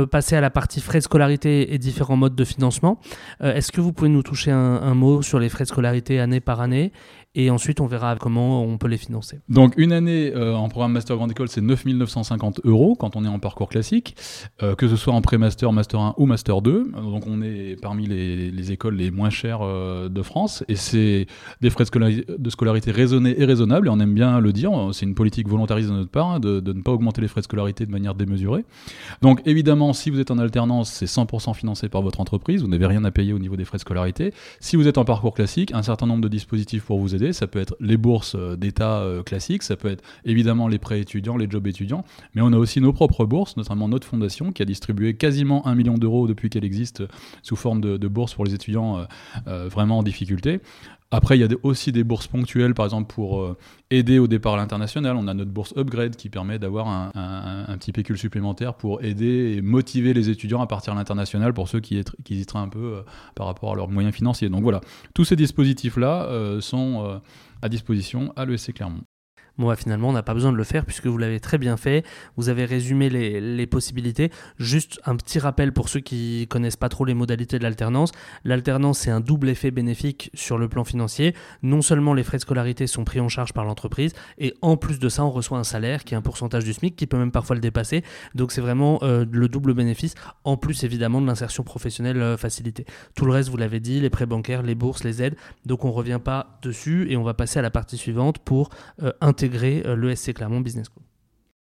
passer 0.07 0.35
à 0.35 0.41
la 0.41 0.49
partie 0.49 0.81
frais 0.81 0.99
de 0.99 1.03
scolarité 1.03 1.73
et 1.73 1.77
différents 1.77 2.17
modes 2.17 2.35
de 2.35 2.43
financement. 2.43 2.99
Est-ce 3.41 3.71
que 3.71 3.79
vous 3.79 3.93
pouvez 3.93 4.09
nous 4.09 4.23
toucher 4.23 4.51
un, 4.51 4.57
un 4.57 4.93
mot 4.93 5.21
sur 5.21 5.39
les 5.39 5.49
frais 5.49 5.63
de 5.63 5.69
scolarité 5.69 6.19
année 6.19 6.41
par 6.41 6.59
année? 6.59 6.91
Et 7.39 7.49
ensuite 7.51 7.79
on 7.79 7.85
verra 7.85 8.15
comment 8.17 8.63
on 8.63 8.77
peut 8.77 8.87
les 8.87 8.97
financer. 8.97 9.39
Donc 9.47 9.75
une 9.77 9.93
année 9.93 10.33
euh, 10.35 10.55
en 10.55 10.67
programme 10.69 10.91
Master 10.91 11.15
Grande 11.15 11.31
École, 11.31 11.47
c'est 11.47 11.61
9 11.61 11.85
950 11.85 12.61
euros 12.65 12.95
quand 12.95 13.15
on 13.15 13.23
est 13.23 13.27
en 13.27 13.39
parcours 13.39 13.69
classique, 13.69 14.15
euh, 14.63 14.75
que 14.75 14.87
ce 14.87 14.95
soit 14.95 15.13
en 15.13 15.21
pré-master, 15.21 15.71
Master 15.71 15.99
1 15.99 16.15
ou 16.17 16.25
Master 16.25 16.61
2. 16.61 16.91
Donc 16.95 17.27
on 17.27 17.41
est 17.41 17.79
parmi 17.81 18.07
les, 18.07 18.49
les 18.51 18.71
écoles 18.71 18.95
les 18.95 19.11
moins 19.11 19.29
chères 19.29 19.59
euh, 19.61 20.09
de 20.09 20.21
France 20.23 20.63
et 20.67 20.75
c'est 20.75 21.27
des 21.61 21.69
frais 21.69 21.83
de, 21.83 21.89
scolari- 21.89 22.25
de 22.37 22.49
scolarité 22.49 22.91
raisonnés 22.91 23.39
et 23.39 23.45
raisonnables 23.45 23.87
et 23.87 23.89
on 23.91 23.99
aime 23.99 24.13
bien 24.15 24.39
le 24.39 24.51
dire, 24.51 24.71
c'est 24.91 25.05
une 25.05 25.15
politique 25.15 25.47
volontariste 25.47 25.89
de 25.89 25.93
notre 25.93 26.09
part 26.11 26.31
hein, 26.31 26.39
de 26.39 26.59
ne 26.73 26.81
pas 26.81 26.91
augmenter 26.91 27.21
les 27.21 27.27
frais 27.27 27.41
de 27.41 27.45
scolarité 27.45 27.85
de 27.85 27.91
manière 27.91 28.15
démesurée. 28.15 28.65
Donc 29.21 29.41
évidemment, 29.45 29.93
si 29.93 30.09
vous 30.09 30.19
êtes 30.19 30.31
en 30.31 30.39
alternance, 30.39 30.89
c'est 30.91 31.05
100% 31.05 31.53
financé 31.53 31.87
par 31.87 32.01
votre 32.01 32.19
entreprise, 32.19 32.61
vous 32.63 32.67
n'avez 32.67 32.87
rien 32.87 33.03
à 33.05 33.11
payer 33.11 33.33
au 33.33 33.39
niveau 33.39 33.55
des 33.55 33.65
frais 33.65 33.77
de 33.77 33.81
scolarité. 33.81 34.33
Si 34.59 34.75
vous 34.75 34.87
êtes 34.87 34.97
en 34.97 35.05
parcours 35.05 35.33
classique, 35.35 35.71
un 35.73 35.83
certain 35.83 36.07
nombre 36.07 36.21
de 36.21 36.27
dispositifs 36.27 36.83
pour 36.83 36.99
vous 36.99 37.13
aider, 37.13 37.26
ça 37.33 37.47
peut 37.47 37.59
être 37.59 37.75
les 37.79 37.97
bourses 37.97 38.35
euh, 38.35 38.55
d'État 38.55 38.99
euh, 38.99 39.23
classiques, 39.23 39.63
ça 39.63 39.75
peut 39.75 39.89
être 39.89 40.03
évidemment 40.25 40.67
les 40.67 40.79
prêts 40.79 40.99
étudiants, 40.99 41.37
les 41.37 41.49
jobs 41.49 41.65
étudiants, 41.67 42.03
mais 42.35 42.41
on 42.41 42.53
a 42.53 42.57
aussi 42.57 42.81
nos 42.81 42.93
propres 42.93 43.25
bourses, 43.25 43.57
notamment 43.57 43.87
notre 43.87 44.07
fondation 44.07 44.51
qui 44.51 44.61
a 44.61 44.65
distribué 44.65 45.15
quasiment 45.15 45.65
un 45.67 45.75
million 45.75 45.95
d'euros 45.95 46.27
depuis 46.27 46.49
qu'elle 46.49 46.65
existe 46.65 47.01
euh, 47.01 47.07
sous 47.41 47.55
forme 47.55 47.81
de, 47.81 48.07
bourses 48.07 48.33
pour 48.33 48.45
les 48.45 48.53
étudiants 48.53 49.05
vraiment 49.45 49.97
en 49.99 50.03
difficulté. 50.03 50.61
Après, 51.09 51.37
il 51.37 51.41
y 51.41 51.43
a 51.45 51.47
aussi 51.63 51.93
des 51.93 52.03
bourses 52.03 52.27
ponctuelles, 52.27 52.73
par 52.73 52.85
exemple 52.85 53.13
pour 53.13 53.41
euh, 53.41 53.57
aider 53.91 54.19
au 54.19 54.27
départ 54.27 54.55
à 54.55 54.57
l'international. 54.57 55.15
On 55.15 55.27
a 55.29 55.33
notre 55.33 55.51
bourse 55.51 55.73
Upgrade 55.77 56.17
qui 56.17 56.29
permet 56.29 56.59
d'avoir 56.59 56.87
un, 56.89 57.77
petit 57.77 57.93
pécule 57.93 58.17
supplémentaire 58.17 58.73
pour 58.73 59.01
aider 59.01 59.55
et 59.55 59.61
motiver 59.61 60.13
les 60.13 60.29
étudiants 60.29 60.61
à 60.61 60.67
partir 60.67 60.93
à 60.93 60.95
l'international 60.97 61.53
pour 61.53 61.69
ceux 61.69 61.79
qui, 61.79 62.03
qui 62.25 62.33
hésiteraient 62.33 62.59
un 62.59 62.67
peu 62.67 62.95
euh, 62.95 63.01
par 63.35 63.45
rapport 63.45 63.71
à 63.71 63.75
leurs 63.75 63.87
moyens 63.87 64.13
financiers. 64.13 64.49
Donc 64.49 64.63
voilà, 64.63 64.81
tous 65.13 65.23
ces 65.23 65.37
dispositifs-là 65.37 66.25
euh, 66.25 66.59
sont 66.59 67.21
à 67.61 67.69
disposition 67.69 68.33
à 68.35 68.45
l'ESC 68.45 68.73
Clermont. 68.73 69.03
Bah, 69.57 69.75
finalement, 69.75 70.09
on 70.09 70.13
n'a 70.13 70.23
pas 70.23 70.33
besoin 70.33 70.51
de 70.51 70.57
le 70.57 70.63
faire 70.63 70.85
puisque 70.85 71.07
vous 71.07 71.17
l'avez 71.17 71.39
très 71.39 71.57
bien 71.57 71.77
fait. 71.77 72.05
Vous 72.35 72.49
avez 72.49 72.65
résumé 72.65 73.09
les, 73.09 73.67
possibilités. 73.67 74.31
Juste 74.59 74.99
un 75.05 75.15
petit 75.17 75.39
rappel 75.39 75.73
pour 75.73 75.89
ceux 75.89 75.99
qui 75.99 76.47
connaissent 76.49 76.77
pas 76.77 76.89
trop 76.89 77.03
les 77.05 77.13
modalités 77.13 77.57
de 77.57 77.63
l'alternance. 77.63 78.11
L'alternance, 78.45 78.99
c'est 78.99 79.11
un 79.11 79.19
double 79.19 79.49
effet 79.49 79.71
bénéfique 79.71 80.29
sur 80.33 80.57
le 80.57 80.69
plan 80.69 80.85
financier. 80.85 81.35
Non 81.63 81.81
seulement 81.81 82.13
les 82.13 82.23
frais 82.23 82.37
de 82.37 82.43
scolarité 82.43 82.87
sont 82.87 83.03
pris 83.03 83.19
en 83.19 83.27
charge 83.27 83.51
par 83.51 83.65
l'entreprise, 83.65 84.13
et 84.37 84.53
en 84.61 84.77
plus 84.77 84.99
de 84.99 85.09
ça, 85.09 85.25
on 85.25 85.31
reçoit 85.31 85.57
un 85.57 85.65
salaire 85.65 86.05
qui 86.05 86.13
est 86.13 86.17
un 86.17 86.21
pourcentage 86.21 86.63
du 86.63 86.73
SMIC, 86.73 86.95
qui 86.95 87.07
peut 87.07 87.17
même 87.17 87.31
parfois 87.31 87.55
le 87.55 87.61
dépasser. 87.61 88.03
Donc 88.35 88.51
c'est 88.51 88.61
vraiment 88.61 88.99
euh, 89.03 89.25
le 89.29 89.49
double 89.49 89.73
bénéfice, 89.73 90.15
en 90.45 90.55
plus 90.55 90.83
évidemment 90.83 91.19
de 91.19 91.27
l'insertion 91.27 91.63
professionnelle 91.63 92.21
euh, 92.21 92.37
facilitée. 92.37 92.85
Tout 93.15 93.25
le 93.25 93.33
reste, 93.33 93.49
vous 93.49 93.57
l'avez 93.57 93.81
dit, 93.81 93.99
les 93.99 94.09
prêts 94.09 94.25
bancaires, 94.25 94.63
les 94.63 94.75
bourses, 94.75 95.03
les 95.03 95.21
aides. 95.21 95.35
Donc 95.65 95.83
on 95.83 95.91
revient 95.91 96.21
pas 96.23 96.57
dessus 96.61 97.11
et 97.11 97.17
on 97.17 97.23
va 97.23 97.33
passer 97.33 97.59
à 97.59 97.61
la 97.61 97.71
partie 97.71 97.97
suivante 97.97 98.39
pour 98.39 98.69
euh, 99.03 99.11
intégrer 99.19 99.46
euh, 99.53 99.95
l'ESC 99.95 100.33
Clermont 100.33 100.61
Business 100.61 100.87
School. 100.93 101.03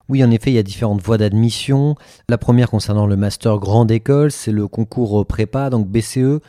Oui, 0.09 0.23
en 0.23 0.31
effet, 0.31 0.51
il 0.51 0.55
y 0.55 0.59
a 0.59 0.63
différentes 0.63 1.01
voies 1.01 1.19
d'admission. 1.19 1.95
La 2.29 2.39
première 2.39 2.71
concernant 2.71 3.07
le 3.07 3.17
master 3.17 3.59
grande 3.59 3.91
école, 3.91 4.31
c'est 4.31 4.53
le 4.53 4.69
concours 4.69 5.23
euh, 5.23 5.25
prépa, 5.25 5.71
donc 5.71 5.89
BCE. 5.89 6.19
Euh, 6.19 6.41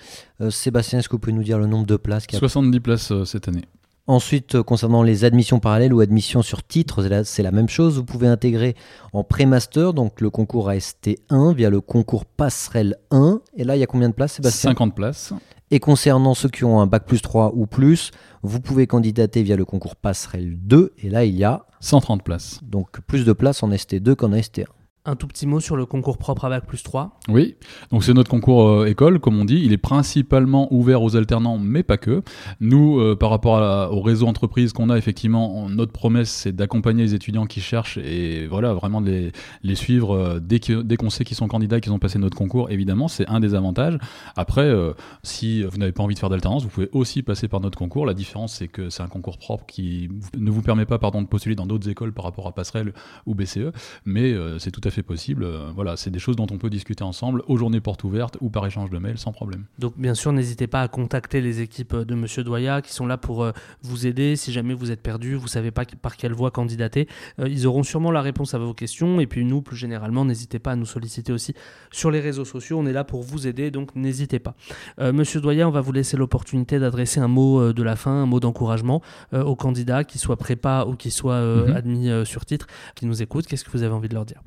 Sébastien, 0.50 1.00
est-ce 1.00 1.08
que 1.08 1.14
vous 1.14 1.20
pouvez 1.20 1.34
nous 1.34 1.44
dire 1.44 1.60
le 1.60 1.68
nombre 1.68 1.86
de 1.86 1.96
places 1.96 2.26
qu'il 2.26 2.36
y 2.36 2.38
a? 2.38 2.40
70 2.40 2.80
places 2.80 3.12
euh, 3.12 3.26
cette 3.26 3.48
année. 3.48 3.64
Ensuite, 4.06 4.56
euh, 4.56 4.64
concernant 4.64 5.02
les 5.02 5.24
admissions 5.24 5.60
parallèles 5.60 5.94
ou 5.94 6.02
admissions 6.02 6.42
sur 6.42 6.62
titre, 6.62 7.02
c'est 7.24 7.44
la, 7.44 7.52
même 7.52 7.70
chose. 7.70 7.96
Vous 7.96 8.04
pouvez 8.04 8.28
intégrer 8.28 8.76
en 9.14 9.24
pré-master, 9.24 9.94
donc 9.94 10.20
le 10.20 10.30
concours 10.30 10.70
AST1 10.70 11.56
via 11.56 11.70
le 11.70 11.80
concours 11.80 12.26
passerelle 12.26 12.98
1. 13.12 13.40
Et 13.56 13.64
là, 13.64 13.78
il 13.78 13.80
y 13.80 13.84
a 13.84 13.88
combien 13.88 14.10
de 14.10 14.14
places, 14.14 14.34
Sébastien 14.34 14.72
50 14.72 14.94
places. 14.94 15.34
Et 15.72 15.80
concernant 15.80 16.34
ceux 16.34 16.50
qui 16.50 16.66
ont 16.66 16.82
un 16.82 16.86
bac 16.88 17.06
plus 17.06 17.22
3 17.22 17.54
ou 17.56 17.66
plus, 17.66 18.12
vous 18.42 18.60
pouvez 18.60 18.88
candidater 18.88 19.42
via 19.42 19.56
le 19.56 19.64
concours 19.64 19.96
passerelle 19.96 20.58
2. 20.60 20.94
Et 20.98 21.10
là, 21.10 21.24
il 21.24 21.36
y 21.36 21.46
a 21.46 21.66
130 21.80 22.24
places. 22.24 22.60
donc 22.62 23.00
plus 23.02 23.24
de 23.26 23.32
places 23.32 23.64
en 23.64 23.70
ST2 23.70 24.16
qu'en 24.16 24.32
ST1. 24.32 24.66
Un 25.06 25.18
tout 25.18 25.28
petit 25.28 25.46
mot 25.46 25.60
sur 25.60 25.76
le 25.76 25.86
concours 25.86 26.18
propre 26.18 26.46
à 26.46 26.50
Bac 26.50 26.66
plus 26.66 26.82
3. 26.82 27.20
Oui, 27.28 27.56
donc 27.92 28.06
c'est 28.06 28.14
notre 28.14 28.30
concours 28.30 28.70
euh, 28.70 28.86
école, 28.86 29.20
comme 29.20 29.38
on 29.38 29.44
dit. 29.44 29.62
Il 29.62 29.74
est 29.74 29.78
principalement 29.78 30.74
ouvert 30.74 31.02
aux 31.02 31.18
alternants, 31.18 31.58
mais 31.58 31.84
pas 31.84 31.98
que. 31.98 32.22
Nous, 32.62 33.02
euh, 33.02 33.14
par 33.14 33.30
rapport 33.30 33.92
au 33.92 34.00
réseau 34.00 34.28
entreprise 34.28 34.72
qu'on 34.72 34.90
a, 34.90 34.98
effectivement, 34.98 35.68
notre 35.68 35.92
promesse, 35.92 36.30
c'est 36.30 36.54
d'accompagner 36.54 37.04
les 37.04 37.16
étudiants 37.16 37.48
qui 37.48 37.60
cherchent 37.60 37.98
et 37.98 38.48
voilà, 38.48 38.74
vraiment 38.74 39.02
de 39.02 39.30
les, 39.62 39.76
suivre 39.76 40.16
euh, 40.16 40.40
dès 40.40 40.96
qu'on 40.96 41.10
sait 41.10 41.26
qu'ils 41.26 41.36
sont 41.36 41.50
candidats 41.50 41.80
et 41.80 41.82
qu'ils 41.82 41.92
ont 41.92 42.00
passé 42.00 42.18
notre 42.18 42.38
concours. 42.38 42.72
Évidemment, 42.72 43.10
c'est 43.10 43.28
un 43.28 43.42
des 43.42 43.56
avantages. 43.56 43.98
Après, 44.38 44.74
si 45.22 45.64
vous 45.64 45.80
n'avez 45.80 45.92
pas 45.92 46.04
envie 46.04 46.16
de 46.16 46.20
faire 46.20 46.30
d'alternance, 46.30 46.64
vous 46.64 46.70
pouvez 46.70 46.90
aussi 46.94 47.24
passer 47.24 47.50
par 47.50 47.60
notre 47.60 47.78
concours. 47.78 48.06
La 48.06 48.14
différence, 48.14 48.54
c'est 48.54 48.70
que 48.70 48.90
c'est 48.90 49.04
un 49.04 49.08
concours 49.08 49.38
propre 49.38 49.66
qui 49.66 50.08
ne 50.38 50.50
vous 50.50 50.62
permet 50.62 50.86
pas 50.86 50.98
pardon, 50.98 51.22
de 51.22 51.28
postuler 51.28 51.56
dans 51.56 51.66
d'autres 51.66 51.90
écoles 51.90 52.14
par 52.14 52.24
rapport 52.24 52.48
à 52.48 52.54
Passerelle 52.54 52.94
ou 53.26 53.36
BCE, 53.36 53.74
mais 54.06 54.34
c'est 54.60 54.72
tout 54.72 54.80
à 54.86 54.92
fait 54.93 54.93
possible. 55.02 55.44
Euh, 55.46 55.72
voilà, 55.74 55.98
c'est 55.98 56.12
des 56.12 56.20
choses 56.20 56.36
dont 56.36 56.46
on 56.52 56.58
peut 56.60 56.70
discuter 56.70 57.04
ensemble 57.04 57.42
aux 57.48 57.58
journées 57.58 57.82
portes 57.82 58.04
ouvertes 58.04 58.38
ou 58.42 58.50
par 58.50 58.66
échange 58.68 58.92
de 58.92 59.00
mails 59.00 59.18
sans 59.18 59.32
problème. 59.32 59.64
Donc 59.80 59.94
bien 59.98 60.14
sûr, 60.14 60.32
n'hésitez 60.34 60.68
pas 60.68 60.82
à 60.82 60.88
contacter 60.88 61.42
les 61.42 61.62
équipes 61.62 61.96
de 61.96 62.14
Monsieur 62.14 62.44
Doya 62.44 62.82
qui 62.82 62.94
sont 62.94 63.08
là 63.08 63.18
pour 63.18 63.44
euh, 63.44 63.52
vous 63.82 64.06
aider 64.06 64.36
si 64.36 64.52
jamais 64.52 64.74
vous 64.76 64.92
êtes 64.92 65.02
perdu, 65.02 65.36
vous 65.36 65.48
savez 65.48 65.72
pas 65.72 65.86
par 66.02 66.18
quelle 66.18 66.34
voie 66.34 66.52
candidater. 66.52 67.08
Euh, 67.40 67.48
ils 67.50 67.66
auront 67.66 67.84
sûrement 67.84 68.12
la 68.12 68.22
réponse 68.22 68.54
à 68.54 68.60
vos 68.60 68.74
questions. 68.74 69.20
Et 69.20 69.26
puis 69.26 69.46
nous, 69.46 69.62
plus 69.62 69.78
généralement, 69.78 70.26
n'hésitez 70.26 70.60
pas 70.60 70.74
à 70.74 70.76
nous 70.76 70.86
solliciter 70.86 71.32
aussi 71.34 71.56
sur 71.92 72.12
les 72.12 72.20
réseaux 72.20 72.46
sociaux. 72.46 72.78
On 72.80 72.86
est 72.86 72.94
là 72.94 73.04
pour 73.06 73.24
vous 73.24 73.48
aider, 73.48 73.72
donc 73.72 73.96
n'hésitez 73.96 74.40
pas. 74.40 74.54
Euh, 75.00 75.14
Monsieur 75.14 75.40
Doya, 75.42 75.68
on 75.68 75.72
va 75.72 75.82
vous 75.82 75.94
laisser 75.94 76.18
l'opportunité 76.18 76.78
d'adresser 76.80 77.20
un 77.22 77.28
mot 77.30 77.60
euh, 77.62 77.74
de 77.74 77.82
la 77.84 77.96
fin, 77.96 78.12
un 78.12 78.26
mot 78.26 78.40
d'encouragement 78.42 79.02
euh, 79.34 79.44
aux 79.44 79.56
candidats, 79.56 80.04
qu'ils 80.04 80.20
soient 80.22 80.36
prépa 80.38 80.86
ou 80.88 80.96
qu'ils 80.96 81.12
soient 81.14 81.34
euh, 81.36 81.68
Mhm. 81.68 81.76
admis 81.76 82.10
euh, 82.10 82.26
sur 82.26 82.46
titre, 82.46 82.68
qui 82.96 83.06
nous 83.06 83.22
écoutent. 83.22 83.46
Qu'est-ce 83.48 83.64
que 83.64 83.72
vous 83.72 83.84
avez 83.84 83.94
envie 83.94 84.10
de 84.10 84.14
leur 84.16 84.26
dire? 84.26 84.42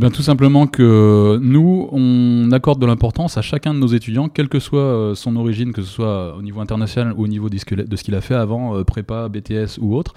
Eh 0.00 0.10
tout 0.10 0.22
simplement 0.22 0.68
que 0.68 1.40
nous, 1.42 1.88
on 1.90 2.52
accorde 2.52 2.80
de 2.80 2.86
l'importance 2.86 3.36
à 3.36 3.42
chacun 3.42 3.74
de 3.74 3.80
nos 3.80 3.88
étudiants, 3.88 4.28
quelle 4.28 4.48
que 4.48 4.60
soit 4.60 4.78
euh, 4.78 5.14
son 5.16 5.34
origine, 5.34 5.72
que 5.72 5.82
ce 5.82 5.88
soit 5.88 6.36
au 6.36 6.42
niveau 6.42 6.60
international 6.60 7.14
ou 7.16 7.24
au 7.24 7.26
niveau 7.26 7.48
de 7.50 7.58
ce 7.58 7.64
qu'il- 7.64 7.82
de 7.84 7.96
ce 7.96 8.04
qu'il 8.04 8.14
a 8.14 8.20
fait 8.20 8.36
avant, 8.36 8.76
euh, 8.76 8.84
prépa, 8.84 9.28
BTS 9.28 9.78
ou 9.80 9.96
autre, 9.96 10.14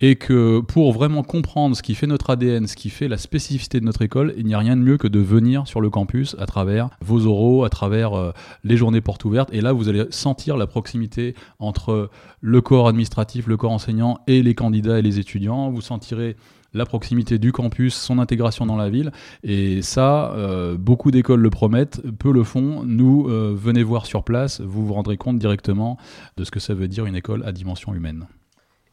et 0.00 0.14
que 0.14 0.60
pour 0.60 0.92
vraiment 0.92 1.24
comprendre 1.24 1.74
ce 1.76 1.82
qui 1.82 1.96
fait 1.96 2.06
notre 2.06 2.30
ADN, 2.30 2.68
ce 2.68 2.76
qui 2.76 2.90
fait 2.90 3.08
la 3.08 3.16
spécificité 3.18 3.80
de 3.80 3.84
notre 3.84 4.02
école, 4.02 4.34
il 4.36 4.46
n'y 4.46 4.54
a 4.54 4.58
rien 4.60 4.76
de 4.76 4.82
mieux 4.82 4.98
que 4.98 5.08
de 5.08 5.18
venir 5.18 5.66
sur 5.66 5.80
le 5.80 5.90
campus 5.90 6.36
à 6.38 6.46
travers 6.46 6.90
vos 7.00 7.26
oraux, 7.26 7.64
à 7.64 7.70
travers 7.70 8.12
euh, 8.14 8.30
les 8.62 8.76
journées 8.76 9.00
portes 9.00 9.24
ouvertes, 9.24 9.48
et 9.52 9.60
là, 9.62 9.72
vous 9.72 9.88
allez 9.88 10.04
sentir 10.10 10.56
la 10.56 10.68
proximité 10.68 11.34
entre 11.58 12.08
le 12.40 12.60
corps 12.60 12.86
administratif, 12.86 13.48
le 13.48 13.56
corps 13.56 13.72
enseignant 13.72 14.20
et 14.28 14.44
les 14.44 14.54
candidats 14.54 15.00
et 15.00 15.02
les 15.02 15.18
étudiants. 15.18 15.70
Vous 15.70 15.80
sentirez 15.80 16.36
la 16.74 16.84
proximité 16.84 17.38
du 17.38 17.52
campus, 17.52 17.94
son 17.94 18.18
intégration 18.18 18.66
dans 18.66 18.76
la 18.76 18.90
ville. 18.90 19.12
Et 19.42 19.80
ça, 19.82 20.32
euh, 20.32 20.76
beaucoup 20.76 21.10
d'écoles 21.10 21.40
le 21.40 21.50
promettent, 21.50 22.02
peu 22.18 22.32
le 22.32 22.44
font. 22.44 22.82
Nous, 22.84 23.28
euh, 23.28 23.54
venez 23.56 23.82
voir 23.82 24.06
sur 24.06 24.24
place, 24.24 24.60
vous 24.60 24.86
vous 24.86 24.94
rendrez 24.94 25.16
compte 25.16 25.38
directement 25.38 25.96
de 26.36 26.44
ce 26.44 26.50
que 26.50 26.60
ça 26.60 26.74
veut 26.74 26.88
dire 26.88 27.06
une 27.06 27.16
école 27.16 27.44
à 27.46 27.52
dimension 27.52 27.94
humaine. 27.94 28.26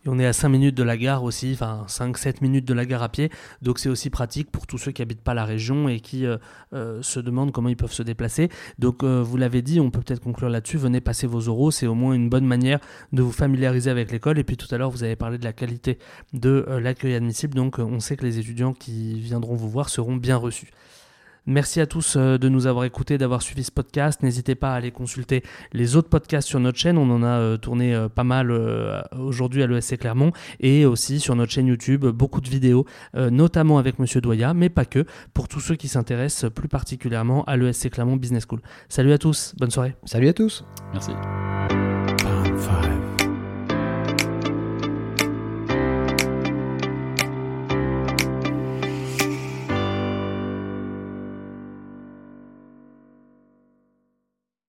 On 0.07 0.17
est 0.17 0.25
à 0.25 0.33
5 0.33 0.49
minutes 0.49 0.75
de 0.75 0.81
la 0.81 0.97
gare 0.97 1.23
aussi, 1.23 1.51
enfin 1.53 1.85
5-7 1.87 2.37
minutes 2.41 2.65
de 2.65 2.73
la 2.73 2.87
gare 2.87 3.03
à 3.03 3.09
pied, 3.09 3.29
donc 3.61 3.77
c'est 3.77 3.87
aussi 3.87 4.09
pratique 4.09 4.49
pour 4.49 4.65
tous 4.65 4.79
ceux 4.79 4.91
qui 4.91 5.03
habitent 5.03 5.21
pas 5.21 5.35
la 5.35 5.45
région 5.45 5.89
et 5.89 5.99
qui 5.99 6.25
euh, 6.25 6.37
euh, 6.73 7.03
se 7.03 7.19
demandent 7.19 7.51
comment 7.51 7.69
ils 7.69 7.77
peuvent 7.77 7.91
se 7.91 8.01
déplacer. 8.01 8.49
Donc 8.79 9.03
euh, 9.03 9.21
vous 9.21 9.37
l'avez 9.37 9.61
dit, 9.61 9.79
on 9.79 9.91
peut 9.91 10.01
peut-être 10.01 10.21
conclure 10.21 10.49
là-dessus, 10.49 10.77
venez 10.77 11.01
passer 11.01 11.27
vos 11.27 11.41
euros, 11.41 11.69
c'est 11.69 11.85
au 11.85 11.93
moins 11.93 12.15
une 12.15 12.29
bonne 12.29 12.47
manière 12.47 12.79
de 13.13 13.21
vous 13.21 13.31
familiariser 13.31 13.91
avec 13.91 14.11
l'école. 14.11 14.39
Et 14.39 14.43
puis 14.43 14.57
tout 14.57 14.73
à 14.73 14.79
l'heure, 14.79 14.89
vous 14.89 15.03
avez 15.03 15.15
parlé 15.15 15.37
de 15.37 15.43
la 15.43 15.53
qualité 15.53 15.99
de 16.33 16.65
l'accueil 16.81 17.13
admissible, 17.13 17.53
donc 17.53 17.77
on 17.77 17.99
sait 17.99 18.17
que 18.17 18.25
les 18.25 18.39
étudiants 18.39 18.73
qui 18.73 19.19
viendront 19.19 19.55
vous 19.55 19.69
voir 19.69 19.89
seront 19.89 20.15
bien 20.15 20.37
reçus. 20.37 20.71
Merci 21.47 21.81
à 21.81 21.87
tous 21.87 22.17
euh, 22.17 22.37
de 22.37 22.49
nous 22.49 22.67
avoir 22.67 22.85
écoutés, 22.85 23.17
d'avoir 23.17 23.41
suivi 23.41 23.63
ce 23.63 23.71
podcast. 23.71 24.21
N'hésitez 24.21 24.53
pas 24.53 24.73
à 24.73 24.75
aller 24.75 24.91
consulter 24.91 25.43
les 25.73 25.95
autres 25.95 26.09
podcasts 26.09 26.47
sur 26.47 26.59
notre 26.59 26.77
chaîne. 26.77 26.99
On 26.99 27.09
en 27.09 27.23
a 27.23 27.39
euh, 27.39 27.57
tourné 27.57 27.95
euh, 27.95 28.09
pas 28.09 28.23
mal 28.23 28.51
aujourd'hui 29.17 29.63
à 29.63 29.67
l'ESC 29.67 29.97
Clermont 29.97 30.31
et 30.59 30.85
aussi 30.85 31.19
sur 31.19 31.35
notre 31.35 31.51
chaîne 31.51 31.67
YouTube, 31.67 32.05
beaucoup 32.05 32.41
de 32.41 32.49
vidéos, 32.49 32.85
notamment 33.15 33.77
avec 33.77 33.99
Monsieur 33.99 34.21
Doya, 34.21 34.53
mais 34.53 34.69
pas 34.69 34.85
que, 34.85 35.05
pour 35.33 35.47
tous 35.47 35.59
ceux 35.59 35.75
qui 35.75 35.87
s'intéressent 35.87 36.51
plus 36.51 36.67
particulièrement 36.67 37.43
à 37.45 37.57
l'ESC 37.57 37.89
Clermont 37.89 38.17
Business 38.17 38.45
School. 38.47 38.61
Salut 38.89 39.13
à 39.13 39.17
tous, 39.17 39.55
bonne 39.57 39.71
soirée. 39.71 39.95
Salut 40.05 40.27
à 40.27 40.33
tous 40.33 40.65
Merci. 40.93 41.11